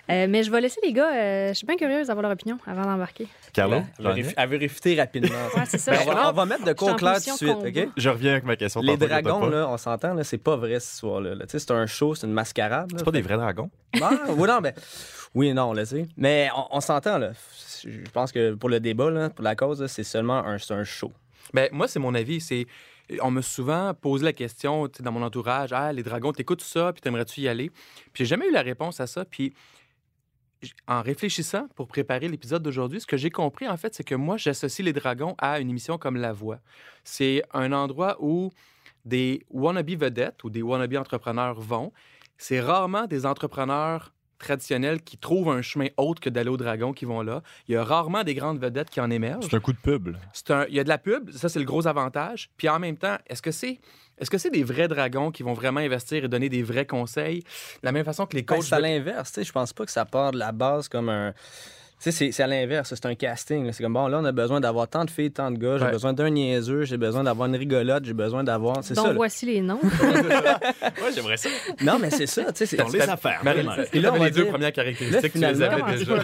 Euh, 0.10 0.28
mais 0.30 0.44
je 0.44 0.52
vais 0.52 0.60
laisser 0.60 0.82
les 0.84 0.92
gars, 0.92 1.14
euh, 1.14 1.48
je 1.50 1.54
suis 1.54 1.66
bien 1.66 1.78
curieuse 1.78 2.08
d'avoir 2.08 2.24
leur 2.24 2.32
opinion 2.32 2.58
avant 2.68 2.84
d'embarquer. 2.84 3.28
Carlo? 3.54 3.78
À 3.98 4.02
vérifier, 4.04 4.34
à 4.38 4.46
vérifier 4.46 5.00
rapidement. 5.00 5.38
Ouais, 5.56 5.64
c'est 5.66 5.78
ça. 5.78 5.92
Ben, 5.92 6.00
on, 6.06 6.12
va, 6.14 6.30
on 6.30 6.34
va 6.34 6.46
mettre 6.46 6.66
de 6.66 6.74
quoi 6.74 6.92
au 6.92 6.96
clair 6.96 7.16
tout 7.24 7.32
de 7.32 7.36
suite? 7.36 7.90
Je 7.96 8.10
reviens 8.10 8.32
avec 8.34 8.44
ma 8.44 8.56
question. 8.56 8.82
Les 8.82 8.98
dragons, 8.98 9.46
là, 9.48 9.68
on 9.70 9.78
s'entend, 9.78 10.14
là, 10.14 10.24
c'est 10.24 10.38
pas 10.38 10.56
vrai 10.58 10.80
cette 10.80 10.94
histoire-là. 10.96 11.36
là. 11.36 11.46
Tu 11.46 11.52
sais, 11.52 11.60
C'est 11.60 11.72
un 11.72 11.86
show, 11.86 12.16
c'est 12.16 12.28
une 12.28 12.34
mascarade. 12.34 12.92
C'est 12.96 13.06
pas 13.06 13.12
des 13.12 13.22
vrais 13.22 13.38
dragons? 13.38 13.70
Ah, 14.02 14.12
oui, 14.30 14.48
non, 14.48 14.60
ben, 14.60 14.74
oui, 15.36 15.48
et 15.50 15.54
non, 15.54 15.72
là, 15.74 15.84
tu 15.84 15.96
sais. 15.96 16.08
Mais 16.18 16.50
on, 16.56 16.78
on 16.78 16.82
s'entend, 16.82 17.18
là. 17.18 17.32
Je 17.84 18.10
pense 18.12 18.32
que 18.32 18.54
pour 18.56 18.70
le 18.70 18.80
débat, 18.80 19.10
là, 19.10 19.30
pour 19.30 19.44
la 19.44 19.56
cause, 19.56 19.86
c'est 19.88 20.04
seulement 20.04 20.46
un, 20.46 20.58
c'est 20.58 20.74
un 20.74 20.84
show. 20.84 21.12
Ben, 21.54 21.70
moi, 21.72 21.88
c'est 21.88 22.00
mon 22.00 22.14
avis. 22.16 22.42
C'est 22.42 22.66
on 23.22 23.32
m'a 23.32 23.42
souvent 23.42 23.94
posé 23.94 24.24
la 24.24 24.34
question 24.34 24.90
dans 25.00 25.12
mon 25.12 25.24
entourage 25.24 25.74
Ah, 25.74 25.92
les 25.94 26.04
dragons, 26.04 26.32
t'écoutes 26.32 26.62
ça, 26.62 26.94
puis 26.94 27.02
t'aimerais-tu 27.02 27.42
y 27.42 27.48
aller? 27.48 27.70
Puis 28.14 28.24
j'ai 28.24 28.26
jamais 28.26 28.48
eu 28.48 28.52
la 28.52 28.62
réponse 28.62 29.00
à 29.00 29.08
ça. 29.08 29.26
Puis 29.26 29.54
en 30.88 31.02
réfléchissant 31.02 31.68
pour 31.76 31.88
préparer 31.88 32.28
l'épisode 32.28 32.64
d'aujourd'hui, 32.64 33.02
ce 33.02 33.08
que 33.08 33.18
j'ai 33.18 33.30
compris, 33.30 33.68
en 33.68 33.78
fait, 33.78 33.94
c'est 33.94 34.04
que 34.04 34.16
moi, 34.16 34.38
j'associe 34.38 34.86
les 34.86 34.94
dragons 34.94 35.36
à 35.38 35.60
une 35.60 35.70
émission 35.70 35.98
comme 35.98 36.16
La 36.16 36.34
Voix. 36.34 36.60
C'est 37.04 37.44
un 37.54 37.72
endroit 37.74 38.18
où 38.20 38.52
des 39.06 39.46
wannabe 39.50 39.90
vedettes 39.90 40.44
ou 40.44 40.50
des 40.50 40.62
wannabe 40.62 40.96
entrepreneurs 40.96 41.60
vont. 41.60 41.92
C'est 42.38 42.62
rarement 42.62 43.06
des 43.06 43.26
entrepreneurs 43.26 44.14
traditionnels 44.40 45.02
qui 45.02 45.18
trouvent 45.18 45.50
un 45.50 45.62
chemin 45.62 45.88
autre 45.98 46.20
que 46.22 46.30
d'aller 46.30 46.50
au 46.50 46.58
dragon 46.58 46.94
qui 46.94 47.06
vont 47.06 47.22
là. 47.22 47.42
Il 47.68 47.74
y 47.74 47.78
a 47.78 47.84
rarement 47.84 48.24
des 48.24 48.34
grandes 48.36 48.60
vedettes 48.60 48.90
qui 48.90 49.00
en 49.00 49.10
émergent. 49.10 49.48
C'est 49.50 49.56
un 49.56 49.60
coup 49.60 49.74
de 49.74 49.78
pub. 49.78 50.16
un- 50.50 50.66
il 50.68 50.76
y 50.76 50.80
a 50.80 50.84
de 50.84 50.90
la 50.90 50.98
pub, 50.98 51.32
ça 51.32 51.50
c'est 51.50 51.60
le 51.60 51.66
gros 51.66 51.88
avantage. 51.88 52.50
Puis 52.58 52.68
en 52.70 52.80
même 52.80 52.98
temps, 52.98 53.18
est-ce 53.28 53.42
que 53.42 53.52
c'est 53.52 53.80
est-ce 54.20 54.30
que 54.30 54.38
c'est 54.38 54.52
des 54.52 54.64
vrais 54.64 54.88
dragons 54.88 55.32
qui 55.32 55.42
vont 55.42 55.54
vraiment 55.54 55.80
investir 55.80 56.24
et 56.24 56.28
donner 56.28 56.48
des 56.48 56.62
vrais 56.62 56.86
conseils? 56.86 57.40
De 57.40 57.46
la 57.84 57.92
même 57.92 58.06
façon 58.06 58.28
que 58.28 58.36
les 58.36 58.44
Ben, 58.44 58.56
coachs 58.58 58.66
c'est 58.66 58.76
à 58.76 58.78
de- 58.78 58.84
l'inverse, 58.84 59.32
tu 59.32 59.40
sais. 59.40 59.44
Je 59.44 59.52
pense 59.52 59.74
pas 59.74 59.86
que 59.86 59.92
ça 59.92 60.06
part 60.06 60.32
de 60.32 60.38
la 60.38 60.52
base 60.52 60.88
comme 60.88 61.10
un. 61.10 61.34
Tu 62.02 62.12
sais, 62.12 62.18
c'est- 62.18 62.32
c'est 62.34 62.44
à 62.44 62.48
l'inverse, 62.48 62.90
c'est 62.94 63.06
un 63.06 63.16
casting. 63.16 63.72
C'est 63.72 63.82
comme 63.82 63.94
bon, 63.94 64.08
là, 64.08 64.20
on 64.22 64.26
a 64.26 64.32
besoin 64.34 64.60
d'avoir 64.60 64.90
tant 64.90 65.06
de 65.06 65.10
filles, 65.10 65.32
tant 65.32 65.50
de 65.52 65.58
gars, 65.58 65.78
j'ai 65.78 65.86
Ouais. 65.86 65.92
besoin 65.92 66.12
d'un 66.12 66.30
niaiseux, 66.30 66.84
j'ai 66.84 66.98
besoin 66.98 67.24
d'avoir 67.24 67.48
une 67.48 67.56
rigolote, 67.56 68.04
j'ai 68.04 68.14
besoin 68.14 68.44
d'avoir. 68.44 68.84
C'est 68.84 68.94
Donc, 68.96 69.08
ça. 69.08 69.14
voici 69.14 69.46
les 69.46 69.62
noms. 69.62 69.80
Ouais, 71.04 71.12
j'aimerais 71.16 71.38
ça. 71.38 71.50
Non, 71.82 71.98
mais 72.00 72.10
c'est 72.10 72.28
ça, 72.28 72.44
tu 72.46 72.52
sais. 72.56 72.66
c'est- 72.66 72.78
Dans 72.78 72.88
les 72.90 73.02
affaires. 73.02 73.42
Et 73.94 74.00
là, 74.00 74.12
on 74.14 74.22
les 74.24 74.32
deux 74.32 74.46
premières 74.48 74.74
caractéristiques, 74.74 75.32
tu 75.34 75.40
les 75.40 75.62
avais 75.62 75.98
déjà. 75.98 76.16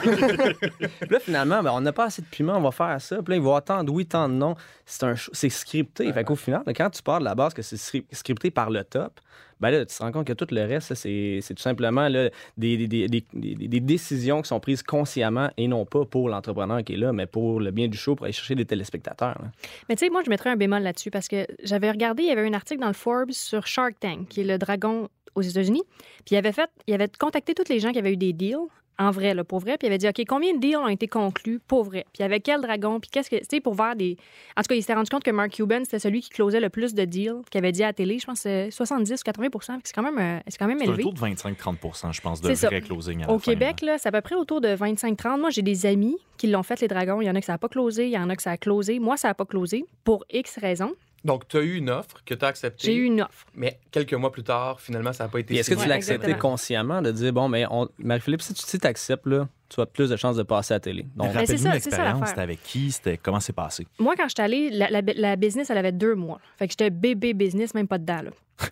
Là, 1.10 1.20
finalement, 1.22 1.64
ben, 1.64 1.72
on 1.74 1.82
n'a 1.82 1.94
pas 1.94 2.06
assez 2.06 2.22
de 2.22 2.28
piment, 2.28 2.58
on 2.58 2.62
va 2.62 2.72
faire 2.72 3.00
ça. 3.02 3.18
Puis 3.18 3.32
là, 3.32 3.36
il 3.36 3.42
va 3.42 3.46
y 3.46 3.48
avoir 3.50 3.64
tant 3.64 3.84
de 3.84 3.92
oui, 3.92 4.06
tant 4.06 4.28
de 4.28 4.34
non. 4.34 4.56
C'est 4.92 5.04
un 5.06 5.14
c'est 5.34 5.50
scripté. 5.50 6.12
Fait 6.12 6.24
qu'au 6.24 6.36
final, 6.36 6.64
quand 6.76 6.90
tu 6.90 7.04
pars 7.04 7.20
de 7.20 7.26
la 7.26 7.36
base 7.36 7.54
que 7.54 7.62
c'est 7.62 7.76
scri- 7.76 8.06
scripté 8.12 8.50
par 8.50 8.72
le 8.72 8.84
top, 8.84 9.20
ben 9.60 9.70
là, 9.72 9.86
tu 9.86 9.96
te 9.96 10.02
rends 10.02 10.12
compte 10.12 10.26
que 10.26 10.34
tout 10.34 10.48
le 10.50 10.62
reste, 10.66 10.96
c'est 10.96 11.42
tout 11.56 11.62
simplement 11.62 12.08
là, 12.10 12.30
des, 12.58 12.88
des- 12.88 13.08
des- 13.08 13.24
des- 13.34 13.80
décisions 13.82 14.42
qui 14.42 14.48
sont 14.48 14.60
prises 14.60 14.82
consciemment 14.82 15.52
et 15.58 15.68
non 15.68 15.86
pas 15.86 16.06
pour 16.06 16.28
l'entrepreneur 16.30 16.84
qui 16.84 16.94
est 16.94 16.98
là, 16.98 17.14
mais 17.14 17.28
pour 17.28 17.60
le 17.60 17.70
bien 17.72 17.88
du 17.88 17.98
show, 17.98 18.16
pour 18.16 18.24
aller 18.26 18.34
chercher 18.34 18.56
des 18.56 18.66
téléspectateurs. 18.66 19.38
là. 19.40 19.52
Mais 19.90 19.96
tu 19.96 20.06
sais, 20.06 20.10
moi, 20.10 20.22
je 20.26 20.30
mettrais 20.32 20.50
un 20.50 20.56
bémol 20.56 20.82
là-dessus 20.82 21.12
parce 21.12 21.28
que 21.28 21.46
j'avais 21.64 21.92
regardé, 21.92 22.24
il 22.24 22.30
y 22.30 22.32
avait 22.32 22.48
un 22.48 22.54
article 22.54 22.82
dans 22.82 22.88
le 22.88 22.94
Forbes 22.94 23.32
sur 23.32 23.68
Shark 23.68 24.00
Tank, 24.00 24.28
qui 24.30 24.42
est 24.42 24.46
le 24.46 24.58
dragon 24.58 25.08
aux 25.36 25.42
États-Unis. 25.44 25.84
Puis 26.26 26.34
il 26.34 26.38
avait 26.38 26.54
fait, 26.54 26.70
il 26.88 26.94
avait 26.96 27.10
contacté 27.20 27.54
tous 27.54 27.70
les 27.70 27.80
gens 27.80 27.92
qui 27.92 28.00
avaient 28.00 28.14
eu 28.14 28.18
des 28.18 28.34
deals, 28.34 28.58
en 29.00 29.12
vrai, 29.12 29.34
là, 29.34 29.44
pour 29.44 29.60
vrai. 29.60 29.78
Puis 29.78 29.88
il 29.88 29.92
avait 29.92 29.98
dit, 29.98 30.08
OK, 30.08 30.22
combien 30.28 30.54
de 30.54 30.60
deals 30.60 30.76
ont 30.78 30.88
été 30.90 31.08
conclus 31.08 31.60
pour 31.68 31.84
vrai? 31.86 32.06
Puis 32.14 32.22
avec 32.22 32.44
quel 32.44 32.62
dragon? 32.62 33.00
Puis 33.00 33.10
qu'est-ce 33.10 33.30
que, 33.30 33.38
tu 33.38 33.46
sais, 33.50 33.62
pour 33.62 33.74
voir 33.74 33.96
des. 33.96 34.18
En 34.58 34.62
tout 34.62 34.68
cas, 34.68 34.76
il 34.76 34.82
s'était 34.82 34.94
rendu 34.94 35.10
compte 35.10 35.24
que 35.24 35.32
Mark 35.32 35.52
Cuban, 35.52 35.80
c'était 35.84 36.00
celui 36.00 36.22
qui 36.22 36.30
closait 36.30 36.60
le 36.60 36.70
plus 36.70 36.94
de 36.94 37.06
deals, 37.06 37.42
qui 37.50 37.58
avait 37.58 37.72
dit 37.72 37.82
à 37.84 37.88
la 37.88 37.94
télé, 37.94 38.20
je 38.20 38.26
pense, 38.26 38.40
que 38.40 38.44
c'est 38.44 38.72
70 38.72 39.12
ou 39.14 39.24
80 39.24 39.50
Puis 39.50 39.60
C'est 39.86 39.94
quand 39.96 40.04
même, 40.04 40.18
euh, 40.20 40.40
c'est 40.48 40.58
quand 40.58 40.68
même 40.68 40.80
C'est 40.80 40.88
un 40.88 40.94
élevé. 40.94 41.04
taux 41.04 41.14
de 41.14 41.20
25-30 41.20 42.12
je 42.14 42.22
pense, 42.22 42.42
de 42.42 42.54
ça. 42.54 42.68
vrai 42.68 42.82
closing 42.82 43.24
à 43.24 43.28
la 43.28 43.34
Au 43.34 43.40
fin, 43.40 43.54
Québec, 43.54 43.82
là, 43.82 43.98
c'est 43.98 44.10
à 44.10 44.12
peu 44.12 44.22
près 44.22 44.36
autour 44.36 44.60
de 44.62 44.70
25-30. 44.76 45.40
Moi, 45.40 45.50
j'ai 45.50 45.62
des 45.62 45.86
amis 45.86 46.18
qui 46.38 46.48
l'ont 46.48 46.64
fait, 46.64 46.82
les 46.82 46.88
dragons. 46.88 47.22
Il 47.22 47.26
y 47.26 47.30
en 47.30 47.36
a 47.36 47.40
que 47.40 47.46
ça 47.46 47.54
n'a 47.54 47.58
pas 47.58 47.70
closé, 47.70 48.06
il 48.06 48.12
y 48.12 48.18
en 48.18 48.30
a 48.30 48.36
que 48.36 48.42
ça 48.42 48.52
a 48.52 48.58
closé. 48.58 49.00
Moi, 49.00 49.18
ça 49.18 49.30
n'a 49.30 49.34
pas 49.34 49.46
closé 49.46 49.86
pour 50.04 50.26
X 50.32 50.58
raisons. 50.58 50.94
Donc, 51.26 51.48
tu 51.48 51.58
as 51.58 51.62
eu 51.62 51.76
une 51.76 51.90
offre 51.90 52.24
que 52.26 52.34
tu 52.34 52.46
as 52.46 52.48
acceptée. 52.48 52.88
J'ai 52.88 52.96
eu 52.96 53.04
une 53.04 53.22
offre. 53.22 53.46
Mais 53.54 53.80
quelques 53.92 54.14
mois 54.14 54.32
plus 54.32 54.44
tard, 54.44 54.80
finalement, 54.80 55.12
ça 55.14 55.26
n'a 55.26 55.30
pas 55.30 55.40
été 55.40 55.56
est-ce 55.56 55.70
que 55.70 55.76
tu 55.76 55.82
l'as 55.82 55.88
Ouais, 55.88 55.92
accepté 55.96 56.34
consciemment 56.36 57.02
de 57.02 57.12
dire, 57.12 57.34
bon, 57.34 57.50
mais 57.50 57.66
on... 57.70 57.90
Marie-Philippe, 58.00 58.42
si 58.42 58.54
tu 58.54 58.62
si 58.66 58.80
acceptes, 58.88 59.26
là, 59.26 59.48
tu 59.68 59.82
as 59.82 59.86
plus 59.86 60.10
de 60.10 60.16
chances 60.16 60.38
de 60.38 60.44
passer 60.44 60.74
à 60.74 60.78
la 60.78 60.80
télé. 60.80 61.06
Donc, 61.16 61.28
c'est 61.32 61.40
Rappelle-nous 61.40 61.58
ça, 61.64 61.72
c'est 61.74 61.90
ça 61.92 61.98
l'expérience, 61.98 62.30
c'était 62.30 62.42
avec 62.42 62.64
qui, 62.64 62.92
c'était 62.92 63.18
comment 63.18 63.40
c'est 63.40 63.54
passé? 63.54 63.86
Moi, 64.00 64.16
quand 64.16 64.24
je 64.28 64.30
suis 64.36 64.42
allée, 64.42 64.70
la, 64.70 64.90
la- 64.90 65.02
la 65.02 65.36
business, 65.36 65.70
elle 65.70 65.78
avait 65.78 65.92
deux 65.92 66.16
mois. 66.16 66.40
Fait 66.58 66.68
que 66.68 66.72
j'étais 66.72 66.90
bébé 66.90 67.34
business, 67.34 67.74
même 67.74 67.88
pas 67.88 67.98
dedans. 67.98 68.22
Là. 68.24 68.32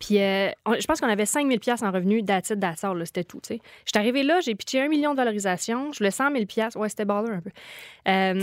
Puis, 0.00 0.18
euh, 0.20 0.50
on- 0.64 0.74
je 0.80 0.86
pense 0.86 1.00
qu'on 1.00 1.08
avait 1.08 1.26
5000 1.26 1.60
pièces 1.60 1.82
en 1.82 1.90
revenus 1.92 2.24
d'attitude 2.24 2.58
d'assort, 2.60 2.94
là, 2.94 3.04
c'était 3.04 3.24
tout. 3.24 3.40
Je 3.48 3.54
suis 3.54 3.60
arrivée 3.96 4.22
là, 4.22 4.40
j'ai 4.40 4.54
pitché 4.54 4.80
un 4.80 4.88
million 4.88 5.12
de 5.12 5.16
valorisation, 5.18 5.92
je 5.92 5.98
voulais 5.98 6.10
100 6.10 6.32
000 6.32 6.46
pièces, 6.46 6.74
ouais, 6.76 6.88
c'était 6.88 7.04
baller 7.04 7.30
un 7.30 7.40
peu. 7.40 7.50
Euh, 8.08 8.42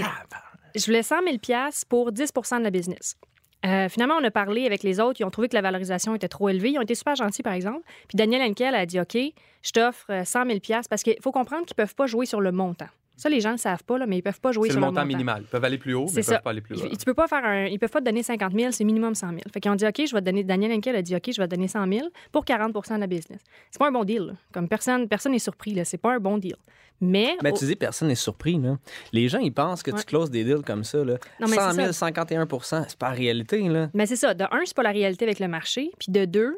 je 0.76 0.86
voulais 0.86 1.04
100 1.04 1.24
000 1.24 1.38
pièces 1.39 1.84
pour 1.86 2.12
10% 2.12 2.60
de 2.60 2.63
la 2.63 2.70
business. 2.70 3.17
Euh, 3.65 3.89
finalement, 3.89 4.15
on 4.20 4.24
a 4.24 4.32
parlé 4.32 4.65
avec 4.65 4.84
les 4.84 5.00
autres. 5.00 5.20
Ils 5.20 5.24
ont 5.24 5.32
trouvé 5.32 5.50
que 5.50 5.56
la 5.56 5.62
valorisation 5.62 6.15
était 6.15 6.28
trop 6.28 6.50
élevée. 6.50 6.72
Ils 6.72 6.78
ont 6.78 6.84
été 6.84 6.96
super 6.96 7.15
gentils, 7.15 7.43
par 7.43 7.54
exemple. 7.54 7.82
Puis 8.08 8.15
Daniel 8.15 8.41
Henkel 8.41 8.76
a 8.76 8.86
dit 8.86 9.00
OK, 9.00 9.15
je 9.15 9.72
t'offre 9.72 10.06
euh, 10.12 10.24
100 10.24 10.46
000 10.46 10.60
parce 10.89 11.04
qu'il 11.04 11.17
faut 11.22 11.32
comprendre 11.32 11.65
qu'ils 11.65 11.76
ne 11.78 11.84
peuvent 11.84 11.96
pas 11.96 12.06
jouer 12.06 12.26
sur 12.26 12.39
le 12.39 12.52
montant. 12.52 12.88
Ça, 13.18 13.28
les 13.30 13.42
gens 13.42 13.50
ne 13.50 13.54
le 13.56 13.60
savent 13.60 13.84
pas, 13.84 13.98
là, 13.98 14.06
mais 14.06 14.16
ils 14.16 14.20
ne 14.20 14.24
peuvent 14.24 14.40
pas 14.40 14.52
jouer 14.54 14.70
C'est 14.70 14.74
sur 14.74 14.80
le 14.80 14.86
le 14.86 14.92
montant 14.92 15.02
montant. 15.02 15.08
minimal. 15.08 15.42
Ils 15.42 15.48
peuvent 15.50 15.64
aller 15.66 15.78
plus 15.78 15.94
haut, 15.96 16.06
mais 16.06 16.12
ils 16.12 16.16
peuvent 16.16 16.24
ça. 16.24 16.40
pas 16.40 16.52
aller 16.52 16.62
plus 16.62 16.76
loin. 16.76 16.88
Tu 16.90 17.04
peux 17.04 17.14
pas 17.16 17.28
faire 17.28 17.44
un. 17.44 17.66
Ils 17.66 17.80
peuvent 17.80 17.90
pas 17.90 18.00
te 18.00 18.06
donner 18.06 18.22
50 18.24 18.54
000, 18.54 18.72
c'est 18.72 18.84
minimum 18.84 19.16
100 19.16 19.30
000. 19.30 19.40
Fait 19.52 19.60
qu'ils 19.60 19.72
ont 19.72 19.76
dit, 19.76 19.86
OK, 19.86 19.96
je 20.08 20.14
vais 20.14 20.22
te 20.22 20.26
donner. 20.26 20.44
Daniel 20.44 20.72
Henkel 20.72 20.96
a 20.96 21.02
dit, 21.02 21.16
OK, 21.16 21.24
je 21.36 21.42
vais 21.42 21.48
te 21.48 21.56
donner 21.56 21.68
100 21.68 21.88
000 21.92 22.08
pour 22.32 22.46
40% 22.46 22.96
de 22.96 23.00
la 23.02 23.08
business. 23.08 23.42
C'est 23.72 23.80
pas 23.80 23.88
un 23.88 23.92
bon 23.92 24.04
deal. 24.04 24.22
là. 24.22 24.34
Comme 24.54 24.70
personne 24.70 25.08
personne 25.08 25.32
n'est 25.34 25.40
surpris, 25.40 25.74
là. 25.74 25.84
C'est 25.84 25.98
pas 25.98 26.14
un 26.14 26.20
bon 26.20 26.38
deal. 26.38 26.56
Mais. 27.02 27.38
Tu 27.58 27.66
dis, 27.66 27.76
personne 27.76 28.08
n'est 28.08 28.16
surpris. 28.16 28.58
Là. 28.60 28.78
Les 29.14 29.28
gens, 29.30 29.40
ils 29.40 29.54
pensent 29.54 29.84
que 29.84 29.92
Ouais. 29.92 29.98
tu 30.00 30.06
closes 30.06 30.30
des 30.32 30.44
deals 30.44 30.62
comme 30.66 30.84
ça. 30.84 31.04
Là. 31.04 31.18
Non, 31.40 31.48
mais 31.48 31.56
100 31.56 31.70
c'est 31.72 31.76
000, 31.82 31.92
ça. 31.94 32.06
51% 32.08 32.86
c'est 32.88 32.98
pas 32.98 33.10
la 33.10 33.16
réalité. 33.16 33.60
Là. 33.68 33.90
Mais 33.94 34.06
c'est 34.06 34.16
ça. 34.16 34.34
De 34.34 34.44
un, 34.44 34.62
c'est 34.66 34.76
pas 34.76 34.84
la 34.84 34.92
réalité 34.92 35.26
avec 35.26 35.40
le 35.40 35.48
marché. 35.48 35.92
Puis 36.00 36.12
de 36.12 36.26
deux, 36.26 36.56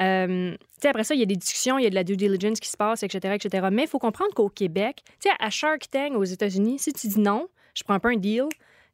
euh, 0.00 0.56
après 0.82 1.04
ça, 1.04 1.14
il 1.14 1.20
y 1.20 1.22
a 1.22 1.26
des 1.26 1.36
discussions, 1.36 1.78
il 1.78 1.84
y 1.84 1.86
a 1.86 1.90
de 1.90 1.94
la 1.94 2.04
due 2.04 2.16
diligence 2.16 2.60
qui 2.60 2.68
se 2.68 2.76
passe, 2.76 3.02
etc., 3.02 3.34
etc. 3.34 3.68
Mais 3.72 3.82
il 3.82 3.88
faut 3.88 3.98
comprendre 3.98 4.34
qu'au 4.34 4.48
Québec, 4.48 5.02
à 5.38 5.50
Shark 5.50 5.88
Tank 5.90 6.14
aux 6.14 6.24
États-Unis, 6.24 6.78
si 6.78 6.92
tu 6.92 7.08
dis 7.08 7.20
non, 7.20 7.48
je 7.74 7.82
prends 7.84 7.98
pas 7.98 8.10
un 8.10 8.16
deal, 8.16 8.44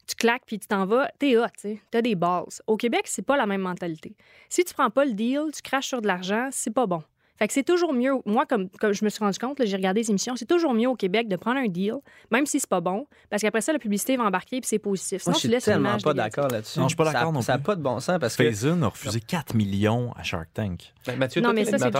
tu 0.06 0.14
claques 0.14 0.42
puis 0.46 0.58
tu 0.58 0.66
t'en 0.66 0.86
vas, 0.86 1.10
t'es 1.18 1.36
hot, 1.36 1.46
tu. 1.60 1.80
T'as 1.90 2.02
des 2.02 2.14
balls. 2.14 2.46
Au 2.66 2.76
Québec, 2.76 3.02
c'est 3.04 3.22
pas 3.22 3.36
la 3.36 3.46
même 3.46 3.60
mentalité. 3.60 4.14
Si 4.48 4.64
tu 4.64 4.74
prends 4.74 4.90
pas 4.90 5.04
le 5.04 5.12
deal, 5.12 5.44
tu 5.54 5.62
craches 5.62 5.88
sur 5.88 6.02
de 6.02 6.06
l'argent, 6.06 6.48
c'est 6.52 6.72
pas 6.72 6.86
bon. 6.86 7.02
Fait 7.40 7.48
que 7.48 7.54
c'est 7.54 7.62
toujours 7.62 7.94
mieux, 7.94 8.12
moi, 8.26 8.44
comme, 8.44 8.68
comme 8.68 8.92
je 8.92 9.02
me 9.02 9.08
suis 9.08 9.24
rendu 9.24 9.38
compte, 9.38 9.64
j'ai 9.64 9.74
regardé 9.76 10.02
les 10.02 10.10
émissions, 10.10 10.36
c'est 10.36 10.44
toujours 10.44 10.74
mieux 10.74 10.88
au 10.88 10.94
Québec 10.94 11.26
de 11.26 11.36
prendre 11.36 11.58
un 11.58 11.68
deal, 11.68 11.94
même 12.30 12.44
si 12.44 12.60
c'est 12.60 12.68
pas 12.68 12.82
bon, 12.82 13.06
parce 13.30 13.40
qu'après 13.40 13.62
ça, 13.62 13.72
la 13.72 13.78
publicité 13.78 14.18
va 14.18 14.24
embarquer 14.24 14.60
puis 14.60 14.68
c'est 14.68 14.78
positif. 14.78 15.22
Sinon, 15.22 15.32
Moi, 15.32 15.40
je 15.42 15.48
suis 15.48 15.60
tellement 15.62 15.96
pas 15.96 16.12
d'accord 16.12 16.48
là-dessus. 16.48 16.78
Non, 16.78 16.84
je 16.84 16.88
suis 16.90 16.96
pas 16.96 17.10
d'accord 17.10 17.32
non 17.32 17.40
Ça 17.40 17.52
n'a 17.54 17.58
plus. 17.58 17.64
pas 17.64 17.76
de 17.76 17.80
bon 17.82 17.98
sens 17.98 18.18
parce 18.20 18.36
que. 18.36 18.42
Faison 18.44 18.82
a 18.82 18.88
refusé 18.88 19.20
4 19.20 19.54
millions 19.54 20.12
à 20.18 20.22
Shark 20.22 20.48
Tank. 20.52 20.92
Ben, 21.06 21.16
Mathieu, 21.16 21.40
Non, 21.40 21.54
mais 21.54 21.64
ça, 21.64 21.78
c'est. 21.78 21.90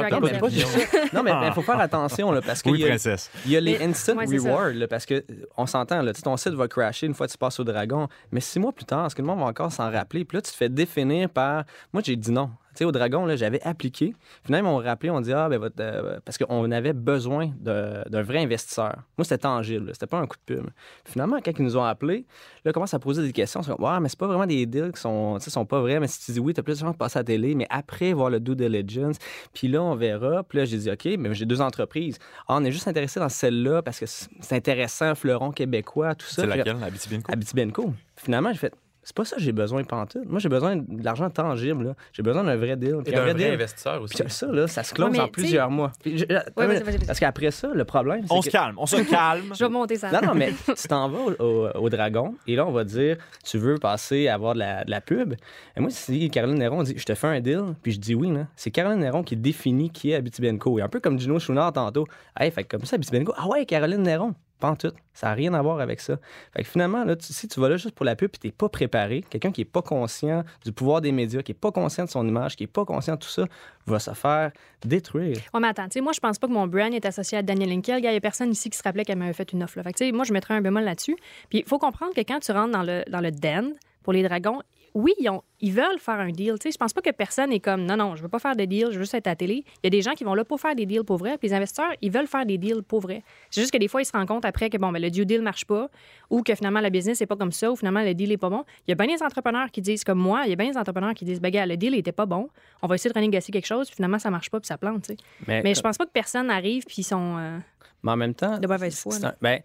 Non, 1.14 1.22
mais 1.22 1.32
il 1.46 1.52
faut 1.54 1.62
faire 1.62 1.80
attention 1.80 2.32
là, 2.32 2.42
parce 2.42 2.60
qu'il 2.60 2.72
Oui, 2.72 2.80
y, 2.80 2.84
a- 2.84 2.88
princesse. 2.88 3.30
il 3.46 3.52
y 3.52 3.56
a 3.56 3.60
les 3.60 3.82
instant 3.82 4.16
rewards 4.16 4.72
parce 4.90 5.06
que 5.06 5.24
on 5.56 5.64
s'entend, 5.64 6.04
ton 6.22 6.36
site 6.36 6.52
va 6.52 6.68
crasher 6.68 7.06
une 7.06 7.14
fois 7.14 7.26
que 7.26 7.32
tu 7.32 7.38
passes 7.38 7.58
au 7.60 7.64
dragon, 7.64 8.08
mais 8.30 8.40
six 8.40 8.58
mois 8.58 8.72
plus 8.72 8.84
tard, 8.84 9.06
est-ce 9.06 9.14
que 9.14 9.22
le 9.22 9.26
monde 9.28 9.38
va 9.40 9.46
encore 9.46 9.72
s'en 9.72 9.90
rappeler? 9.90 10.26
Puis 10.26 10.36
là, 10.36 10.42
tu 10.42 10.50
te 10.50 10.56
fais 10.56 10.68
définir 10.68 11.30
par. 11.30 11.64
Moi, 11.94 12.02
j'ai 12.04 12.16
dit 12.16 12.30
non. 12.30 12.50
Sais, 12.80 12.86
au 12.86 12.92
dragon, 12.92 13.26
là, 13.26 13.36
j'avais 13.36 13.60
appliqué. 13.60 14.14
Finalement, 14.42 14.70
ils 14.70 14.72
m'ont 14.72 14.78
rappelé, 14.78 15.10
on 15.10 15.20
dit 15.20 15.34
Ah, 15.34 15.50
ben, 15.50 15.58
votre, 15.58 15.76
euh, 15.80 16.18
parce 16.24 16.38
qu'on 16.38 16.70
avait 16.70 16.94
besoin 16.94 17.52
d'un 17.60 18.22
vrai 18.22 18.38
investisseur. 18.38 19.02
Moi, 19.18 19.24
c'était 19.26 19.36
tangible, 19.36 19.90
c'était 19.92 20.06
pas 20.06 20.16
un 20.16 20.26
coup 20.26 20.38
de 20.46 20.54
pub. 20.54 20.70
Finalement, 21.04 21.40
quand 21.44 21.52
ils 21.58 21.62
nous 21.62 21.76
ont 21.76 21.84
appelés, 21.84 22.24
là, 22.64 22.70
ils 22.70 22.72
commencent 22.72 22.94
à 22.94 22.98
poser 22.98 23.22
des 23.22 23.34
questions. 23.34 23.60
Ils 23.60 23.72
Ouais, 23.72 24.00
mais 24.00 24.08
c'est 24.08 24.18
pas 24.18 24.26
vraiment 24.26 24.46
des 24.46 24.64
deals 24.64 24.92
qui 24.92 25.00
sont, 25.02 25.36
tu 25.36 25.44
sais, 25.44 25.50
sont 25.50 25.66
pas 25.66 25.78
vrais. 25.82 26.00
Mais 26.00 26.06
si 26.06 26.24
tu 26.24 26.32
dis 26.32 26.40
oui, 26.40 26.54
tu 26.54 26.60
as 26.60 26.62
plus 26.62 26.72
de 26.72 26.78
chance 26.78 26.92
de 26.94 26.96
passer 26.96 27.18
à 27.18 27.20
la 27.20 27.24
télé, 27.24 27.54
mais 27.54 27.66
après, 27.68 28.14
voir 28.14 28.30
le 28.30 28.40
due 28.40 28.56
diligence. 28.56 29.16
Puis 29.52 29.68
là, 29.68 29.82
on 29.82 29.94
verra. 29.94 30.42
Puis 30.42 30.56
là, 30.56 30.64
j'ai 30.64 30.78
dit 30.78 30.90
OK, 30.90 31.04
mais 31.18 31.34
j'ai 31.34 31.44
deux 31.44 31.60
entreprises. 31.60 32.16
Ah, 32.48 32.56
on 32.56 32.64
est 32.64 32.72
juste 32.72 32.88
intéressé 32.88 33.20
dans 33.20 33.28
celle-là 33.28 33.82
parce 33.82 34.00
que 34.00 34.06
c'est 34.06 34.54
intéressant, 34.54 35.14
fleuron 35.14 35.50
québécois, 35.50 36.14
tout 36.14 36.26
ça. 36.26 36.44
C'est 36.44 36.48
laquelle, 36.48 36.78
la 36.80 36.88
BTB 36.88 37.28
Abitibi-Co. 37.28 37.92
Finalement, 38.16 38.54
j'ai 38.54 38.58
fait. 38.58 38.74
C'est 39.10 39.16
pas 39.16 39.24
ça 39.24 39.34
que 39.34 39.42
j'ai 39.42 39.50
besoin 39.50 39.82
pantoute. 39.82 40.24
Moi, 40.28 40.38
j'ai 40.38 40.48
besoin 40.48 40.76
de 40.76 40.84
l'argent 41.02 41.28
tangible. 41.30 41.82
là. 41.84 41.94
J'ai 42.12 42.22
besoin 42.22 42.44
d'un 42.44 42.54
vrai 42.54 42.76
deal. 42.76 42.98
Et 43.00 43.02
Puis 43.02 43.12
d'un 43.12 43.22
vrai 43.22 43.34
deal, 43.34 43.54
investisseur 43.54 44.00
aussi. 44.00 44.22
puis 44.22 44.30
ça, 44.32 44.46
là, 44.46 44.68
ça 44.68 44.84
se 44.84 44.94
close 44.94 45.06
Ouais, 45.10 45.12
mais 45.14 45.18
en 45.18 45.22
tu 45.24 45.26
sais- 45.26 45.32
plusieurs 45.32 45.68
mois. 45.68 45.90
Puis 46.00 46.18
je- 46.18 46.26
Ouais, 46.26 46.38
vas-y, 46.68 46.82
vas-y, 46.84 46.96
vas-y. 46.98 47.06
parce 47.06 47.18
qu'après 47.18 47.50
ça, 47.50 47.70
le 47.74 47.84
problème, 47.84 48.20
c'est 48.24 48.32
On 48.32 48.38
que... 48.38 48.44
se 48.44 48.50
calme, 48.50 48.76
on 48.78 48.86
se 48.86 48.96
calme. 49.10 49.52
Je 49.52 49.64
vais 49.64 49.68
monter 49.68 49.96
ça. 49.96 50.12
Non, 50.12 50.28
non, 50.28 50.34
mais 50.36 50.52
tu 50.76 50.86
t'en 50.88 51.08
vas 51.08 51.18
au, 51.18 51.44
au- 51.44 51.68
au 51.76 51.88
dragon 51.90 52.36
et 52.46 52.54
là, 52.54 52.64
on 52.64 52.70
va 52.70 52.84
dire, 52.84 53.16
tu 53.44 53.58
veux 53.58 53.78
passer 53.78 54.28
à 54.28 54.34
avoir 54.34 54.54
de 54.54 54.60
la, 54.60 54.84
de 54.84 54.90
la 54.92 55.00
pub. 55.00 55.34
Et 55.76 55.80
moi, 55.80 55.90
si 55.90 56.30
Caroline 56.30 56.58
Néron 56.60 56.84
dit, 56.84 56.94
je 56.96 57.04
te 57.04 57.16
fais 57.16 57.26
un 57.26 57.40
deal, 57.40 57.62
puis 57.82 57.90
je 57.90 57.98
dis 57.98 58.14
oui, 58.14 58.30
là, 58.32 58.46
c'est 58.54 58.70
Caroline 58.70 59.00
Néron 59.00 59.24
qui 59.24 59.36
définit 59.36 59.90
qui 59.90 60.12
est 60.12 60.14
Abitibenco. 60.14 60.78
Et 60.78 60.82
un 60.82 60.88
peu 60.88 61.00
comme 61.00 61.18
Gino 61.18 61.40
Chouinard 61.40 61.72
tantôt. 61.72 62.06
Hey, 62.38 62.52
fait 62.52 62.62
que 62.62 62.76
comme 62.76 62.86
ça, 62.86 62.94
Abitibenco, 62.94 63.32
ah 63.36 63.48
ouais, 63.48 63.66
Caroline 63.66 64.02
Néron. 64.02 64.34
Pas. 64.60 64.74
Ça 65.14 65.28
n'a 65.28 65.34
rien 65.34 65.54
à 65.54 65.62
voir 65.62 65.80
avec 65.80 66.00
ça. 66.00 66.18
Fait 66.54 66.62
que 66.62 66.68
finalement, 66.68 67.04
là, 67.04 67.16
si 67.18 67.48
tu 67.48 67.60
vas 67.60 67.68
là 67.68 67.76
juste 67.76 67.94
pour 67.94 68.04
la 68.04 68.14
pub 68.14 68.30
et 68.34 68.38
tu 68.38 68.46
n'es 68.46 68.52
pas 68.52 68.68
préparé, 68.68 69.24
quelqu'un 69.28 69.52
qui 69.52 69.62
n'est 69.62 69.66
pas 69.66 69.82
conscient 69.82 70.44
du 70.64 70.72
pouvoir 70.72 71.00
des 71.00 71.12
médias, 71.12 71.42
qui 71.42 71.52
n'est 71.52 71.58
pas 71.58 71.72
conscient 71.72 72.04
de 72.04 72.10
son 72.10 72.26
image, 72.28 72.56
qui 72.56 72.64
n'est 72.64 72.68
pas 72.68 72.84
conscient 72.84 73.14
de 73.14 73.20
tout 73.20 73.28
ça, 73.28 73.46
va 73.86 73.98
se 73.98 74.12
faire 74.12 74.52
détruire. 74.84 75.38
Ouais, 75.54 75.60
mais 75.60 75.68
attends, 75.68 75.84
tu 75.84 75.94
sais, 75.94 76.00
moi, 76.00 76.12
je 76.12 76.20
pense 76.20 76.38
pas 76.38 76.46
que 76.46 76.52
mon 76.52 76.66
brand 76.66 76.92
est 76.92 77.04
associé 77.06 77.38
à 77.38 77.42
Daniel 77.42 77.72
Henkel. 77.72 77.98
Il 77.98 78.04
y 78.04 78.08
a 78.08 78.20
personne 78.20 78.50
ici 78.50 78.70
qui 78.70 78.76
se 78.76 78.82
rappelait 78.82 79.04
qu'elle 79.04 79.18
m'avait 79.18 79.32
fait 79.32 79.50
une 79.52 79.62
offre. 79.62 79.78
Là. 79.78 79.82
Fait 79.82 79.92
que, 79.92 80.12
moi, 80.12 80.24
je 80.24 80.32
mettrais 80.32 80.54
un 80.54 80.60
bémol 80.60 80.84
là-dessus. 80.84 81.16
Puis 81.48 81.60
il 81.60 81.64
faut 81.64 81.78
comprendre 81.78 82.14
que 82.14 82.20
quand 82.20 82.40
tu 82.40 82.52
rentres 82.52 82.72
dans 82.72 82.82
le, 82.82 83.02
dans 83.10 83.20
le 83.20 83.30
den 83.30 83.72
pour 84.02 84.12
les 84.12 84.22
dragons, 84.22 84.60
oui, 84.94 85.12
ils, 85.18 85.28
ont- 85.30 85.42
ils 85.60 85.72
veulent 85.72 85.98
faire 85.98 86.18
un 86.20 86.30
deal. 86.30 86.54
Sais, 86.62 86.70
je 86.70 86.76
pense 86.78 86.92
pas 86.92 87.00
que 87.00 87.10
personne 87.10 87.52
est 87.52 87.60
comme 87.60 87.84
non, 87.84 87.96
non, 87.96 88.16
je 88.16 88.22
veux 88.22 88.28
pas 88.28 88.38
faire 88.38 88.56
de 88.56 88.64
deal, 88.64 88.86
je 88.90 88.96
veux 88.96 89.02
juste 89.04 89.14
être 89.14 89.26
à 89.26 89.30
la 89.30 89.36
télé. 89.36 89.64
Il 89.82 89.84
y 89.84 89.86
a 89.86 89.90
des 89.90 90.02
gens 90.02 90.12
qui 90.12 90.24
vont 90.24 90.34
là 90.34 90.44
pour 90.44 90.60
faire 90.60 90.74
des 90.74 90.86
deals 90.86 91.04
pour 91.04 91.16
vrai. 91.18 91.38
Puis 91.38 91.48
les 91.48 91.54
investisseurs, 91.54 91.92
ils 92.02 92.10
veulent 92.10 92.26
faire 92.26 92.44
des 92.46 92.58
deals 92.58 92.82
pour 92.82 93.00
vrai. 93.00 93.22
C'est 93.50 93.60
juste 93.60 93.72
que 93.72 93.78
des 93.78 93.88
fois, 93.88 94.02
ils 94.02 94.04
se 94.04 94.12
rendent 94.12 94.26
compte 94.28 94.44
après 94.44 94.70
que 94.70 94.76
bon, 94.78 94.90
ben, 94.92 95.00
le 95.00 95.10
due 95.10 95.24
deal 95.26 95.42
marche 95.42 95.64
pas 95.64 95.88
ou 96.30 96.42
que 96.42 96.54
finalement, 96.54 96.80
la 96.80 96.90
business 96.90 97.20
n'est 97.20 97.26
pas 97.26 97.36
comme 97.36 97.52
ça 97.52 97.70
ou 97.70 97.76
finalement, 97.76 98.02
le 98.02 98.14
deal 98.14 98.32
est 98.32 98.36
pas 98.36 98.50
bon. 98.50 98.64
Il 98.86 98.90
y 98.90 98.92
a 98.92 98.94
bien 98.94 99.14
des 99.14 99.22
entrepreneurs 99.22 99.70
qui 99.70 99.80
disent 99.80 100.04
comme 100.04 100.18
moi, 100.18 100.42
il 100.44 100.50
y 100.50 100.52
a 100.52 100.56
bien 100.56 100.70
des 100.70 100.76
entrepreneurs 100.76 101.14
qui 101.14 101.24
disent, 101.24 101.40
ben, 101.40 101.50
gars, 101.50 101.66
le 101.66 101.76
deal 101.76 101.94
était 101.94 102.12
pas 102.12 102.26
bon. 102.26 102.48
On 102.82 102.86
va 102.86 102.94
essayer 102.94 103.10
de 103.12 103.14
renégocier 103.18 103.52
quelque 103.52 103.66
chose, 103.66 103.86
puis 103.86 103.96
finalement, 103.96 104.18
ça 104.18 104.30
marche 104.30 104.50
pas, 104.50 104.60
puis 104.60 104.66
ça 104.66 104.78
plante. 104.78 105.10
Mais 105.46 105.74
je 105.74 105.80
pense 105.80 105.96
pas 105.98 106.06
que 106.06 106.10
personne 106.12 106.50
arrive 106.50 106.84
puis 106.84 106.96
ils 106.98 107.04
sont. 107.04 107.36
euh, 107.38 107.58
Mais 108.02 108.12
en 108.12 108.16
même 108.16 108.34
temps, 108.34 108.58
De 108.58 108.66
mauvaise 108.66 108.98
foi, 108.98 109.14
un- 109.22 109.34
ben, 109.42 109.60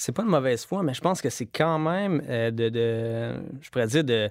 c'est 0.00 0.12
pas 0.12 0.22
de 0.22 0.28
mauvaise 0.28 0.64
foi, 0.64 0.82
mais 0.82 0.94
je 0.94 1.00
pense 1.02 1.20
que 1.20 1.28
c'est 1.28 1.44
quand 1.44 1.78
même 1.78 2.22
euh, 2.26 2.50
de, 2.50 3.34
je 3.60 3.68
pourrais 3.68 3.86
dire 3.86 4.02
de, 4.02 4.30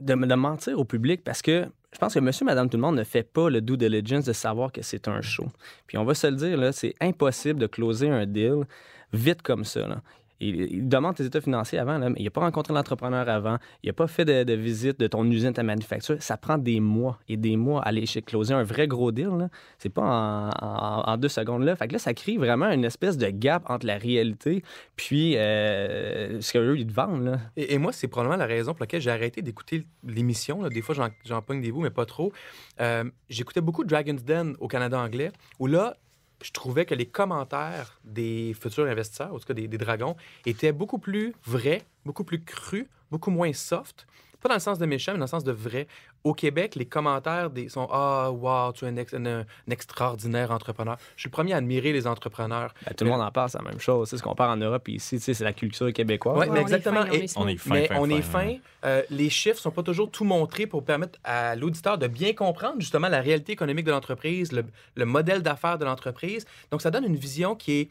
de, 0.00 0.14
mentir 0.14 0.76
au 0.76 0.84
public 0.84 1.22
parce 1.22 1.40
que 1.40 1.66
je 1.92 1.98
pense 2.00 2.14
que 2.14 2.18
monsieur, 2.18 2.44
madame, 2.44 2.68
tout 2.68 2.76
le 2.76 2.80
monde 2.80 2.96
ne 2.96 3.04
fait 3.04 3.22
pas 3.22 3.48
le 3.48 3.60
due 3.60 3.76
diligence 3.76 4.24
de 4.24 4.32
savoir 4.32 4.72
que 4.72 4.82
c'est 4.82 5.06
un 5.06 5.22
show. 5.22 5.46
Puis 5.86 5.98
on 5.98 6.04
va 6.04 6.14
se 6.14 6.26
le 6.26 6.34
dire, 6.34 6.56
là, 6.56 6.72
c'est 6.72 6.96
impossible 7.00 7.60
de 7.60 7.68
closer 7.68 8.08
un 8.08 8.26
deal 8.26 8.64
vite 9.12 9.40
comme 9.42 9.62
ça. 9.62 10.02
Il, 10.40 10.88
demande 10.88 11.14
tes 11.14 11.24
états 11.24 11.40
financiers 11.40 11.78
avant, 11.78 11.98
mais 11.98 12.12
il 12.16 12.24
n'a 12.24 12.30
pas 12.30 12.40
rencontré 12.40 12.74
l'entrepreneur 12.74 13.28
avant, 13.28 13.58
il 13.82 13.88
n'a 13.88 13.92
pas 13.92 14.06
fait 14.06 14.24
de, 14.24 14.54
visite 14.54 14.98
de 14.98 15.06
ton 15.06 15.24
usine, 15.24 15.52
ta 15.52 15.62
manufacture. 15.62 16.16
Ça 16.20 16.36
prend 16.36 16.58
des 16.58 16.80
mois 16.80 17.18
et 17.28 17.36
des 17.36 17.56
mois 17.56 17.82
à 17.82 17.88
aller 17.88 18.06
chez 18.06 18.22
closer 18.22 18.54
un 18.54 18.62
vrai 18.62 18.86
gros 18.86 19.12
deal. 19.12 19.48
C'est 19.78 19.88
pas 19.88 20.50
en, 20.60 21.16
deux 21.16 21.28
secondes 21.28 21.64
là. 21.64 21.76
Fait 21.76 21.88
que 21.88 21.92
là, 21.92 21.98
ça 21.98 22.14
crée 22.14 22.36
vraiment 22.36 22.70
une 22.70 22.84
espèce 22.84 23.16
de 23.16 23.28
gap 23.28 23.62
entre 23.70 23.86
la 23.86 23.96
réalité 23.96 24.62
puis 24.96 25.36
euh, 25.36 26.40
ce 26.40 26.52
qu'eux, 26.52 26.78
ils 26.78 26.86
te 26.86 26.92
vendent. 26.92 27.24
Là. 27.24 27.38
Et, 27.56 27.78
moi, 27.78 27.92
c'est 27.92 28.08
probablement 28.08 28.36
la 28.38 28.46
raison 28.46 28.72
pour 28.72 28.82
laquelle 28.82 29.00
j'ai 29.00 29.10
arrêté 29.10 29.42
d'écouter 29.42 29.86
l'émission. 30.04 30.66
Des 30.68 30.82
fois, 30.82 30.94
j'en 31.24 31.42
pogne 31.42 31.60
des 31.60 31.72
bouts, 31.72 31.80
mais 31.80 31.90
pas 31.90 32.06
trop. 32.06 32.32
Euh, 32.80 33.04
J'écoutais 33.28 33.60
beaucoup 33.60 33.84
Dragon's 33.84 34.22
Den 34.24 34.54
au 34.60 34.68
Canada 34.68 34.98
anglais, 34.98 35.32
où 35.58 35.66
là, 35.66 35.96
je 36.44 36.52
trouvais 36.52 36.84
que 36.84 36.94
les 36.94 37.06
commentaires 37.06 37.98
des 38.04 38.54
futurs 38.60 38.84
investisseurs, 38.84 39.32
en 39.32 39.38
tout 39.38 39.46
cas 39.46 39.54
des, 39.54 39.66
des 39.66 39.78
dragons, 39.78 40.14
étaient 40.44 40.72
beaucoup 40.72 40.98
plus 40.98 41.34
vrais, 41.46 41.82
beaucoup 42.04 42.24
plus 42.24 42.44
crus, 42.44 42.86
beaucoup 43.10 43.30
moins 43.30 43.52
soft. 43.54 44.06
Pas 44.44 44.50
dans 44.50 44.56
le 44.56 44.60
sens 44.60 44.78
de 44.78 44.84
méchant, 44.84 45.12
mais 45.12 45.18
dans 45.18 45.24
le 45.24 45.28
sens 45.30 45.42
de 45.42 45.52
vrai. 45.52 45.86
Au 46.22 46.34
Québec, 46.34 46.74
les 46.74 46.84
commentaires 46.84 47.48
des, 47.48 47.70
sont 47.70 47.88
Ah, 47.90 48.30
wow, 48.30 48.72
tu 48.74 48.84
es 48.84 48.88
un, 48.88 48.96
ex- 48.96 49.14
un- 49.14 49.40
un 49.40 49.44
extraordinaire 49.70 50.50
entrepreneur. 50.50 50.98
Je 51.16 51.22
suis 51.22 51.28
le 51.28 51.32
premier 51.32 51.54
à 51.54 51.56
admirer 51.56 51.94
les 51.94 52.06
entrepreneurs. 52.06 52.74
Ben, 52.84 52.92
tout 52.94 53.04
le 53.04 53.10
monde 53.10 53.22
en 53.22 53.30
parle, 53.30 53.48
c'est 53.48 53.56
la 53.56 53.64
même 53.70 53.80
chose. 53.80 54.10
C'est 54.10 54.18
ce 54.18 54.22
qu'on 54.22 54.34
parle 54.34 54.50
en 54.50 54.62
Europe, 54.62 54.82
puis 54.84 54.96
ici, 54.96 55.18
c'est 55.18 55.40
la 55.40 55.54
culture 55.54 55.90
québécoise. 55.94 56.36
Ouais, 56.36 56.44
mais 56.46 56.52
on 56.52 56.56
est 56.56 56.60
exactement. 56.60 57.06
fin, 57.06 57.08
on 57.08 57.12
Et- 57.14 57.24
est 57.24 57.38
On 57.38 57.48
est 57.48 57.56
fin, 57.56 57.70
mais 57.74 57.86
fin, 57.86 57.96
on 57.98 58.10
est 58.10 58.20
fin. 58.20 58.54
Euh, 58.84 59.02
les 59.08 59.30
chiffres 59.30 59.58
sont 59.58 59.70
pas 59.70 59.82
toujours 59.82 60.10
tout 60.10 60.24
montrés 60.24 60.66
pour 60.66 60.84
permettre 60.84 61.18
à 61.24 61.56
l'auditeur 61.56 61.96
de 61.96 62.06
bien 62.06 62.34
comprendre 62.34 62.76
justement 62.80 63.08
la 63.08 63.22
réalité 63.22 63.52
économique 63.52 63.86
de 63.86 63.92
l'entreprise, 63.92 64.52
le, 64.52 64.66
le 64.94 65.04
modèle 65.06 65.40
d'affaires 65.42 65.78
de 65.78 65.86
l'entreprise. 65.86 66.44
Donc, 66.70 66.82
ça 66.82 66.90
donne 66.90 67.04
une 67.04 67.16
vision 67.16 67.54
qui 67.56 67.80
est 67.80 67.88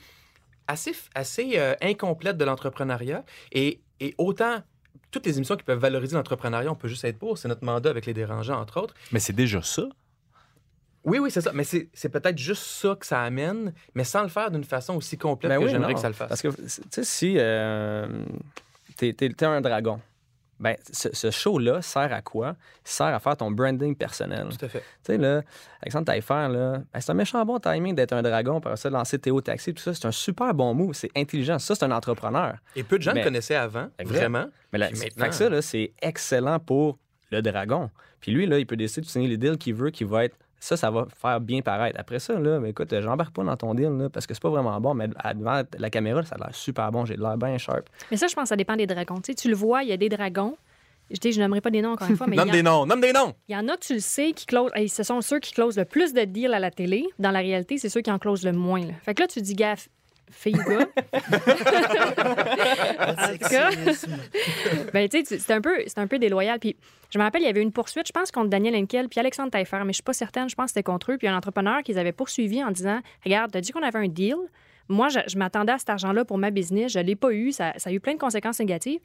assez, 0.68 0.94
assez 1.16 1.54
euh, 1.56 1.74
incomplète 1.82 2.38
de 2.38 2.46
l'entrepreneuriat. 2.46 3.24
Et, 3.52 3.80
et 4.00 4.14
autant, 4.20 4.62
toutes 5.12 5.26
les 5.26 5.38
émissions 5.38 5.56
qui 5.56 5.64
peuvent 5.64 5.80
valoriser 5.80 6.16
l'entrepreneuriat, 6.16 6.72
on 6.72 6.76
peut 6.76 6.88
juste 6.88 7.04
être 7.06 7.20
pour. 7.20 7.38
C'est 7.38 7.48
notre 7.48 7.64
mandat 7.64 7.90
avec 7.90 8.06
les 8.06 8.14
dérangeants, 8.14 8.60
entre 8.60 8.82
autres. 8.82 8.96
Mais 9.12 9.20
c'est 9.20 9.34
déjà 9.34 9.62
ça. 9.62 9.84
Oui, 11.06 11.20
oui, 11.20 11.30
c'est 11.32 11.42
ça. 11.42 11.52
Mais 11.54 11.64
c'est 11.64 11.90
c'est 11.94 12.10
peut-être 12.10 12.38
juste 12.38 12.64
ça 12.64 12.96
que 12.98 13.06
ça 13.06 13.22
amène, 13.22 13.74
mais 13.94 14.04
sans 14.04 14.24
le 14.24 14.30
faire 14.30 14.52
d'une 14.52 14.64
façon 14.64 14.96
aussi 14.96 15.18
complète 15.18 15.52
Ben 15.52 15.60
que 15.60 15.66
oui, 15.66 15.72
j'aimerais 15.72 15.94
que 15.94 16.00
ça 16.00 16.08
le 16.08 16.14
fasse. 16.14 16.30
Parce 16.30 16.42
que, 16.42 16.48
tu 16.48 16.70
sais, 16.90 17.04
si 17.04 17.36
euh, 17.38 18.08
un 19.42 19.62
dragon, 19.62 20.00
ben, 20.64 20.78
ce, 20.92 21.10
ce 21.14 21.30
show-là 21.30 21.82
sert 21.82 22.12
à 22.14 22.22
quoi? 22.22 22.56
Il 22.86 22.90
sert 22.90 23.08
à 23.08 23.20
faire 23.20 23.36
ton 23.38 23.52
branding 23.52 23.96
personnel. 23.96 24.48
Tout 24.58 24.66
à 24.66 24.70
fait. 24.70 24.80
Tu 24.80 24.86
sais, 25.04 25.18
là, 25.18 25.42
Alexandre 25.82 26.06
Taillefer, 26.06 26.48
là, 26.50 26.78
ben, 26.94 27.00
c'est 27.02 27.12
un 27.12 27.16
méchant 27.16 27.44
bon 27.46 27.60
timing 27.60 27.94
d'être 27.94 28.14
un 28.14 28.22
dragon, 28.22 28.62
par 28.62 28.78
ça, 28.78 28.90
lancer 28.90 29.20
Théo 29.20 29.42
Taxi, 29.42 29.74
tout 29.74 29.84
ça. 29.84 29.94
C'est 29.94 30.06
un 30.08 30.12
super 30.12 30.54
bon 30.54 30.74
move. 30.74 30.94
C'est 30.94 31.12
intelligent. 31.16 31.60
Ça, 31.60 31.76
c'est 31.76 31.84
un 31.84 31.92
entrepreneur. 31.92 32.56
Et 32.76 32.84
peu 32.84 32.98
de 32.98 33.04
gens 33.04 33.14
Mais- 33.14 33.20
le 33.20 33.26
connaissaient 33.26 33.56
avant, 33.56 33.90
vraiment. 34.06 34.46
Mais 34.72 34.80
là, 34.80 34.88
Puis 34.88 34.98
c'est- 34.98 35.06
maintenant- 35.06 35.24
fait 35.26 35.30
que 35.30 35.36
ça, 35.36 35.50
là, 35.50 35.62
c'est 35.62 35.94
excellent 36.02 36.60
pour 36.60 36.98
le 37.30 37.42
dragon. 37.42 37.90
Puis 38.22 38.32
lui, 38.32 38.46
là, 38.46 38.58
il 38.58 38.66
peut 38.66 38.78
décider 38.78 39.02
de 39.02 39.12
signer 39.12 39.28
les 39.28 39.38
deals 39.38 39.58
qu'il 39.58 39.76
veut, 39.76 39.90
qui 39.90 40.06
va 40.06 40.24
être. 40.26 40.38
Ça, 40.64 40.78
ça 40.78 40.90
va 40.90 41.06
faire 41.22 41.42
bien 41.42 41.62
paraître. 41.62 42.00
Après 42.00 42.20
ça, 42.20 42.40
là, 42.40 42.60
ben, 42.60 42.68
écoute, 42.68 42.94
j'embarque 43.02 43.36
pas 43.36 43.44
dans 43.44 43.58
ton 43.58 43.74
deal, 43.74 43.90
là, 43.98 44.10
parce 44.10 44.26
que 44.26 44.34
c'est 44.34 44.42
pas 44.42 44.50
vraiment 44.50 44.80
bon, 44.80 44.94
mais 44.94 45.08
devant 45.36 45.62
la 45.78 45.90
caméra, 45.90 46.24
ça 46.24 46.36
a 46.36 46.38
l'air 46.38 46.56
super 46.56 46.90
bon. 46.92 47.04
J'ai 47.06 47.16
de 47.16 47.22
l'air 47.22 47.38
bien 47.38 47.58
sharp. 47.58 47.90
Mais 48.12 48.18
ça, 48.18 48.28
je 48.28 48.34
pense 48.34 48.44
que 48.44 48.50
ça 48.50 48.56
dépend 48.56 48.76
des 48.78 48.88
dragons. 48.88 49.16
Tu 49.22 49.32
sais, 49.32 49.36
tu 49.36 49.50
le 49.50 49.56
vois, 49.56 49.84
il 49.84 49.90
y 49.90 49.92
a 49.92 49.98
des 49.98 50.08
dragons 50.10 50.56
Je 51.12 51.18
dis, 51.20 51.34
je 51.34 51.42
nommerai 51.42 51.60
pas 51.60 51.70
des 51.70 51.82
noms 51.82 51.92
encore 51.92 52.10
une 52.10 52.16
fois, 52.16 52.28
mais 52.28 52.38
Nomme 52.38 52.48
il 52.48 52.50
y, 52.50 52.52
en- 52.52 52.56
des 52.56 52.64
noms, 52.64 52.86
nomme 52.86 53.02
des 53.02 53.12
noms! 53.12 53.34
il 53.50 53.54
y 53.54 53.58
en 53.58 53.68
a 53.68 53.76
tu 53.76 53.94
le 53.96 54.00
sais 54.00 54.32
qui 54.32 54.46
close. 54.46 54.72
hey, 54.74 54.88
ce 54.88 55.04
sont 55.04 55.20
ceux 55.20 55.40
qui 55.40 55.52
closent 55.54 55.78
le 55.78 55.84
plus 55.86 56.14
de 56.14 56.22
deals 56.24 56.54
à 56.54 56.60
la 56.60 56.72
télé. 56.72 57.06
Dans 57.20 57.32
la 57.32 57.40
réalité, 57.40 57.78
c'est 57.78 57.90
ceux 57.90 58.00
qui 58.02 58.10
en 58.10 58.18
closent 58.18 58.46
le 58.46 58.54
moins. 58.54 58.80
là. 58.86 58.94
Fait 59.04 59.14
que 59.14 59.22
là, 59.22 59.28
tu 59.28 59.42
dis, 59.42 59.54
gaffe, 59.56 59.90
fille 60.34 60.56
ou 60.56 60.70
gars. 60.70 60.88
en 63.00 63.16
tout 63.16 63.50
cas, 63.50 63.70
ben, 64.94 65.10
tu 65.10 65.18
sais, 65.18 65.24
tu- 65.24 65.40
c'est 65.40 65.54
un, 65.54 65.62
peu- 65.62 65.84
un 65.96 66.08
peu 66.08 66.20
déloyal. 66.20 66.60
Puis 66.60 66.76
je 67.12 67.18
me 67.20 67.24
rappelle, 67.24 67.42
il 67.42 67.46
y 67.46 67.50
avait 67.50 67.62
une 67.62 67.72
poursuite, 67.72 68.08
je 68.08 68.12
pense, 68.12 68.32
contre 68.32 68.50
Daniel 68.50 68.76
Henkel 68.76 69.10
puis 69.10 69.20
Alexandre 69.20 69.52
Taillefer, 69.52 69.80
mais 69.86 69.94
je 69.94 69.98
suis 69.98 70.04
pas 70.04 70.14
certaine, 70.14 70.50
je 70.50 70.56
pense 70.56 70.66
que 70.66 70.70
c'était 70.72 70.84
contre 70.84 71.12
eux. 71.12 71.18
Puis 71.18 71.28
un 71.28 71.36
entrepreneur 71.38 71.82
qu'ils 71.84 71.98
avaient 72.00 72.12
poursuivi 72.12 72.64
en 72.64 72.72
disant 72.72 73.00
Regarde, 73.26 73.52
t'as 73.52 73.62
dit 73.62 73.72
qu'on 73.72 73.84
avait 73.84 74.00
un 74.00 74.08
deal. 74.08 74.36
Moi, 74.90 75.10
je, 75.10 75.20
je 75.28 75.38
m'attendais 75.38 75.72
à 75.72 75.78
cet 75.78 75.90
argent-là 75.90 76.26
pour 76.26 76.38
ma 76.38 76.52
business. 76.52 76.92
Je 76.92 77.00
l'ai 77.00 77.16
pas 77.16 77.32
eu. 77.32 77.52
Ça, 77.52 77.74
ça 77.78 77.90
a 77.90 77.94
eu 77.94 78.00
plein 78.00 78.14
de 78.14 78.20
conséquences 78.20 78.60
négatives 78.60 79.00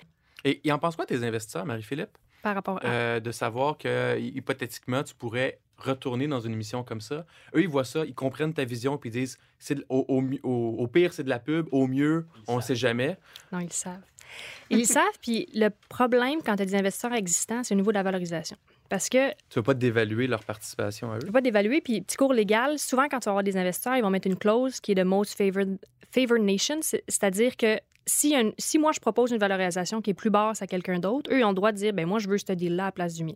Et 0.44 0.60
ils 0.64 0.72
en 0.72 0.78
pensent 0.78 0.96
quoi, 0.96 1.06
tes 1.06 1.22
investisseurs, 1.22 1.64
Marie-Philippe? 1.66 2.10
par 2.42 2.54
rapport 2.54 2.78
à. 2.84 2.86
Euh, 2.86 3.20
de 3.20 3.32
savoir 3.32 3.76
que, 3.78 4.16
hypothétiquement, 4.18 5.02
tu 5.02 5.12
pourrais 5.14 5.58
retourner 5.78 6.26
dans 6.26 6.40
une 6.40 6.52
émission 6.52 6.82
comme 6.84 7.00
ça. 7.00 7.24
Eux, 7.54 7.62
ils 7.62 7.68
voient 7.68 7.84
ça, 7.84 8.04
ils 8.04 8.14
comprennent 8.14 8.52
ta 8.54 8.64
vision, 8.64 8.98
puis 8.98 9.10
ils 9.10 9.12
disent 9.12 9.38
c'est 9.58 9.76
de- 9.76 9.86
au, 9.88 10.04
au 10.08 10.20
mi- 10.20 10.40
au- 10.42 10.76
au 10.78 10.86
pire, 10.88 11.12
c'est 11.12 11.22
de 11.24 11.28
la 11.28 11.38
pub, 11.38 11.66
au 11.72 11.86
mieux, 11.86 12.26
on 12.46 12.56
ne 12.56 12.60
sait 12.60 12.74
jamais. 12.76 13.16
Non, 13.52 13.60
ils 13.60 13.64
le 13.66 13.70
savent. 13.70 14.02
Ils 14.70 14.78
le 14.80 14.84
savent. 14.84 15.18
Puis 15.22 15.48
le 15.54 15.68
problème 15.88 16.40
quand 16.44 16.56
tu 16.56 16.62
as 16.62 16.66
des 16.66 16.74
investisseurs 16.74 17.12
existants, 17.14 17.62
c'est 17.64 17.74
au 17.74 17.76
niveau 17.76 17.92
de 17.92 17.96
la 17.96 18.02
valorisation. 18.02 18.56
Parce 18.88 19.08
que 19.08 19.30
Tu 19.30 19.34
ne 19.50 19.54
veux 19.56 19.62
pas 19.62 19.74
dévaluer 19.74 20.26
leur 20.26 20.44
participation 20.44 21.12
à 21.12 21.16
eux? 21.16 21.20
tu 21.20 21.26
peux 21.26 21.32
pas 21.32 21.40
d'évaluer. 21.42 21.80
Puis, 21.82 22.00
petit 22.00 22.16
cours 22.16 22.32
légal, 22.32 22.78
souvent, 22.78 23.06
quand 23.10 23.20
tu 23.20 23.26
vas 23.26 23.32
avoir 23.32 23.44
des 23.44 23.56
investisseurs, 23.56 23.96
ils 23.96 24.02
vont 24.02 24.08
mettre 24.10 24.26
une 24.28 24.38
clause 24.38 24.80
qui 24.80 24.92
est 24.92 24.94
de 24.94 25.02
most 25.02 25.36
favored, 25.36 25.78
favored 26.10 26.42
nation. 26.42 26.78
C'est- 26.80 27.04
C'est-à-dire 27.06 27.56
que 27.58 27.78
si, 28.06 28.34
un- 28.34 28.52
si 28.56 28.78
moi, 28.78 28.92
je 28.92 29.00
propose 29.00 29.30
une 29.30 29.38
valorisation 29.38 30.00
qui 30.00 30.10
est 30.10 30.14
plus 30.14 30.30
basse 30.30 30.62
à 30.62 30.66
quelqu'un 30.66 30.98
d'autre, 30.98 31.30
eux, 31.30 31.38
ils 31.40 31.44
ont 31.44 31.50
le 31.50 31.54
droit 31.54 31.70
de 31.72 31.76
dire, 31.76 31.92
ben 31.92 32.06
moi, 32.06 32.18
je 32.18 32.28
veux 32.28 32.38
ce 32.38 32.50
deal-là 32.52 32.84
à 32.84 32.86
la 32.86 32.92
place 32.92 33.12
du 33.14 33.24
mien. 33.24 33.34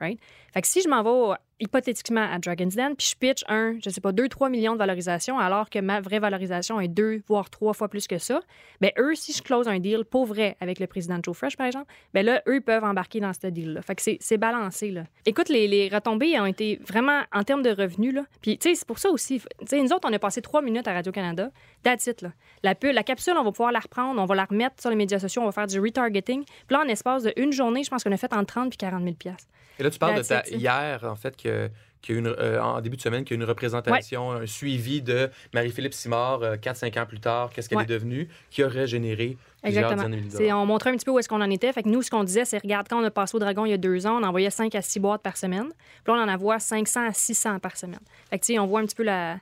Right? 0.00 0.18
Fait 0.52 0.60
que 0.62 0.66
si 0.68 0.80
je 0.82 0.88
m'en 0.88 1.02
vais 1.02 1.36
hypothétiquement 1.60 2.22
à 2.30 2.38
Dragon's 2.38 2.74
Den, 2.76 2.94
puis 2.96 3.08
je 3.10 3.16
pitch 3.16 3.44
un, 3.48 3.76
je 3.84 3.90
sais 3.90 4.00
pas, 4.00 4.12
2-3 4.12 4.50
millions 4.50 4.72
de 4.74 4.78
valorisation, 4.78 5.38
alors 5.38 5.70
que 5.70 5.78
ma 5.78 6.00
vraie 6.00 6.18
valorisation 6.18 6.80
est 6.80 6.88
2, 6.88 7.22
voire 7.26 7.50
3 7.50 7.72
fois 7.74 7.88
plus 7.88 8.06
que 8.06 8.18
ça, 8.18 8.40
ben 8.80 8.90
eux, 8.98 9.14
si 9.14 9.32
je 9.32 9.42
close 9.42 9.68
un 9.68 9.78
deal 9.78 10.04
pour 10.04 10.26
vrai 10.26 10.56
avec 10.60 10.78
le 10.80 10.86
président 10.86 11.18
de 11.18 11.24
Joe 11.24 11.36
Fresh, 11.36 11.56
par 11.56 11.66
exemple, 11.66 11.86
ben 12.12 12.24
là, 12.24 12.42
eux 12.48 12.60
peuvent 12.60 12.84
embarquer 12.84 13.20
dans 13.20 13.32
ce 13.32 13.46
deal-là. 13.46 13.82
Fait 13.82 13.94
que 13.94 14.02
c'est- 14.02 14.18
c'est 14.20 14.36
balancé, 14.38 14.90
là. 14.90 15.04
Écoute, 15.26 15.48
les, 15.48 15.68
les 15.68 15.88
retombées 15.88 16.38
ont 16.40 16.46
été 16.46 16.78
vraiment 16.86 17.22
en 17.32 17.42
termes 17.44 17.62
de 17.62 17.70
revenus, 17.70 18.14
là. 18.14 18.24
Puis, 18.42 18.58
tu 18.58 18.68
sais, 18.70 18.74
c'est 18.74 18.86
pour 18.86 18.98
ça 18.98 19.10
aussi, 19.10 19.40
tu 19.40 19.66
sais, 19.66 19.80
nous 19.80 19.92
autres, 19.92 20.08
on 20.08 20.12
a 20.12 20.18
passé 20.18 20.42
trois 20.42 20.62
minutes 20.62 20.88
à 20.88 20.92
Radio-Canada. 20.92 21.50
That's 21.82 22.06
it, 22.06 22.22
là. 22.22 22.32
La, 22.62 22.74
la 22.82 23.02
capsule, 23.02 23.34
on 23.38 23.44
va 23.44 23.50
pouvoir 23.52 23.72
la 23.72 23.80
reprendre, 23.80 24.20
on 24.20 24.24
va 24.24 24.34
la 24.34 24.44
remettre 24.44 24.80
sur 24.80 24.90
les 24.90 24.96
médias 24.96 25.18
sociaux, 25.18 25.42
on 25.42 25.46
va 25.46 25.52
faire 25.52 25.66
du 25.66 25.78
retargeting. 25.80 26.44
Puis 26.44 26.54
là, 26.76 26.80
en 26.84 26.88
espace 26.88 27.22
de 27.24 27.32
une 27.36 27.52
journée, 27.52 27.84
je 27.84 27.90
pense 27.90 28.02
qu'on 28.04 28.12
a 28.12 28.16
fait 28.16 28.32
entre 28.32 28.46
30 28.46 28.70
puis 28.70 28.78
40 28.78 29.02
000 29.02 29.14
piastres. 29.14 29.48
Et 29.78 29.82
là, 29.82 29.90
tu 29.90 29.98
parles 29.98 30.14
de 30.18 30.22
ta, 30.22 30.40
it, 30.46 30.60
hier, 30.60 31.00
en 31.04 31.16
fait, 31.16 31.36
que, 31.44 31.70
qu'il 32.02 32.14
y 32.14 32.18
a 32.18 32.20
une, 32.20 32.26
euh, 32.26 32.62
en 32.62 32.80
début 32.80 32.96
de 32.96 33.02
semaine, 33.02 33.24
qu'il 33.24 33.36
y 33.36 33.40
a 33.40 33.42
une 33.42 33.48
représentation, 33.48 34.32
un 34.32 34.46
suivi 34.46 35.00
de 35.00 35.30
Marie-Philippe 35.54 35.94
Simard, 35.94 36.40
4-5 36.60 36.98
ans 37.00 37.06
plus 37.06 37.20
tard, 37.20 37.50
qu'est-ce 37.50 37.68
qu'elle 37.68 37.78
Ouais. 37.78 37.84
est 37.84 37.86
devenue, 37.86 38.28
qui 38.50 38.62
aurait 38.64 38.86
généré 38.86 39.36
Exactement. 39.62 40.04
C'est- 40.28 40.52
on 40.52 40.66
montrait 40.66 40.90
un 40.90 40.96
petit 40.96 41.04
peu 41.06 41.12
où 41.12 41.18
est-ce 41.18 41.28
qu'on 41.28 41.40
en 41.40 41.50
était. 41.50 41.72
Fait 41.72 41.82
que 41.82 41.88
nous, 41.88 42.02
ce 42.02 42.10
qu'on 42.10 42.24
disait, 42.24 42.44
c'est 42.44 42.58
regarde, 42.58 42.86
quand 42.90 43.00
on 43.00 43.04
a 43.04 43.10
passé 43.10 43.34
au 43.36 43.38
Dragon 43.38 43.64
il 43.64 43.70
y 43.70 43.74
a 43.74 43.78
deux 43.78 44.06
ans, 44.06 44.18
on 44.20 44.22
envoyait 44.22 44.50
5 44.50 44.74
à 44.74 44.82
6 44.82 45.00
boîtes 45.00 45.22
par 45.22 45.36
semaine. 45.38 45.68
Puis 46.04 46.12
là, 46.12 46.20
on 46.20 46.22
en 46.22 46.28
envoie 46.34 46.58
500 46.58 47.06
à 47.08 47.12
600 47.14 47.58
par 47.60 47.76
semaine. 47.76 48.00
Fait 48.28 48.38
que, 48.38 48.44
tu 48.44 48.52
sais, 48.52 48.58
on 48.58 48.66
voit 48.66 48.80
un 48.80 48.84
petit 48.84 48.96
peu 48.96 49.02
la. 49.04 49.38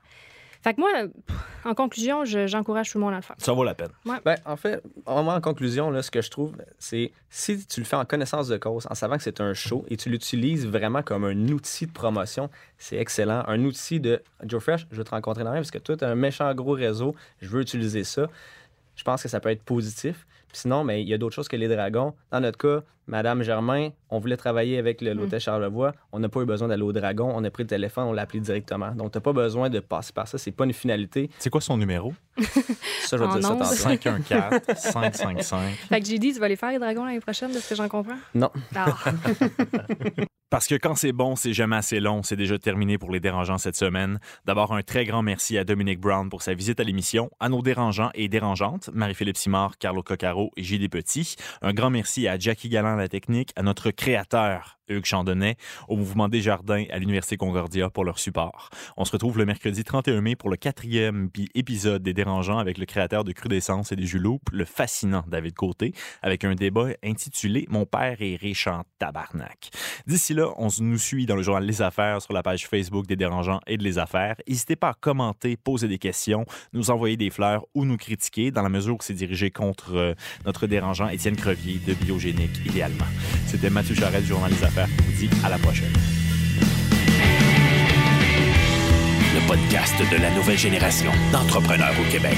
Fait 0.63 0.75
que 0.75 0.81
moi, 0.81 0.91
en 1.65 1.75
conclusion, 1.75 2.25
je- 2.25 2.47
j'encourage 2.47 2.91
tout 2.93 2.99
le 2.99 3.05
monde 3.05 3.13
à 3.15 3.17
le 3.17 3.23
faire. 3.23 3.35
Ça 3.39 3.53
vaut 3.53 3.65
la 3.65 3.75
peine. 3.75 3.91
Ben, 4.25 4.37
en 4.47 4.57
fait, 4.57 4.81
vraiment 5.05 5.35
en 5.35 5.41
conclusion, 5.41 5.91
là, 5.91 6.03
ce 6.03 6.11
que 6.11 6.23
je 6.23 6.31
trouve, 6.31 6.53
c'est 6.79 7.11
si 7.31 7.67
tu 7.67 7.81
le 7.81 7.87
fais 7.87 7.97
en 7.97 8.05
connaissance 8.05 8.47
de 8.49 8.57
cause, 8.57 8.87
en 8.89 8.95
savant 8.95 9.17
que 9.17 9.23
c'est 9.25 9.41
un 9.41 9.55
show 9.55 9.85
et 9.89 9.97
tu 9.97 10.09
l'utilises 10.09 10.67
vraiment 10.67 11.03
comme 11.03 11.25
un 11.25 11.49
outil 11.49 11.87
de 11.87 11.93
promotion, 11.93 12.49
c'est 12.79 12.97
excellent. 12.97 13.43
Un 13.49 13.65
outil 13.65 13.99
de 13.99 14.23
Joe 14.45 14.63
Fresh, 14.63 14.87
je 14.91 14.97
veux 14.97 15.05
te 15.05 15.11
rencontrer 15.11 15.43
dans 15.45 15.51
rue 15.51 15.57
parce 15.59 15.71
que 15.73 15.79
toi, 15.79 15.97
tu 15.97 16.05
as 16.05 16.09
un 16.09 16.15
méchant 16.15 16.53
gros 16.55 16.73
réseau, 16.73 17.15
je 17.41 17.49
veux 17.49 17.61
utiliser 17.63 18.05
ça. 18.05 18.29
Je 18.95 19.03
pense 19.05 19.23
que 19.23 19.29
ça 19.29 19.41
peut 19.41 19.49
être 19.51 19.63
positif. 19.65 20.27
Sinon, 20.53 20.85
mais 20.85 21.03
il 21.03 21.09
y 21.09 21.15
a 21.15 21.19
d'autres 21.19 21.35
choses 21.35 21.49
que 21.49 21.57
les 21.57 21.69
dragons. 21.69 22.15
Dans 22.31 22.41
notre 22.41 22.59
cas, 22.59 22.85
Madame 23.07 23.43
Germain, 23.43 23.89
on 24.11 24.19
voulait 24.19 24.37
travailler 24.37 24.79
avec 24.79 25.01
le- 25.01 25.13
l'hôtel 25.15 25.41
Charlevoix. 25.41 25.93
On 26.13 26.19
n'a 26.21 26.29
pas 26.29 26.41
eu 26.41 26.45
besoin 26.45 26.69
d'aller 26.69 26.83
au 26.83 26.93
dragon. 26.93 27.33
On 27.35 27.43
a 27.43 27.51
pris 27.51 27.63
le 27.65 27.69
téléphone, 27.69 28.05
on 28.05 28.13
l'a 28.13 28.23
appelé 28.23 28.41
directement. 28.41 28.93
Donc, 28.93 29.13
tu 29.13 29.19
n'as 29.19 29.23
pas 29.23 29.33
besoin 29.33 29.71
de 29.71 29.81
passer 29.81 30.13
par 30.13 30.29
ça. 30.29 30.39
C'est 30.39 30.53
pas 30.53 30.65
une 30.65 30.73
finalité. 30.73 31.31
C'est 31.39 31.51
quoi 31.51 31.61
son 31.61 31.77
numéro? 31.77 32.13
Ça, 33.03 33.17
je 33.17 33.25
vais 33.25 33.29
dire 33.29 33.43
ça 33.43 33.53
ondes. 33.53 33.59
tantôt. 33.59 33.75
514 33.75 34.61
555 34.77 35.69
Fait 35.89 36.01
que 36.01 36.07
j'ai 36.07 36.19
dit, 36.19 36.33
tu 36.33 36.39
vas 36.41 36.49
les 36.49 36.57
faire, 36.57 36.71
les 36.71 36.79
dragons, 36.79 37.05
l'année 37.05 37.21
prochaine, 37.21 37.51
de 37.53 37.59
ce 37.59 37.69
que 37.71 37.75
j'en 37.75 37.89
comprends? 37.89 38.17
Non. 38.35 38.51
Ah. 38.75 38.95
Parce 40.53 40.67
que 40.67 40.75
quand 40.75 40.95
c'est 40.97 41.13
bon, 41.13 41.35
c'est 41.35 41.55
jamais 41.55 41.77
assez 41.77 41.99
long. 41.99 42.23
C'est 42.23 42.37
déjà 42.37 42.59
terminé 42.59 42.99
pour 42.99 43.11
les 43.11 43.21
dérangeants 43.21 43.57
cette 43.57 43.75
semaine. 43.75 44.21
D'abord, 44.45 44.75
un 44.75 44.83
très 44.83 45.07
grand 45.07 45.23
merci 45.23 45.57
à 45.57 45.65
Dominique 45.65 45.99
Brown 45.99 46.29
pour 46.29 46.43
sa 46.43 46.53
visite 46.53 46.79
à 46.79 46.85
l'émission, 46.85 47.31
à 47.41 47.49
nos 47.49 47.63
dérangeants 47.63 48.11
et 48.13 48.29
dérangeantes, 48.29 48.91
Marie-Philippe 48.93 49.39
Simard, 49.39 49.79
Carlo 49.79 50.03
Coccaro 50.03 50.51
et 50.59 50.63
J.D. 50.63 50.91
Petit. 50.91 51.37
Un 51.63 51.73
grand 51.73 51.89
merci 51.89 52.29
à 52.29 52.39
Jackie 52.39 52.69
Galland 52.69 52.97
la 52.97 53.09
technique, 53.09 53.53
à 53.57 53.63
notre 53.63 53.93
créateur, 53.93 54.79
Hugues 54.97 55.07
au 55.89 55.97
Mouvement 55.97 56.29
Desjardins 56.29 56.85
à 56.91 56.99
l'Université 56.99 57.37
Concordia 57.37 57.91
pour 57.91 58.05
leur 58.05 58.19
support. 58.19 58.71
On 58.97 59.05
se 59.05 59.13
retrouve 59.13 59.39
le 59.39 59.45
mercredi 59.47 59.85
31 59.85 60.21
mai 60.21 60.37
pour 60.37 60.51
le 60.51 60.57
quatrième 60.57 61.31
pi- 61.31 61.49
épisode 61.55 62.03
des 62.03 62.15
dérangeants 62.15 62.59
avec 62.59 62.79
le 62.79 62.87
créateur 62.87 63.25
de 63.25 63.33
Crudescence 63.33 63.93
et 63.93 63.97
des 63.97 64.07
Juloupes, 64.07 64.49
le 64.53 64.65
fascinant 64.65 65.25
David 65.27 65.55
Côté, 65.55 65.93
avec 66.23 66.45
un 66.45 66.55
débat 66.55 66.89
intitulé 67.05 67.67
Mon 67.69 67.85
père 67.87 68.17
est 68.21 68.37
riche 68.37 68.67
en 68.67 68.83
tabarnak. 68.99 69.71
D'ici 70.07 70.35
là, 70.35 70.49
on 70.57 70.69
nous 70.81 70.99
suit 70.99 71.27
dans 71.27 71.37
le 71.37 71.43
journal 71.43 71.65
Les 71.65 71.83
Affaires 71.83 72.21
sur 72.23 72.33
la 72.33 72.43
page 72.43 72.67
Facebook 72.67 73.07
des 73.07 73.17
Dérangeants 73.17 73.61
et 73.67 73.77
de 73.77 73.83
Les 73.85 73.99
Affaires. 73.99 74.37
N'hésitez 74.49 74.77
pas 74.77 74.91
à 74.91 74.95
commenter, 74.95 75.57
poser 75.57 75.89
des 75.89 75.99
questions, 75.99 76.45
nous 76.73 76.91
envoyer 76.91 77.17
des 77.17 77.31
fleurs 77.31 77.65
ou 77.75 77.85
nous 77.85 77.97
critiquer 77.97 78.51
dans 78.51 78.63
la 78.63 78.69
mesure 78.69 78.95
où 78.95 78.99
c'est 79.01 79.15
dirigé 79.15 79.51
contre 79.51 79.95
euh, 79.97 80.15
notre 80.45 80.67
dérangeant 80.67 81.09
Étienne 81.09 81.37
Crevier 81.37 81.81
de 81.87 81.95
Biogénique, 81.95 82.59
idéalement. 82.67 83.05
C'était 83.47 83.71
Mathieu 83.71 83.95
Charette 83.95 84.25
journal 84.25 84.51
Les 84.51 84.65
Affaires 84.65 84.82
vous 84.87 85.13
dit 85.13 85.31
à 85.45 85.49
la 85.49 85.59
prochaine. 85.59 85.93
Le 89.35 89.47
podcast 89.49 89.95
de 90.11 90.17
la 90.17 90.31
nouvelle 90.31 90.59
génération 90.59 91.11
d'entrepreneurs 91.33 91.95
au 92.01 92.11
Québec. 92.11 92.37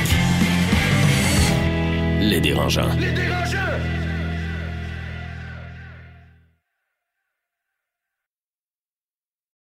Les 2.20 2.40
dérangeants. 2.40 2.94
Les 2.98 3.12
dérangeants! 3.12 4.03